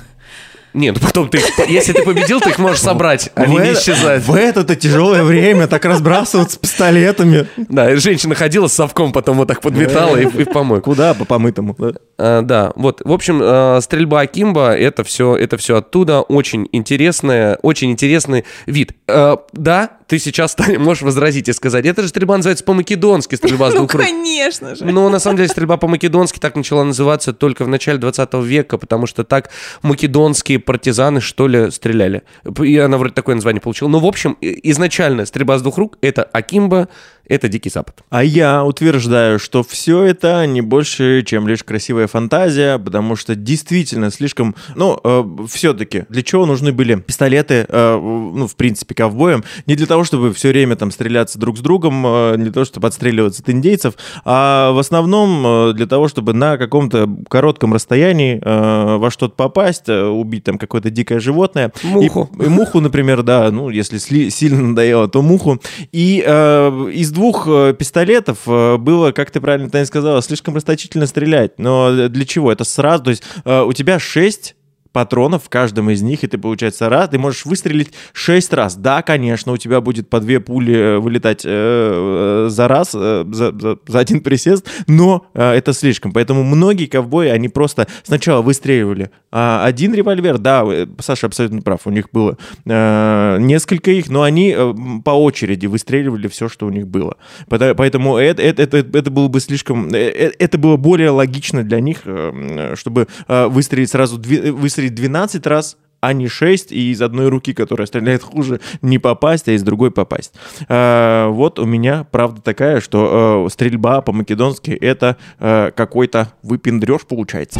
Нет, 0.73 0.97
ну 0.99 1.07
потом 1.07 1.29
ты, 1.29 1.39
если 1.67 1.93
ты 1.93 2.03
победил, 2.03 2.39
ты 2.39 2.49
их 2.51 2.59
можешь 2.59 2.79
собрать, 2.81 3.31
они 3.35 3.57
в, 3.57 3.61
не 3.61 3.69
это- 3.69 3.79
исчезают. 3.79 4.23
в 4.23 4.35
это-то 4.35 4.75
тяжелое 4.75 5.23
время 5.23 5.67
так 5.67 5.83
разбрасываться 5.85 6.59
пистолетами. 6.59 7.47
Да, 7.57 7.91
и 7.91 7.95
женщина 7.95 8.35
ходила 8.35 8.67
с 8.67 8.73
совком, 8.73 9.11
потом 9.11 9.37
вот 9.37 9.47
так 9.47 9.61
подметала 9.61 10.15
и, 10.17 10.23
и 10.25 10.43
в 10.43 10.51
помойку. 10.51 10.91
Куда? 10.91 11.13
По 11.13 11.25
помытому. 11.25 11.75
да? 11.77 11.93
А, 12.17 12.41
да, 12.41 12.71
вот, 12.75 13.01
в 13.03 13.11
общем, 13.11 13.39
а, 13.41 13.79
стрельба 13.81 14.21
Акимба, 14.21 14.75
это 14.75 15.03
все, 15.03 15.35
это 15.35 15.57
все 15.57 15.77
оттуда, 15.77 16.21
очень 16.21 16.67
интересная, 16.71 17.57
очень 17.61 17.91
интересный 17.91 18.45
вид. 18.65 18.93
А, 19.07 19.37
да, 19.53 19.91
ты 20.07 20.17
сейчас 20.19 20.55
Таня, 20.55 20.79
можешь 20.79 21.03
возразить 21.03 21.49
и 21.49 21.53
сказать, 21.53 21.85
это 21.85 22.01
же 22.01 22.07
стрельба 22.09 22.35
называется 22.37 22.63
по-македонски, 22.63 23.35
стрельба 23.35 23.69
с 23.69 23.73
Ну, 23.73 23.79
двух 23.81 23.93
рук. 23.93 24.01
конечно 24.03 24.75
же. 24.75 24.85
Но 24.85 25.07
на 25.09 25.19
самом 25.19 25.37
деле 25.37 25.49
стрельба 25.49 25.77
по-македонски 25.77 26.39
так 26.39 26.55
начала 26.55 26.83
называться 26.83 27.33
только 27.33 27.63
в 27.63 27.67
начале 27.67 27.97
20 27.99 28.33
века, 28.43 28.77
потому 28.77 29.05
что 29.07 29.23
так 29.23 29.49
македонские 29.81 30.59
партизаны, 30.69 31.19
что 31.19 31.47
ли, 31.47 31.71
стреляли. 31.71 32.21
И 32.63 32.77
она 32.77 32.99
вроде 32.99 33.15
такое 33.15 33.33
название 33.33 33.59
получила. 33.59 33.87
Но, 33.87 33.99
в 33.99 34.05
общем, 34.05 34.37
изначально 34.39 35.25
стрельба 35.25 35.57
с 35.57 35.63
двух 35.63 35.79
рук— 35.79 35.97
это 36.01 36.21
Акимба, 36.21 36.89
это 37.29 37.47
Дикий 37.47 37.69
Запад. 37.69 38.03
А 38.09 38.23
я 38.23 38.65
утверждаю, 38.65 39.39
что 39.39 39.63
все 39.63 40.03
это 40.03 40.45
не 40.45 40.61
больше, 40.61 41.23
чем 41.23 41.47
лишь 41.47 41.63
красивая 41.63 42.07
фантазия, 42.07 42.77
потому 42.77 43.15
что 43.15 43.35
действительно 43.35 44.11
слишком... 44.11 44.55
Ну, 44.75 45.47
все-таки, 45.47 46.05
для 46.09 46.23
чего 46.23 46.45
нужны 46.45 46.71
были 46.71 46.95
пистолеты, 46.95 47.65
э, 47.69 47.99
ну, 47.99 48.47
в 48.47 48.55
принципе, 48.55 48.95
ковбоям? 48.95 49.43
Не 49.67 49.75
для 49.75 49.85
того, 49.85 50.03
чтобы 50.03 50.33
все 50.33 50.49
время 50.49 50.75
там 50.75 50.91
стреляться 50.91 51.37
друг 51.37 51.57
с 51.57 51.61
другом, 51.61 52.03
э, 52.05 52.35
не 52.37 52.45
для 52.45 52.53
того, 52.53 52.65
чтобы 52.65 52.87
отстреливаться 52.87 53.43
от 53.43 53.49
индейцев, 53.49 53.93
а 54.25 54.71
в 54.71 54.79
основном 54.79 55.69
э, 55.69 55.73
для 55.73 55.85
того, 55.85 56.07
чтобы 56.07 56.33
на 56.33 56.57
каком-то 56.57 57.07
коротком 57.29 57.73
расстоянии 57.73 58.41
э, 58.43 58.97
во 58.97 59.11
что-то 59.11 59.35
попасть, 59.35 59.87
э, 59.87 60.03
убить 60.03 60.45
там 60.45 60.57
какое-то 60.57 60.89
дикое 60.89 61.19
животное. 61.19 61.71
Муху. 61.83 62.29
И, 62.39 62.43
и 62.45 62.47
муху, 62.47 62.79
например, 62.79 63.21
да, 63.21 63.51
ну, 63.51 63.69
если 63.69 63.99
сли- 63.99 64.31
сильно 64.31 64.61
надоело, 64.61 65.07
то 65.07 65.21
муху. 65.21 65.61
И 65.91 66.23
э, 66.25 66.89
из 66.93 67.11
двух 67.19 67.47
э, 67.49 67.73
пистолетов 67.77 68.47
э, 68.47 68.77
было, 68.77 69.11
как 69.11 69.29
ты 69.29 69.41
правильно 69.41 69.69
Таня 69.69 69.85
сказала, 69.85 70.21
слишком 70.21 70.55
расточительно 70.55 71.05
стрелять. 71.05 71.59
Но 71.59 72.07
для 72.07 72.25
чего? 72.25 72.49
Это 72.49 72.63
сразу, 72.63 73.03
то 73.03 73.09
есть 73.09 73.23
э, 73.43 73.61
у 73.61 73.73
тебя 73.73 73.99
6 73.99 74.55
патронов 74.91 75.43
в 75.43 75.49
каждом 75.49 75.89
из 75.89 76.01
них, 76.01 76.23
и 76.23 76.27
ты, 76.27 76.37
получается, 76.37 76.89
раз, 76.89 77.09
ты 77.09 77.19
можешь 77.19 77.45
выстрелить 77.45 77.91
6 78.13 78.53
раз. 78.53 78.75
Да, 78.75 79.01
конечно, 79.01 79.51
у 79.51 79.57
тебя 79.57 79.81
будет 79.81 80.09
по 80.09 80.19
две 80.19 80.39
пули 80.39 80.75
э, 80.75 80.97
вылетать 80.97 81.41
э, 81.45 81.49
э, 81.49 82.49
за 82.49 82.67
раз, 82.67 82.91
э, 82.93 83.25
за, 83.31 83.51
за- 83.51 83.77
за 83.87 83.99
один 83.99 84.21
присест, 84.21 84.67
но 84.87 85.27
э, 85.33 85.51
это 85.51 85.73
слишком. 85.73 86.11
Поэтому 86.11 86.43
многие 86.43 86.85
ковбои, 86.87 87.27
они 87.27 87.49
просто 87.49 87.87
сначала 88.03 88.41
выстреливали 88.41 89.11
а, 89.31 89.63
один 89.63 89.93
револьвер, 89.93 90.39
да, 90.39 90.63
э, 90.65 90.87
Саша 90.99 91.27
абсолютно 91.27 91.61
прав, 91.61 91.81
у 91.85 91.91
них 91.91 92.09
было 92.11 92.37
э, 92.65 93.37
несколько 93.39 93.91
их, 93.91 94.09
но 94.09 94.23
они 94.23 94.53
э, 94.57 94.73
по 95.05 95.11
очереди 95.11 95.67
выстреливали 95.67 96.27
все, 96.27 96.49
что 96.49 96.65
у 96.65 96.69
них 96.71 96.87
было. 96.87 97.17
Поэтому 97.47 98.17
это, 98.17 98.41
это, 98.41 98.63
это, 98.63 98.77
это 98.77 99.11
было 99.11 99.27
бы 99.27 99.39
слишком... 99.39 99.89
Это 99.93 100.57
было 100.57 100.77
более 100.77 101.09
логично 101.11 101.63
для 101.63 101.79
них, 101.79 102.03
чтобы 102.75 103.07
выстрелить 103.27 103.89
сразу 103.91 104.19
дви- 104.19 104.51
выстрелить 104.79 104.95
12 104.95 105.45
раз, 105.47 105.77
а 106.01 106.13
не 106.13 106.29
6, 106.29 106.71
и 106.71 106.91
из 106.91 107.01
одной 107.01 107.27
руки, 107.27 107.53
которая 107.53 107.85
стреляет 107.85 108.23
хуже, 108.23 108.61
не 108.81 108.99
попасть, 108.99 109.49
а 109.49 109.51
из 109.51 109.63
другой 109.63 109.91
попасть. 109.91 110.33
Э, 110.69 111.27
Вот 111.27 111.59
у 111.59 111.65
меня 111.65 112.05
правда 112.09 112.41
такая, 112.41 112.79
что 112.79 113.45
э, 113.47 113.51
стрельба 113.51 113.99
по-македонски 114.01 114.71
это 114.71 115.17
э, 115.39 115.71
какой-то 115.75 116.31
выпендреж 116.43 117.01
получается. 117.05 117.59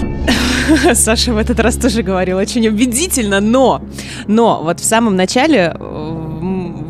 Саша 0.93 1.34
в 1.34 1.38
этот 1.38 1.60
раз 1.60 1.75
тоже 1.75 2.01
говорил 2.01 2.38
очень 2.38 2.65
убедительно, 2.67 3.41
но, 3.41 3.82
но 4.27 4.63
вот 4.63 4.79
в 4.79 4.86
самом 4.86 5.17
начале 5.17 5.75
э, 5.77 6.29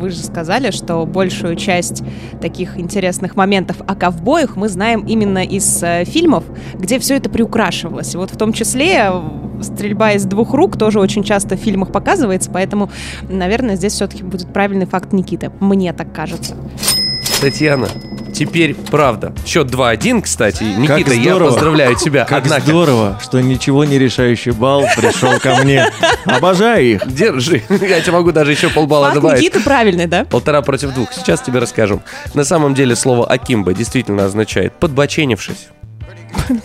вы 0.00 0.10
же 0.10 0.16
сказали, 0.16 0.70
что 0.70 1.04
большую 1.06 1.56
часть 1.56 2.02
таких 2.40 2.78
интересных 2.78 3.36
моментов 3.36 3.76
о 3.86 3.94
ковбоях 3.94 4.56
мы 4.56 4.68
знаем 4.68 5.04
именно 5.06 5.44
из 5.44 5.82
э, 5.82 6.04
фильмов, 6.04 6.44
где 6.74 6.98
все 6.98 7.16
это 7.16 7.28
приукрашивалось. 7.28 8.14
Вот 8.14 8.30
в 8.30 8.36
том 8.36 8.52
числе 8.52 9.10
э, 9.12 9.62
стрельба 9.62 10.12
из 10.12 10.24
двух 10.24 10.54
рук 10.54 10.78
тоже 10.78 11.00
очень 11.00 11.22
часто 11.22 11.56
в 11.56 11.60
фильмах 11.60 11.92
показывается, 11.92 12.50
поэтому, 12.50 12.90
наверное, 13.28 13.76
здесь 13.76 13.92
все-таки 13.92 14.22
будет 14.22 14.52
правильный 14.52 14.86
факт 14.86 15.12
Никиты. 15.12 15.52
Мне 15.60 15.92
так 15.92 16.12
кажется. 16.12 16.56
Татьяна, 17.40 17.88
Теперь 18.32 18.74
правда. 18.74 19.34
Счет 19.44 19.68
2-1, 19.68 20.22
кстати. 20.22 20.62
Никита, 20.62 21.12
я 21.12 21.32
здорово. 21.32 21.50
поздравляю 21.50 21.96
тебя. 21.96 22.24
Как 22.24 22.44
Однако, 22.44 22.62
здорово, 22.66 23.20
что 23.22 23.40
ничего 23.40 23.84
не 23.84 23.98
решающий 23.98 24.52
балл 24.52 24.84
пришел 24.96 25.38
ко 25.40 25.56
мне. 25.56 25.86
Обожаю 26.24 26.94
их. 26.94 27.12
держи. 27.12 27.62
Я 27.68 28.00
тебе 28.00 28.12
могу 28.12 28.32
даже 28.32 28.52
еще 28.52 28.70
полбалла 28.70 29.06
Факт 29.06 29.14
добавить. 29.16 29.40
Никиты 29.42 29.60
правильный, 29.60 30.06
да? 30.06 30.24
Полтора 30.24 30.62
против 30.62 30.94
двух. 30.94 31.12
Сейчас 31.12 31.40
тебе 31.42 31.58
расскажу. 31.58 32.02
На 32.32 32.44
самом 32.44 32.74
деле 32.74 32.96
слово 32.96 33.26
«акимба» 33.26 33.74
действительно 33.74 34.24
означает 34.24 34.72
«подбоченившись». 34.74 35.68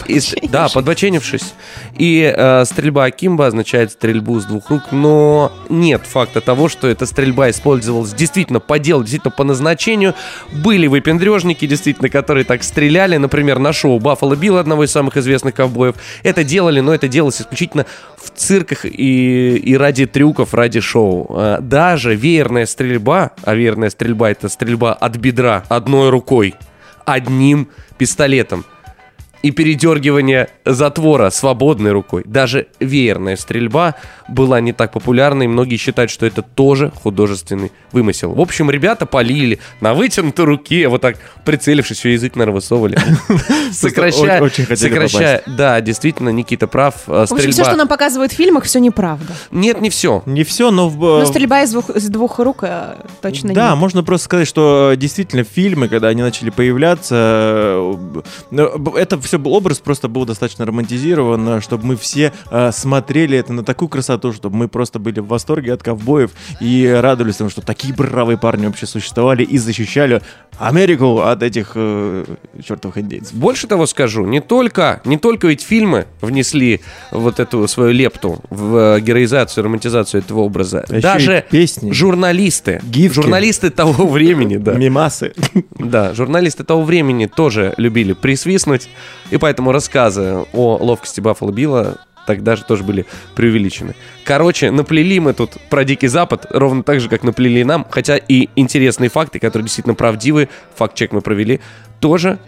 И 0.07 0.19
с- 0.19 0.35
да, 0.49 0.67
подбоченившись. 0.69 1.53
И 1.97 2.33
э, 2.35 2.65
стрельба 2.65 3.05
Акимба 3.05 3.47
означает 3.47 3.91
стрельбу 3.91 4.39
с 4.39 4.45
двух 4.45 4.69
рук, 4.69 4.91
но 4.91 5.51
нет 5.69 6.01
факта 6.05 6.41
того, 6.41 6.69
что 6.69 6.87
эта 6.87 7.05
стрельба 7.05 7.49
использовалась 7.49 8.13
действительно 8.13 8.59
по 8.59 8.79
делу, 8.79 9.03
действительно 9.03 9.31
по 9.31 9.43
назначению. 9.43 10.13
Были 10.51 10.87
выпендрежники, 10.87 11.65
действительно, 11.67 12.09
которые 12.09 12.43
так 12.45 12.63
стреляли, 12.63 13.17
например, 13.17 13.59
на 13.59 13.73
шоу 13.73 13.99
Баффало 13.99 14.35
Билл, 14.35 14.57
одного 14.57 14.83
из 14.83 14.91
самых 14.91 15.17
известных 15.17 15.53
ковбоев. 15.55 15.95
Это 16.23 16.43
делали, 16.43 16.79
но 16.79 16.93
это 16.93 17.07
делалось 17.07 17.41
исключительно 17.41 17.85
в 18.17 18.31
цирках 18.37 18.85
и, 18.85 19.55
и 19.57 19.77
ради 19.77 20.05
трюков, 20.05 20.53
ради 20.53 20.79
шоу. 20.79 21.27
А, 21.29 21.59
Даже 21.61 22.15
веерная 22.15 22.65
стрельба, 22.65 23.31
а 23.43 23.55
веерная 23.55 23.89
стрельба 23.89 24.31
это 24.31 24.49
стрельба 24.49 24.93
от 24.93 25.15
бедра 25.17 25.63
одной 25.69 26.09
рукой, 26.09 26.55
одним 27.05 27.69
пистолетом 27.97 28.65
и 29.45 29.51
передергивание 29.51 30.47
затвора 30.65 31.29
свободной 31.29 31.91
рукой. 31.91 32.23
Даже 32.25 32.65
веерная 32.79 33.35
стрельба 33.35 33.93
была 34.27 34.59
не 34.59 34.73
так 34.73 34.91
популярна, 34.91 35.43
и 35.43 35.47
многие 35.47 35.77
считают, 35.77 36.09
что 36.09 36.25
это 36.25 36.41
тоже 36.41 36.91
художественный 37.03 37.71
вымысел. 37.91 38.31
В 38.33 38.41
общем, 38.41 38.71
ребята 38.71 39.05
полили 39.05 39.59
на 39.81 39.93
вытянутой 39.93 40.45
руке, 40.45 40.87
вот 40.87 41.01
так 41.01 41.17
прицелившись, 41.45 41.99
все 41.99 42.13
язык, 42.13 42.35
наверное, 42.35 42.55
высовывали. 42.55 42.97
Сокращая, 43.71 44.49
сокращая, 44.75 45.43
да, 45.45 45.79
действительно, 45.81 46.29
Никита 46.29 46.65
прав, 46.65 46.95
э, 47.07 47.11
В 47.11 47.31
общем, 47.33 47.37
все, 47.37 47.51
что 47.51 47.51
стрельба... 47.63 47.77
нам 47.77 47.87
показывают 47.87 48.31
в 48.31 48.35
фильмах, 48.35 48.63
все 48.63 48.79
неправда. 48.79 49.31
Нет, 49.51 49.79
не 49.79 49.91
все. 49.91 50.23
Не 50.25 50.43
все, 50.43 50.71
но... 50.71 50.89
в- 50.89 51.19
Но 51.19 51.25
стрельба 51.25 51.61
из 51.61 51.71
двух, 51.71 51.89
из 51.91 52.09
двух 52.09 52.39
рук 52.39 52.63
э, 52.63 52.95
точно 53.21 53.53
Да, 53.53 53.69
нет. 53.69 53.77
можно 53.77 54.03
просто 54.03 54.25
сказать, 54.25 54.47
что 54.47 54.91
э, 54.93 54.95
действительно 54.97 55.43
фильмы, 55.43 55.87
когда 55.87 56.07
они 56.07 56.23
начали 56.23 56.49
появляться, 56.49 57.15
э, 57.15 58.21
э, 58.51 58.77
б- 58.77 58.97
это 58.97 59.19
все 59.21 59.34
был 59.37 59.53
образ 59.53 59.79
просто 59.79 60.07
был 60.07 60.25
достаточно 60.25 60.65
романтизирован, 60.65 61.47
э, 61.49 61.61
чтобы 61.61 61.85
мы 61.85 61.95
все 61.97 62.33
э, 62.51 62.71
смотрели 62.71 63.37
это 63.37 63.53
на 63.53 63.63
такую 63.63 63.89
красоту, 63.89 64.33
чтобы 64.33 64.55
мы 64.55 64.67
просто 64.67 64.99
были 64.99 65.19
в 65.19 65.27
восторге 65.27 65.73
от 65.73 65.83
ковбоев 65.83 66.31
и 66.59 66.87
радовались 66.87 67.37
тому, 67.37 67.49
что 67.49 67.61
такие 67.61 67.93
бравые 67.93 68.37
парни 68.37 68.65
вообще 68.65 68.85
существовали 68.85 69.43
и 69.43 69.57
защищали 69.57 70.21
Америку 70.57 71.19
от 71.21 71.43
этих 71.43 71.71
э, 71.75 72.25
чертовых 72.65 72.97
индейцев. 72.97 73.33
Больше 73.33 73.67
того 73.67 73.85
скажу, 73.85 74.25
не 74.25 74.39
только, 74.41 75.01
не 75.03 75.17
только 75.17 75.47
ведь 75.47 75.61
фильмы 75.61 76.05
внесли 76.21 76.81
вот 77.11 77.39
эту 77.39 77.67
свою 77.67 77.91
лепту 77.91 78.41
в 78.49 78.97
э, 78.97 78.99
героизацию, 79.01 79.63
романтизацию 79.65 80.21
этого 80.21 80.41
образа. 80.41 80.85
А 80.87 81.01
Даже 81.01 81.43
песни. 81.49 81.91
журналисты, 81.91 82.79
Гифки. 82.83 83.15
журналисты 83.15 83.69
того 83.69 84.07
времени, 84.07 84.57
да, 84.57 84.73
Мимасы. 84.73 85.33
да, 85.77 86.13
журналисты 86.13 86.63
того 86.63 86.83
времени 86.83 87.25
тоже 87.25 87.73
любили 87.77 88.13
присвистнуть, 88.13 88.87
и 89.31 89.37
поэтому 89.37 89.71
рассказы 89.71 90.45
о 90.53 90.77
ловкости 90.77 91.21
Баффало 91.21 91.51
Билла 91.51 91.97
тогда 92.25 92.55
же 92.55 92.63
тоже 92.63 92.83
были 92.83 93.05
преувеличены. 93.35 93.95
Короче, 94.23 94.71
наплели 94.71 95.19
мы 95.19 95.33
тут 95.33 95.57
про 95.69 95.83
Дикий 95.83 96.07
Запад, 96.07 96.47
ровно 96.49 96.83
так 96.83 96.99
же, 96.99 97.09
как 97.09 97.23
наплели 97.23 97.63
нам, 97.63 97.85
хотя 97.89 98.17
и 98.17 98.49
интересные 98.55 99.09
факты, 99.09 99.39
которые 99.39 99.65
действительно 99.65 99.95
правдивы, 99.95 100.49
факт-чек 100.75 101.11
мы 101.11 101.21
провели, 101.21 101.61
тоже 101.99 102.39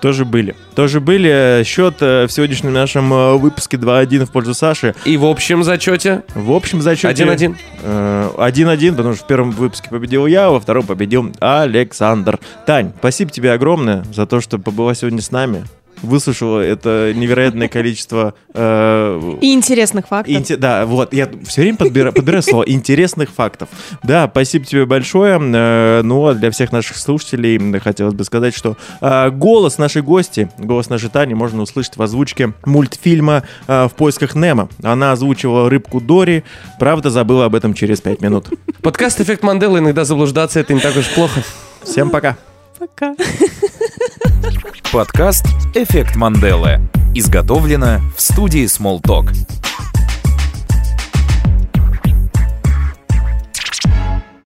Тоже 0.00 0.24
были. 0.24 0.54
Тоже 0.76 1.00
были. 1.00 1.64
Счет 1.64 1.96
э, 2.00 2.26
в 2.26 2.30
сегодняшнем 2.30 2.72
нашем 2.72 3.12
э, 3.12 3.34
выпуске 3.34 3.76
2-1 3.76 4.26
в 4.26 4.30
пользу 4.30 4.54
Саши. 4.54 4.94
и 5.04 5.16
в 5.16 5.24
общем 5.24 5.64
зачете 5.64 6.22
В 6.36 6.52
общем 6.52 6.80
зачете... 6.82 7.24
1-1. 7.24 7.56
э, 7.82 8.30
1-1, 8.36 8.94
потому 8.94 9.14
что 9.16 9.24
в 9.24 9.26
первом 9.26 9.50
выпуске 9.50 9.88
победил 9.90 10.26
я, 10.26 10.50
во 10.50 10.60
втором 10.60 10.86
победил 10.86 11.32
Александр. 11.40 12.38
Тань, 12.64 12.92
спасибо 13.00 13.32
тебе 13.32 13.50
огромное 13.50 14.04
за 14.14 14.26
то, 14.26 14.40
что 14.40 14.60
побыла 14.60 14.94
сегодня 14.94 15.20
с 15.20 15.32
нами. 15.32 15.64
Выслушала 16.02 16.60
это 16.60 17.12
невероятное 17.14 17.68
количество... 17.68 18.34
э, 18.54 19.34
И 19.40 19.52
интересных 19.52 20.08
фактов. 20.08 20.34
Инте- 20.34 20.56
да, 20.56 20.86
вот, 20.86 21.12
я 21.12 21.28
все 21.46 21.62
время 21.62 21.76
подбира- 21.78 22.12
подбираю 22.12 22.42
слово 22.42 22.64
интересных 22.66 23.30
фактов. 23.30 23.68
Да, 24.02 24.28
спасибо 24.30 24.64
тебе 24.64 24.86
большое. 24.86 25.38
Э, 25.40 26.02
Ну, 26.02 26.26
а 26.26 26.34
для 26.34 26.50
всех 26.50 26.72
наших 26.72 26.96
слушателей 26.96 27.78
хотелось 27.80 28.14
бы 28.14 28.24
сказать, 28.24 28.54
что 28.54 28.76
э, 29.00 29.30
голос 29.30 29.78
нашей 29.78 30.02
гости, 30.02 30.48
голос 30.58 30.88
нашей 30.88 31.08
Тани 31.10 31.34
можно 31.34 31.62
услышать 31.62 31.96
в 31.96 32.02
озвучке 32.02 32.52
мультфильма 32.64 33.42
э, 33.66 33.88
«В 33.88 33.94
поисках 33.94 34.34
Немо». 34.34 34.68
Она 34.82 35.12
озвучивала 35.12 35.68
рыбку 35.68 36.00
Дори, 36.00 36.44
правда, 36.78 37.10
забыла 37.10 37.46
об 37.46 37.54
этом 37.54 37.74
через 37.74 38.00
пять 38.00 38.20
минут. 38.20 38.46
Подкаст 38.82 39.20
«Эффект 39.20 39.42
Манделы» 39.42 39.78
иногда 39.80 40.04
заблуждаться, 40.04 40.60
это 40.60 40.74
не 40.74 40.80
так 40.80 40.96
уж 40.96 41.08
плохо. 41.14 41.42
Всем 41.82 42.10
пока. 42.10 42.36
Пока. 42.78 43.14
Подкаст 44.92 45.44
«Эффект 45.74 46.16
Манделы». 46.16 46.80
Изготовлено 47.14 48.00
в 48.16 48.20
студии 48.20 48.64
Smalltalk. 48.64 49.32